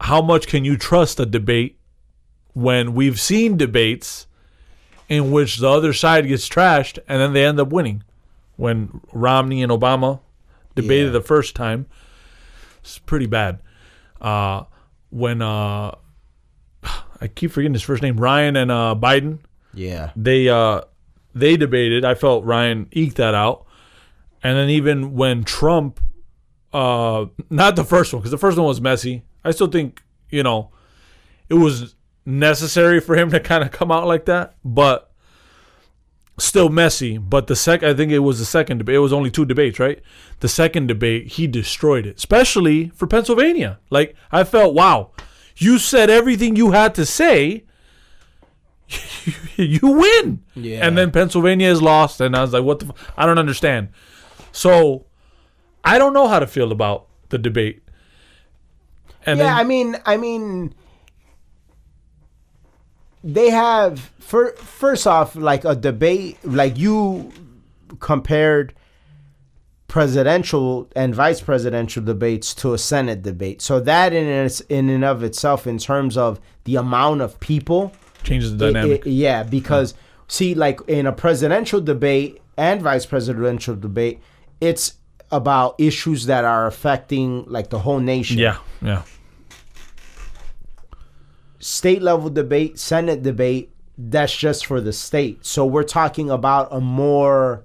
how 0.00 0.20
much 0.20 0.48
can 0.48 0.64
you 0.64 0.76
trust 0.76 1.20
a 1.20 1.26
debate 1.26 1.78
when 2.54 2.94
we've 2.94 3.20
seen 3.20 3.56
debates 3.56 4.26
in 5.08 5.30
which 5.30 5.58
the 5.58 5.68
other 5.68 5.92
side 5.92 6.26
gets 6.26 6.48
trashed 6.48 6.98
and 7.06 7.20
then 7.20 7.32
they 7.34 7.44
end 7.44 7.60
up 7.60 7.68
winning? 7.68 8.02
When 8.62 9.00
Romney 9.12 9.60
and 9.64 9.72
Obama 9.72 10.20
debated 10.76 11.06
Yeah. 11.06 11.10
the 11.14 11.20
first 11.20 11.56
time, 11.56 11.86
it's 12.80 12.96
pretty 13.00 13.26
bad. 13.26 13.58
Uh, 14.20 14.62
when 15.10 15.42
uh, 15.42 15.96
I 17.20 17.26
keep 17.34 17.50
forgetting 17.50 17.72
his 17.72 17.82
first 17.82 18.02
name, 18.04 18.16
Ryan 18.20 18.54
and 18.54 18.70
uh, 18.70 18.94
Biden, 18.96 19.40
Yeah. 19.74 20.10
they 20.14 20.48
uh, 20.48 20.82
they 21.34 21.56
debated. 21.56 22.04
I 22.04 22.14
felt 22.14 22.44
Ryan 22.44 22.86
eked 22.92 23.16
that 23.16 23.34
out, 23.34 23.66
and 24.44 24.56
then 24.56 24.70
even 24.70 25.14
when 25.14 25.42
Trump, 25.42 25.98
uh, 26.72 27.26
not 27.50 27.74
the 27.74 27.82
first 27.84 28.12
one 28.12 28.20
because 28.22 28.30
the 28.30 28.38
first 28.38 28.56
one 28.58 28.66
was 28.68 28.80
messy. 28.80 29.24
I 29.44 29.50
still 29.50 29.66
think 29.66 30.02
you 30.30 30.44
know 30.44 30.70
it 31.48 31.54
was 31.54 31.96
necessary 32.24 33.00
for 33.00 33.16
him 33.16 33.32
to 33.32 33.40
kind 33.40 33.64
of 33.64 33.72
come 33.72 33.90
out 33.90 34.06
like 34.06 34.26
that, 34.26 34.54
but 34.64 35.11
still 36.42 36.68
messy. 36.68 37.18
But 37.18 37.46
the 37.46 37.56
sec, 37.56 37.82
I 37.82 37.94
think 37.94 38.12
it 38.12 38.20
was 38.20 38.38
the 38.38 38.44
second 38.44 38.78
debate. 38.78 38.96
It 38.96 39.00
was 39.00 39.12
only 39.12 39.30
two 39.30 39.44
debates, 39.44 39.78
right? 39.78 40.00
The 40.40 40.48
second 40.48 40.88
debate, 40.88 41.32
he 41.32 41.46
destroyed 41.46 42.06
it, 42.06 42.16
especially 42.16 42.88
for 42.90 43.06
Pennsylvania. 43.06 43.78
Like 43.90 44.14
I 44.30 44.44
felt, 44.44 44.74
wow, 44.74 45.12
you 45.56 45.78
said 45.78 46.10
everything 46.10 46.56
you 46.56 46.72
had 46.72 46.94
to 46.96 47.06
say. 47.06 47.64
you 49.56 49.80
win. 49.82 50.42
Yeah. 50.54 50.86
And 50.86 50.98
then 50.98 51.10
Pennsylvania 51.10 51.68
is 51.68 51.80
lost, 51.80 52.20
and 52.20 52.36
I 52.36 52.42
was 52.42 52.52
like, 52.52 52.64
what 52.64 52.80
the? 52.80 52.86
F- 52.86 53.12
I 53.16 53.24
don't 53.24 53.38
understand. 53.38 53.88
So, 54.50 55.06
I 55.82 55.96
don't 55.96 56.12
know 56.12 56.28
how 56.28 56.38
to 56.38 56.46
feel 56.46 56.72
about 56.72 57.06
the 57.30 57.38
debate. 57.38 57.82
And 59.24 59.38
yeah, 59.38 59.46
then, 59.46 59.56
I 59.56 59.64
mean, 59.64 59.96
I 60.04 60.16
mean, 60.18 60.74
they 63.24 63.50
have 63.50 64.00
fir- 64.18 64.54
first 64.56 65.06
off 65.06 65.36
like 65.36 65.64
a 65.64 65.74
debate, 65.76 66.38
like 66.44 66.76
you 66.78 67.32
compared 68.00 68.74
presidential 69.88 70.88
and 70.96 71.14
vice 71.14 71.40
presidential 71.40 72.02
debates 72.02 72.54
to 72.54 72.72
a 72.72 72.78
Senate 72.78 73.22
debate. 73.22 73.60
So 73.60 73.78
that 73.80 74.12
in 74.12 74.26
its, 74.26 74.60
in 74.62 74.88
and 74.88 75.04
of 75.04 75.22
itself, 75.22 75.66
in 75.66 75.78
terms 75.78 76.16
of 76.16 76.40
the 76.64 76.76
amount 76.76 77.20
of 77.20 77.38
people, 77.40 77.92
Changes 78.22 78.56
the 78.56 78.72
dynamic. 78.72 79.06
it- 79.06 79.10
yeah, 79.10 79.42
because 79.42 79.94
see, 80.28 80.54
like 80.54 80.80
in 80.88 81.06
a 81.06 81.12
presidential 81.12 81.80
debate 81.80 82.40
and 82.56 82.80
vice 82.80 83.04
presidential 83.04 83.76
debate, 83.76 84.20
it's 84.60 84.94
about 85.30 85.74
issues 85.78 86.26
that 86.26 86.44
are 86.44 86.66
affecting 86.66 87.44
like 87.46 87.70
the 87.70 87.78
whole 87.80 88.00
nation. 88.00 88.38
yeah, 88.38 88.58
yeah. 88.80 89.02
State 91.62 92.02
level 92.02 92.28
debate, 92.28 92.78
Senate 92.78 93.22
debate, 93.22 93.70
that's 93.96 94.36
just 94.36 94.66
for 94.66 94.80
the 94.80 94.92
state. 94.92 95.46
So 95.46 95.64
we're 95.64 95.84
talking 95.84 96.28
about 96.28 96.68
a 96.72 96.80
more 96.80 97.64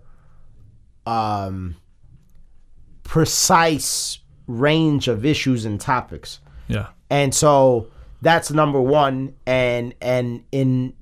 um 1.05 1.75
precise 3.03 4.19
range 4.45 5.07
of 5.07 5.25
issues 5.25 5.65
and 5.65 5.79
topics. 5.81 6.39
Yeah. 6.67 6.87
and 7.09 7.33
so 7.33 7.87
that's 8.21 8.51
number 8.51 8.81
one 8.81 9.33
and 9.45 9.93
and 10.01 10.43
in 10.51 10.93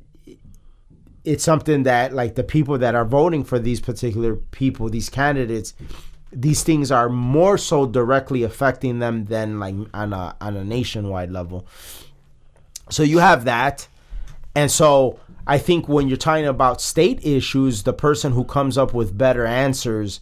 it's 1.23 1.43
something 1.43 1.83
that 1.83 2.13
like 2.13 2.35
the 2.35 2.43
people 2.43 2.77
that 2.77 2.93
are 2.93 3.05
voting 3.05 3.43
for 3.43 3.57
these 3.57 3.81
particular 3.81 4.35
people 4.35 4.89
these 4.89 5.09
candidates 5.09 5.73
these 6.31 6.61
things 6.61 6.91
are 6.91 7.09
more 7.09 7.57
so 7.57 7.87
directly 7.87 8.43
affecting 8.43 8.99
them 8.99 9.25
than 9.25 9.59
like 9.59 9.73
on 9.93 10.13
a 10.13 10.35
on 10.39 10.55
a 10.55 10.63
nationwide 10.63 11.31
level 11.31 11.65
so 12.89 13.03
you 13.03 13.19
have 13.19 13.45
that. 13.45 13.87
And 14.55 14.71
so 14.71 15.19
i 15.47 15.57
think 15.57 15.87
when 15.87 16.07
you're 16.07 16.17
talking 16.17 16.47
about 16.47 16.81
state 16.81 17.23
issues 17.23 17.83
the 17.83 17.93
person 17.93 18.31
who 18.31 18.43
comes 18.43 18.77
up 18.77 18.93
with 18.93 19.15
better 19.17 19.45
answers 19.45 20.19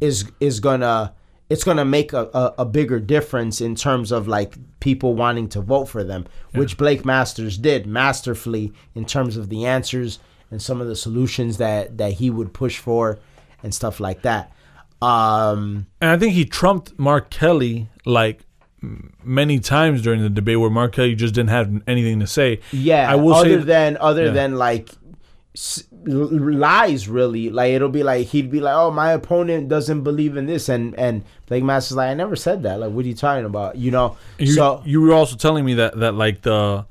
is 0.00 0.30
is 0.40 0.60
gonna 0.60 1.14
it's 1.48 1.64
gonna 1.64 1.84
make 1.84 2.12
a, 2.12 2.28
a, 2.34 2.54
a 2.58 2.64
bigger 2.64 3.00
difference 3.00 3.60
in 3.60 3.74
terms 3.74 4.12
of 4.12 4.28
like 4.28 4.56
people 4.80 5.14
wanting 5.14 5.48
to 5.48 5.60
vote 5.60 5.86
for 5.86 6.04
them 6.04 6.26
which 6.52 6.76
blake 6.76 7.04
masters 7.04 7.56
did 7.56 7.86
masterfully 7.86 8.72
in 8.94 9.04
terms 9.04 9.36
of 9.36 9.48
the 9.48 9.64
answers 9.64 10.18
and 10.50 10.60
some 10.60 10.80
of 10.80 10.86
the 10.86 10.96
solutions 10.96 11.58
that 11.58 11.98
that 11.98 12.12
he 12.12 12.30
would 12.30 12.52
push 12.52 12.78
for 12.78 13.18
and 13.62 13.74
stuff 13.74 14.00
like 14.00 14.22
that. 14.22 14.52
Um 15.02 15.86
And 16.00 16.10
I 16.10 16.16
think 16.16 16.32
he 16.34 16.44
trumped 16.44 16.98
Mark 16.98 17.30
Kelly 17.30 17.88
like 18.04 18.45
many 19.24 19.60
times 19.60 20.02
during 20.02 20.22
the 20.22 20.30
debate 20.30 20.60
where 20.60 20.70
Mark 20.70 20.94
Kelly 20.94 21.14
just 21.14 21.34
didn't 21.34 21.50
have 21.50 21.82
anything 21.86 22.20
to 22.20 22.26
say. 22.26 22.60
Yeah, 22.72 23.10
I 23.10 23.14
will 23.16 23.34
say 23.34 23.40
other 23.40 23.56
th- 23.56 23.64
than 23.66 23.96
other 24.00 24.26
yeah. 24.26 24.32
than 24.32 24.56
like 24.56 24.90
s- 25.54 25.84
lies, 26.04 27.08
really. 27.08 27.50
Like 27.50 27.72
it'll 27.72 27.88
be 27.88 28.02
like 28.02 28.28
he'd 28.28 28.50
be 28.50 28.60
like, 28.60 28.74
"Oh, 28.74 28.90
my 28.90 29.12
opponent 29.12 29.68
doesn't 29.68 30.02
believe 30.02 30.36
in 30.36 30.46
this," 30.46 30.68
and 30.68 30.94
and 30.96 31.24
Blake 31.46 31.64
Masters 31.64 31.96
like, 31.96 32.10
"I 32.10 32.14
never 32.14 32.36
said 32.36 32.62
that. 32.62 32.80
Like, 32.80 32.92
what 32.92 33.04
are 33.04 33.08
you 33.08 33.14
talking 33.14 33.44
about?" 33.44 33.76
You 33.76 33.90
know. 33.90 34.16
You, 34.38 34.52
so 34.52 34.82
you 34.84 35.00
were 35.00 35.12
also 35.12 35.36
telling 35.36 35.64
me 35.64 35.74
that 35.74 35.98
that 35.98 36.14
like 36.14 36.42
the 36.42 36.86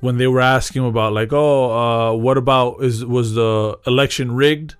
when 0.00 0.16
they 0.16 0.26
were 0.26 0.40
asking 0.40 0.86
about 0.86 1.12
like 1.12 1.32
oh 1.32 1.70
uh, 1.70 2.12
what 2.14 2.38
about 2.38 2.82
is 2.82 3.04
was 3.04 3.34
the 3.34 3.78
election 3.86 4.32
rigged? 4.32 4.76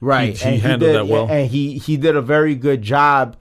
right, 0.00 0.36
he 0.36 0.58
handled 0.58 0.80
did, 0.92 0.96
that 0.96 1.06
well. 1.06 1.28
and 1.30 1.50
he 1.50 1.78
he 1.78 1.96
did 1.96 2.16
a 2.16 2.22
very 2.22 2.54
good 2.54 2.82
job 2.82 3.36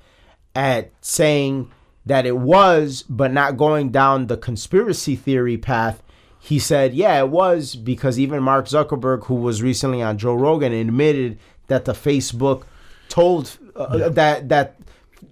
at 0.55 0.91
saying 1.01 1.71
that 2.05 2.25
it 2.25 2.37
was, 2.37 3.03
but 3.09 3.31
not 3.31 3.57
going 3.57 3.89
down 3.89 4.27
the 4.27 4.37
conspiracy 4.37 5.15
theory 5.15 5.57
path. 5.57 6.01
He 6.39 6.57
said, 6.57 6.93
"Yeah, 6.95 7.19
it 7.19 7.29
was," 7.29 7.75
because 7.75 8.19
even 8.19 8.41
Mark 8.41 8.65
Zuckerberg, 8.67 9.25
who 9.25 9.35
was 9.35 9.61
recently 9.61 10.01
on 10.01 10.17
Joe 10.17 10.33
Rogan, 10.33 10.73
admitted 10.73 11.37
that 11.67 11.85
the 11.85 11.93
Facebook 11.93 12.63
told 13.09 13.57
uh, 13.75 14.09
that 14.09 14.49
that 14.49 14.75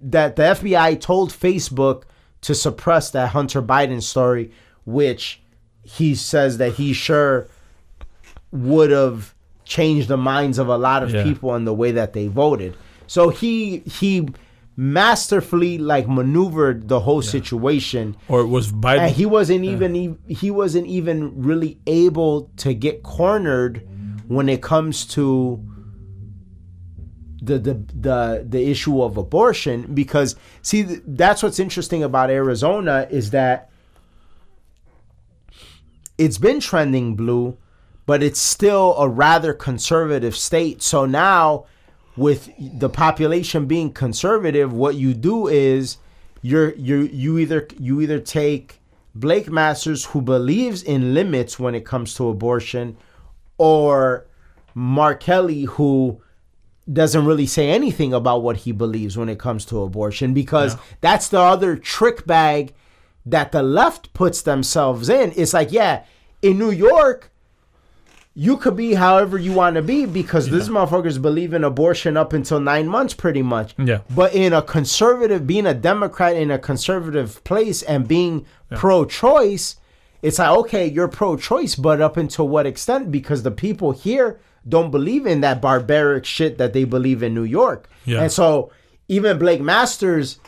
that 0.02 0.36
the 0.36 0.42
FBI 0.42 1.00
told 1.00 1.30
Facebook 1.32 2.04
to 2.42 2.54
suppress 2.54 3.10
that 3.10 3.30
Hunter 3.30 3.60
Biden 3.60 4.00
story, 4.02 4.52
which 4.84 5.40
he 5.82 6.14
says 6.14 6.58
that 6.58 6.74
he 6.74 6.92
sure 6.92 7.48
would 8.52 8.90
have 8.90 9.34
changed 9.64 10.08
the 10.08 10.16
minds 10.16 10.58
of 10.58 10.68
a 10.68 10.76
lot 10.76 11.02
of 11.02 11.10
Yeah. 11.10 11.22
people 11.22 11.54
in 11.54 11.64
the 11.64 11.74
way 11.74 11.90
that 11.92 12.12
they 12.12 12.26
voted. 12.28 12.76
So 13.06 13.28
he 13.30 13.78
he 13.78 14.28
masterfully 14.76 15.78
like 15.78 16.08
maneuvered 16.08 16.88
the 16.88 17.00
whole 17.00 17.22
situation. 17.22 18.16
Or 18.28 18.40
it 18.40 18.46
was 18.46 18.72
Biden? 18.72 18.98
and 18.98 19.14
he 19.14 19.26
wasn't 19.26 19.64
even 19.64 19.96
e- 19.96 20.16
he 20.28 20.50
wasn't 20.50 20.86
even 20.86 21.42
really 21.42 21.78
able 21.86 22.50
to 22.58 22.74
get 22.74 23.02
cornered 23.02 23.86
when 24.28 24.48
it 24.48 24.62
comes 24.62 25.04
to 25.06 25.64
the 27.42 27.58
the 27.58 27.74
the, 27.94 28.46
the 28.48 28.70
issue 28.70 29.02
of 29.02 29.16
abortion 29.16 29.92
because 29.94 30.36
see 30.62 30.82
that's 30.82 31.42
what's 31.42 31.58
interesting 31.58 32.02
about 32.02 32.30
Arizona 32.30 33.06
is 33.10 33.30
that 33.30 33.70
it's 36.18 36.38
been 36.38 36.60
trending 36.60 37.16
blue 37.16 37.56
but 38.10 38.24
it's 38.24 38.40
still 38.40 38.96
a 38.98 39.08
rather 39.08 39.52
conservative 39.52 40.34
state. 40.34 40.82
So 40.82 41.06
now 41.06 41.66
with 42.16 42.50
the 42.58 42.88
population 42.88 43.66
being 43.66 43.92
conservative 43.92 44.72
what 44.72 44.94
you 44.96 45.14
do 45.14 45.46
is 45.46 45.98
you're 46.42 46.74
you 46.74 47.02
you 47.12 47.38
either 47.38 47.66
you 47.78 48.00
either 48.00 48.18
take 48.18 48.80
Blake 49.14 49.50
Masters 49.50 50.06
who 50.06 50.22
believes 50.22 50.82
in 50.82 51.14
limits 51.14 51.58
when 51.58 51.74
it 51.74 51.84
comes 51.84 52.14
to 52.14 52.28
abortion 52.28 52.96
or 53.58 54.26
Mark 54.74 55.20
Kelly 55.20 55.64
who 55.64 56.20
doesn't 56.90 57.24
really 57.24 57.46
say 57.46 57.70
anything 57.70 58.12
about 58.12 58.42
what 58.42 58.58
he 58.58 58.72
believes 58.72 59.16
when 59.16 59.28
it 59.28 59.38
comes 59.38 59.64
to 59.66 59.82
abortion 59.82 60.34
because 60.34 60.76
that's 61.00 61.28
the 61.28 61.38
other 61.38 61.76
trick 61.76 62.26
bag 62.26 62.72
that 63.26 63.52
the 63.52 63.62
left 63.62 64.12
puts 64.12 64.42
themselves 64.42 65.08
in. 65.08 65.32
It's 65.36 65.52
like, 65.52 65.72
yeah, 65.72 66.04
in 66.42 66.58
New 66.58 66.70
York, 66.70 67.30
you 68.34 68.56
could 68.56 68.76
be 68.76 68.94
however 68.94 69.36
you 69.38 69.52
want 69.52 69.74
to 69.74 69.82
be 69.82 70.06
because 70.06 70.48
these 70.48 70.68
motherfuckers 70.68 71.20
believe 71.20 71.52
in 71.52 71.64
abortion 71.64 72.16
up 72.16 72.32
until 72.32 72.60
nine 72.60 72.86
months, 72.86 73.12
pretty 73.12 73.42
much. 73.42 73.74
Yeah. 73.76 74.00
But 74.08 74.34
in 74.34 74.52
a 74.52 74.62
conservative, 74.62 75.46
being 75.46 75.66
a 75.66 75.74
Democrat 75.74 76.36
in 76.36 76.50
a 76.50 76.58
conservative 76.58 77.42
place 77.42 77.82
and 77.82 78.06
being 78.06 78.46
pro 78.70 79.04
choice, 79.04 79.76
it's 80.22 80.38
like, 80.38 80.50
okay, 80.58 80.86
you're 80.86 81.08
pro 81.08 81.36
choice, 81.36 81.74
but 81.74 82.00
up 82.00 82.16
until 82.16 82.46
what 82.46 82.66
extent? 82.66 83.10
Because 83.10 83.42
the 83.42 83.50
people 83.50 83.90
here 83.92 84.40
don't 84.68 84.90
believe 84.90 85.26
in 85.26 85.40
that 85.40 85.60
barbaric 85.60 86.24
shit 86.24 86.58
that 86.58 86.72
they 86.72 86.84
believe 86.84 87.22
in 87.22 87.34
New 87.34 87.44
York. 87.44 87.88
Yeah. 88.04 88.22
And 88.22 88.30
so 88.30 88.70
even 89.08 89.38
Blake 89.38 89.60
Masters 89.60 90.38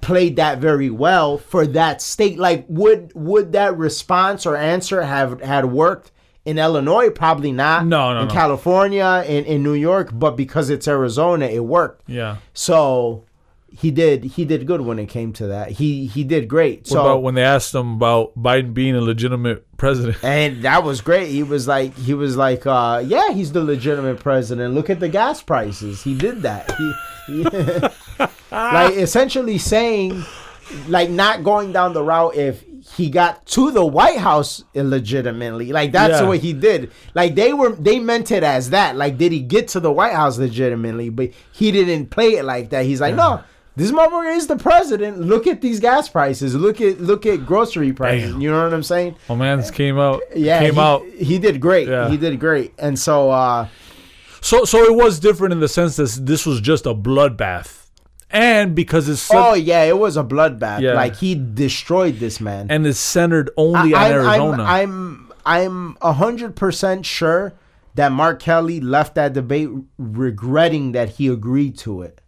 played 0.00 0.36
that 0.36 0.58
very 0.58 0.90
well 0.90 1.38
for 1.38 1.66
that 1.68 2.02
state. 2.02 2.38
Like, 2.38 2.64
would 2.68 3.12
would 3.14 3.52
that 3.52 3.76
response 3.76 4.46
or 4.46 4.56
answer 4.56 5.02
have 5.02 5.40
had 5.42 5.66
worked 5.66 6.10
in 6.48 6.58
Illinois? 6.58 7.10
Probably 7.10 7.52
not. 7.52 7.86
No, 7.86 8.14
no, 8.14 8.20
In 8.22 8.28
no. 8.28 8.34
California, 8.34 9.24
in, 9.26 9.44
in 9.44 9.62
New 9.62 9.74
York, 9.74 10.10
but 10.12 10.32
because 10.36 10.70
it's 10.70 10.88
Arizona, 10.88 11.46
it 11.46 11.64
worked. 11.64 12.08
yeah. 12.08 12.36
So 12.54 13.24
he 13.70 13.90
did 13.90 14.24
he 14.24 14.44
did 14.46 14.66
good 14.66 14.80
when 14.80 14.98
it 14.98 15.06
came 15.06 15.32
to 15.34 15.46
that. 15.48 15.70
He 15.72 16.06
he 16.06 16.24
did 16.24 16.48
great. 16.48 16.78
What 16.80 16.86
so 16.88 17.00
about 17.02 17.22
when 17.22 17.34
they 17.34 17.42
asked 17.44 17.74
him 17.74 17.92
about 17.94 18.34
Biden 18.36 18.72
being 18.72 18.96
a 18.96 19.00
legitimate 19.00 19.60
president? 19.76 20.16
and 20.24 20.62
that 20.62 20.82
was 20.84 21.00
great. 21.02 21.28
He 21.28 21.42
was 21.42 21.68
like 21.68 21.94
he 21.96 22.14
was 22.14 22.34
like 22.36 22.66
uh 22.66 23.02
yeah, 23.06 23.30
he's 23.32 23.52
the 23.52 23.62
legitimate 23.62 24.20
president. 24.20 24.74
Look 24.74 24.88
at 24.90 25.00
the 25.00 25.08
gas 25.10 25.42
prices. 25.42 26.02
He 26.02 26.16
did 26.16 26.42
that. 26.42 26.72
He, 26.78 26.92
he- 27.42 27.44
like 28.50 28.94
essentially 28.94 29.58
saying 29.58 30.24
like 30.88 31.10
not 31.10 31.44
going 31.44 31.70
down 31.72 31.92
the 31.92 32.02
route 32.02 32.34
if 32.36 32.64
he 32.96 33.10
got 33.10 33.44
to 33.46 33.70
the 33.70 33.84
White 33.84 34.18
House 34.18 34.64
illegitimately. 34.74 35.72
Like 35.72 35.92
that's 35.92 36.20
Yeah. 36.20 36.28
what 36.28 36.38
he 36.40 36.52
did. 36.52 36.90
Like 37.14 37.34
they 37.34 37.52
were 37.52 37.70
they 37.72 37.98
meant 37.98 38.30
it 38.30 38.42
as 38.42 38.70
that. 38.70 38.96
Like 38.96 39.18
did 39.18 39.32
he 39.32 39.40
get 39.40 39.68
to 39.68 39.80
the 39.80 39.92
White 39.92 40.14
House 40.14 40.38
legitimately? 40.38 41.10
But 41.10 41.30
he 41.52 41.70
didn't 41.70 42.10
play 42.10 42.36
it 42.36 42.44
like 42.44 42.70
that. 42.70 42.84
He's 42.84 43.00
like, 43.00 43.14
no, 43.14 43.42
this 43.76 43.92
motherfucker 43.92 44.36
is 44.36 44.46
the 44.48 44.56
president. 44.56 45.20
Look 45.20 45.46
at 45.46 45.60
these 45.60 45.78
gas 45.80 46.08
prices. 46.08 46.54
Look 46.54 46.80
at 46.80 47.00
look 47.00 47.26
at 47.26 47.46
grocery 47.46 47.92
prices. 47.92 48.32
Damn. 48.32 48.40
You 48.40 48.50
know 48.50 48.62
what 48.64 48.74
I'm 48.74 48.82
saying? 48.82 49.14
My 49.28 49.36
man's 49.36 49.70
came 49.70 49.98
out. 49.98 50.20
Yeah, 50.34 50.58
came 50.60 50.74
he, 50.74 50.80
out. 50.80 51.04
He 51.06 51.38
did 51.38 51.60
great. 51.60 51.88
Yeah. 51.88 52.08
He 52.08 52.16
did 52.16 52.40
great. 52.40 52.72
And 52.78 52.98
so 52.98 53.30
uh 53.30 53.68
So 54.40 54.64
so 54.64 54.82
it 54.84 54.94
was 54.94 55.20
different 55.20 55.52
in 55.52 55.60
the 55.60 55.68
sense 55.68 55.96
that 55.96 56.26
this 56.26 56.46
was 56.46 56.60
just 56.60 56.86
a 56.86 56.94
bloodbath, 56.94 57.77
and 58.30 58.74
because 58.74 59.08
it's 59.08 59.30
oh 59.32 59.54
yeah, 59.54 59.82
it 59.84 59.98
was 59.98 60.16
a 60.16 60.24
bloodbath. 60.24 60.80
Yeah. 60.80 60.94
Like 60.94 61.16
he 61.16 61.34
destroyed 61.34 62.18
this 62.18 62.40
man. 62.40 62.70
and 62.70 62.86
it's 62.86 62.98
centered 62.98 63.50
only 63.56 63.94
on 63.94 64.02
I'm, 64.02 64.12
Arizona. 64.12 64.62
I'm 64.64 65.32
I'm 65.46 65.96
a 66.02 66.12
hundred 66.12 66.56
percent 66.56 67.06
sure 67.06 67.54
that 67.94 68.12
Mark 68.12 68.40
Kelly 68.40 68.80
left 68.80 69.14
that 69.16 69.32
debate 69.32 69.70
regretting 69.98 70.92
that 70.92 71.08
he 71.10 71.28
agreed 71.28 71.76
to 71.78 72.02
it 72.02 72.20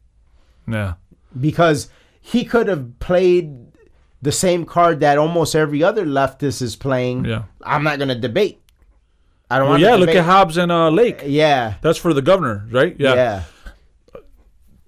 yeah, 0.66 0.94
because 1.38 1.88
he 2.20 2.44
could 2.44 2.66
have 2.68 2.98
played 2.98 3.66
the 4.22 4.32
same 4.32 4.64
card 4.64 5.00
that 5.00 5.16
almost 5.18 5.54
every 5.54 5.82
other 5.82 6.04
leftist 6.04 6.60
is 6.62 6.76
playing. 6.76 7.24
yeah. 7.24 7.44
I'm 7.62 7.82
not 7.84 7.98
gonna 7.98 8.14
debate. 8.18 8.60
I 9.50 9.58
don't 9.58 9.64
Well, 9.64 9.72
want. 9.72 9.82
yeah, 9.82 9.90
to 9.92 9.96
look 9.96 10.10
at 10.14 10.24
Hobbs 10.24 10.56
and 10.56 10.70
uh, 10.70 10.90
Lake. 10.90 11.22
Yeah, 11.26 11.74
That's 11.82 11.98
for 11.98 12.14
the 12.14 12.22
governor, 12.22 12.66
right? 12.70 12.94
yeah. 12.98 13.42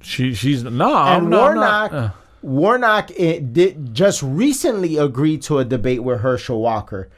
She 0.03 0.35
she's 0.35 0.63
no, 0.65 0.69
and 0.71 0.79
not- 0.79 1.07
I'm 1.09 1.31
Warnock, 1.31 1.93
uh, 1.93 2.09
Warnock 2.43 3.11
it 3.13 3.53
did 3.53 3.95
just 3.95 4.23
recently 4.23 4.97
agreed 4.97 5.43
to 5.43 5.59
a 5.59 5.65
debate 5.65 6.03
with 6.03 6.21
Herschel 6.21 6.61
Walker. 6.61 7.09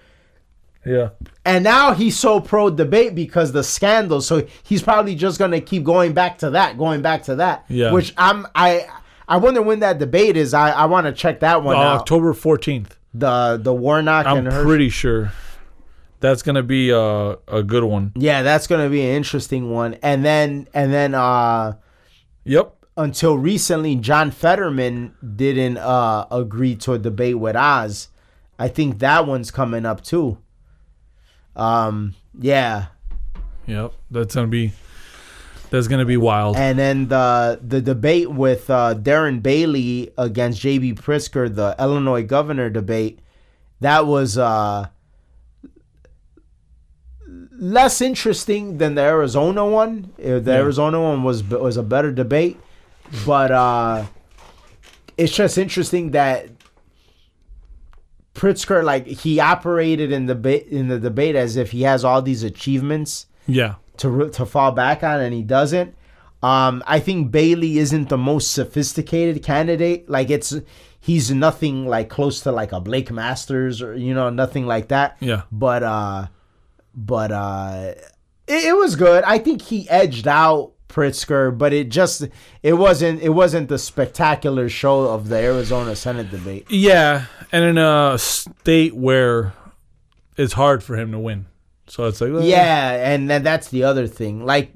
yeah. 0.85 1.11
And 1.47 1.65
now 1.65 1.95
he's 1.95 2.19
so 2.19 2.41
pro 2.41 2.69
debate 2.71 3.15
because 3.15 3.53
the 3.53 3.63
scandal. 3.65 4.21
So 4.21 4.47
he's 4.63 4.83
probably 4.83 5.15
just 5.15 5.39
gonna 5.39 5.61
keep 5.61 5.83
going 5.85 6.13
back 6.13 6.39
to 6.39 6.51
that, 6.51 6.77
going 6.79 7.01
back 7.03 7.23
to 7.25 7.37
that. 7.37 7.65
Yeah. 7.69 7.93
Which 7.93 8.13
I'm 8.19 8.47
I 8.55 8.87
I 9.27 9.39
wonder 9.39 9.63
when 9.63 9.81
that 9.81 9.99
debate 9.99 10.37
is. 10.37 10.53
I, 10.53 10.71
I 10.71 10.85
want 10.85 11.07
to 11.07 11.13
check 11.13 11.41
that 11.41 11.63
one 11.63 11.77
Uh, 11.77 11.81
out. 11.81 12.01
October 12.01 12.35
fourteenth. 12.35 12.97
The 13.15 13.59
the 13.63 13.73
Warnock 13.73 14.27
I'm 14.27 14.39
and 14.39 14.47
Herschel. 14.49 14.65
pretty 14.65 14.91
sure 14.91 15.33
that's 16.21 16.43
gonna 16.43 16.63
be 16.63 16.91
a 16.91 17.37
a 17.49 17.63
good 17.63 17.85
one. 17.85 18.13
yeah, 18.17 18.43
that's 18.43 18.67
gonna 18.67 18.91
be 18.91 19.01
an 19.01 19.17
interesting 19.17 19.71
one. 19.71 19.95
And 20.03 20.23
then 20.25 20.69
and 20.75 20.93
then 20.93 21.15
uh 21.15 21.75
Yep. 22.45 22.75
until 22.97 23.37
recently, 23.39 23.97
John 23.97 24.31
Fetterman 24.31 25.15
didn't 25.37 25.79
uh 25.79 26.27
agree 26.31 26.77
to 26.77 26.93
a 26.93 26.99
debate 26.99 27.39
with 27.39 27.57
Oz. 27.57 28.09
I 28.59 28.69
think 28.69 28.99
that 29.01 29.27
one's 29.27 29.51
coming 29.51 29.85
up 29.87 30.03
too. 30.03 30.39
Um 31.57 32.15
yeah. 32.39 32.87
Yep. 33.67 33.93
That's 34.11 34.35
gonna 34.35 34.47
be 34.49 34.73
that's 35.71 35.89
gonna 35.89 36.05
be 36.05 36.17
wild. 36.17 36.57
And 36.57 36.79
then 36.79 37.09
the 37.09 37.59
the 37.67 37.81
debate 37.81 38.31
with 38.31 38.71
uh, 38.71 38.95
Darren 38.95 39.43
Bailey 39.43 40.13
against 40.17 40.61
J.B. 40.61 40.95
Pritzker, 40.95 41.53
the 41.53 41.75
Illinois 41.81 42.23
governor 42.23 42.71
debate, 42.71 43.19
that 43.81 44.07
was 44.07 44.39
uh, 44.39 44.89
less 47.59 48.01
interesting 48.01 48.79
than 48.79 48.95
the 48.95 49.03
Arizona 49.03 49.65
one. 49.67 50.11
Uh, 50.19 50.39
The 50.41 50.53
Yeah. 50.53 50.59
Arizona 50.59 51.01
one 51.01 51.23
was 51.23 51.43
was 51.45 51.77
a 51.77 51.83
better 51.83 52.13
debate, 52.13 52.59
but 53.27 53.51
uh, 53.51 54.05
it's 55.17 55.35
just 55.35 55.57
interesting 55.59 56.11
that 56.13 56.49
Pritzker 58.35 58.83
like 58.83 59.07
he 59.07 59.39
operated 59.39 60.11
in 60.11 60.27
the 60.27 60.35
ba- 60.35 60.69
in 60.69 60.89
the 60.89 60.99
debate 60.99 61.37
as 61.37 61.57
if 61.57 61.71
he 61.71 61.83
has 61.83 62.05
all 62.05 62.21
these 62.21 62.43
achievements 62.43 63.27
yeah. 63.47 63.75
to 63.99 64.09
re- 64.11 64.31
to 64.31 64.45
fall 64.45 64.73
back 64.73 65.05
on, 65.05 65.21
and 65.21 65.33
he 65.33 65.43
doesn't. 65.43 65.95
Um, 66.43 66.83
I 66.87 66.99
think 66.99 67.31
Bailey 67.31 67.79
isn't 67.79 68.09
the 68.09 68.19
most 68.19 68.51
sophisticated 68.53 69.43
candidate. 69.45 70.11
Like 70.11 70.31
it's 70.31 70.53
he's 71.01 71.31
nothing 71.31 71.87
like 71.87 72.09
close 72.09 72.41
to 72.41 72.51
like 72.51 72.73
a 72.73 72.81
Blake 72.81 73.13
Masters 73.13 73.81
or 73.81 73.95
you 73.97 74.13
know 74.13 74.31
nothing 74.31 74.67
like 74.67 74.89
that. 74.89 75.17
Yeah. 75.21 75.43
But 75.53 75.85
uh, 75.85 76.27
but 76.95 77.33
uh, 77.33 77.95
it, 78.47 78.65
it 78.67 78.77
was 78.77 78.97
good. 78.97 79.25
I 79.25 79.39
think 79.39 79.63
he 79.63 79.89
edged 79.89 80.29
out 80.29 80.73
Pritzker, 80.89 81.57
but 81.57 81.73
it 81.73 81.89
just 81.89 82.29
it 82.63 82.75
wasn't 82.75 83.21
it 83.21 83.31
wasn't 83.31 83.69
the 83.69 83.79
spectacular 83.79 84.69
show 84.69 85.09
of 85.09 85.29
the 85.29 85.37
Arizona 85.37 85.97
Senate 85.97 86.31
debate. 86.31 86.67
Yeah. 86.71 87.27
And 87.51 87.65
in 87.65 87.79
a 87.79 88.17
state 88.19 88.95
where 88.95 89.55
it's 90.37 90.53
hard 90.53 90.83
for 90.83 90.97
him 90.97 91.11
to 91.13 91.19
win. 91.19 91.47
So 91.89 92.05
it's 92.07 92.21
like 92.21 92.45
Yeah, 92.45 93.13
and 93.13 93.29
then 93.29 93.43
that's 93.43 93.69
the 93.69 93.83
other 93.85 94.07
thing. 94.07 94.45
Like 94.45 94.73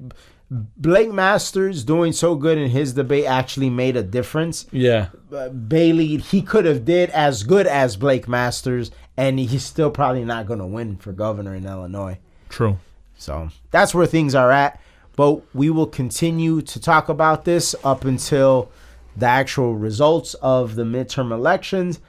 Blake 0.51 1.11
Masters 1.11 1.83
doing 1.83 2.11
so 2.11 2.35
good 2.35 2.57
in 2.57 2.69
his 2.69 2.93
debate 2.93 3.25
actually 3.25 3.69
made 3.69 3.95
a 3.95 4.03
difference. 4.03 4.65
Yeah. 4.71 5.07
Uh, 5.33 5.49
Bailey, 5.49 6.17
he 6.17 6.41
could 6.41 6.65
have 6.65 6.85
did 6.85 7.09
as 7.11 7.43
good 7.43 7.67
as 7.67 7.95
Blake 7.95 8.27
Masters, 8.27 8.91
and 9.19 9.37
he's 9.37 9.65
still 9.65 9.91
probably 9.91 10.23
not 10.23 10.45
going 10.45 10.59
to 10.59 10.65
win 10.65 10.95
for 10.95 11.11
governor 11.11 11.53
in 11.53 11.65
Illinois. 11.65 12.17
True. 12.47 12.77
So 13.17 13.49
that's 13.69 13.93
where 13.93 14.05
things 14.05 14.33
are 14.33 14.49
at. 14.49 14.79
But 15.17 15.43
we 15.53 15.69
will 15.69 15.87
continue 15.87 16.61
to 16.61 16.79
talk 16.79 17.09
about 17.09 17.43
this 17.43 17.75
up 17.83 18.05
until 18.05 18.71
the 19.17 19.25
actual 19.25 19.75
results 19.75 20.35
of 20.35 20.75
the 20.75 20.85
midterm 20.85 21.33
elections. 21.33 21.99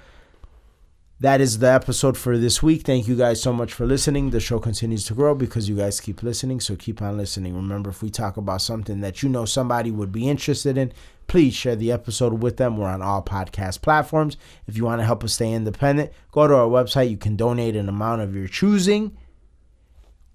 That 1.20 1.42
is 1.42 1.58
the 1.58 1.70
episode 1.70 2.16
for 2.16 2.38
this 2.38 2.62
week. 2.62 2.86
Thank 2.86 3.06
you 3.06 3.14
guys 3.14 3.42
so 3.42 3.52
much 3.52 3.74
for 3.74 3.84
listening. 3.84 4.30
The 4.30 4.40
show 4.40 4.58
continues 4.58 5.04
to 5.04 5.14
grow 5.14 5.34
because 5.34 5.68
you 5.68 5.76
guys 5.76 6.00
keep 6.00 6.22
listening. 6.22 6.60
So 6.60 6.76
keep 6.76 7.02
on 7.02 7.18
listening. 7.18 7.54
Remember, 7.54 7.90
if 7.90 8.02
we 8.02 8.08
talk 8.08 8.38
about 8.38 8.62
something 8.62 9.02
that 9.02 9.22
you 9.22 9.28
know 9.28 9.44
somebody 9.44 9.90
would 9.90 10.12
be 10.12 10.30
interested 10.30 10.78
in, 10.78 10.94
please 11.26 11.52
share 11.52 11.76
the 11.76 11.92
episode 11.92 12.42
with 12.42 12.56
them. 12.56 12.78
We're 12.78 12.88
on 12.88 13.02
all 13.02 13.22
podcast 13.22 13.82
platforms. 13.82 14.38
If 14.66 14.78
you 14.78 14.86
want 14.86 15.02
to 15.02 15.04
help 15.04 15.22
us 15.22 15.34
stay 15.34 15.52
independent, 15.52 16.10
go 16.32 16.48
to 16.48 16.54
our 16.54 16.66
website. 16.66 17.10
You 17.10 17.18
can 17.18 17.36
donate 17.36 17.76
an 17.76 17.90
amount 17.90 18.22
of 18.22 18.34
your 18.34 18.48
choosing 18.48 19.14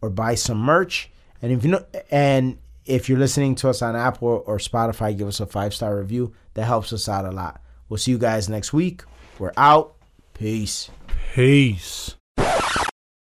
or 0.02 0.12
buy 0.12 0.36
some 0.36 0.60
merch. 0.60 1.10
And 1.42 1.52
if 1.52 1.64
you 1.66 1.72
know, 1.72 1.86
and 2.12 2.60
if 2.86 3.10
you're 3.10 3.18
listening 3.18 3.56
to 3.56 3.70
us 3.70 3.82
on 3.82 3.96
Apple 3.96 4.44
or 4.46 4.60
Spotify, 4.60 5.18
give 5.18 5.28
us 5.28 5.40
a 5.40 5.48
five 5.48 5.74
star 5.74 5.98
review. 5.98 6.36
That 6.54 6.66
helps 6.66 6.94
us 6.94 7.10
out 7.10 7.26
a 7.26 7.32
lot. 7.32 7.60
We'll 7.90 7.98
see 7.98 8.12
you 8.12 8.20
guys 8.20 8.48
next 8.48 8.72
week. 8.72 9.02
We're 9.40 9.52
out. 9.58 9.95
Peace. 10.38 10.90
Peace. 11.34 12.16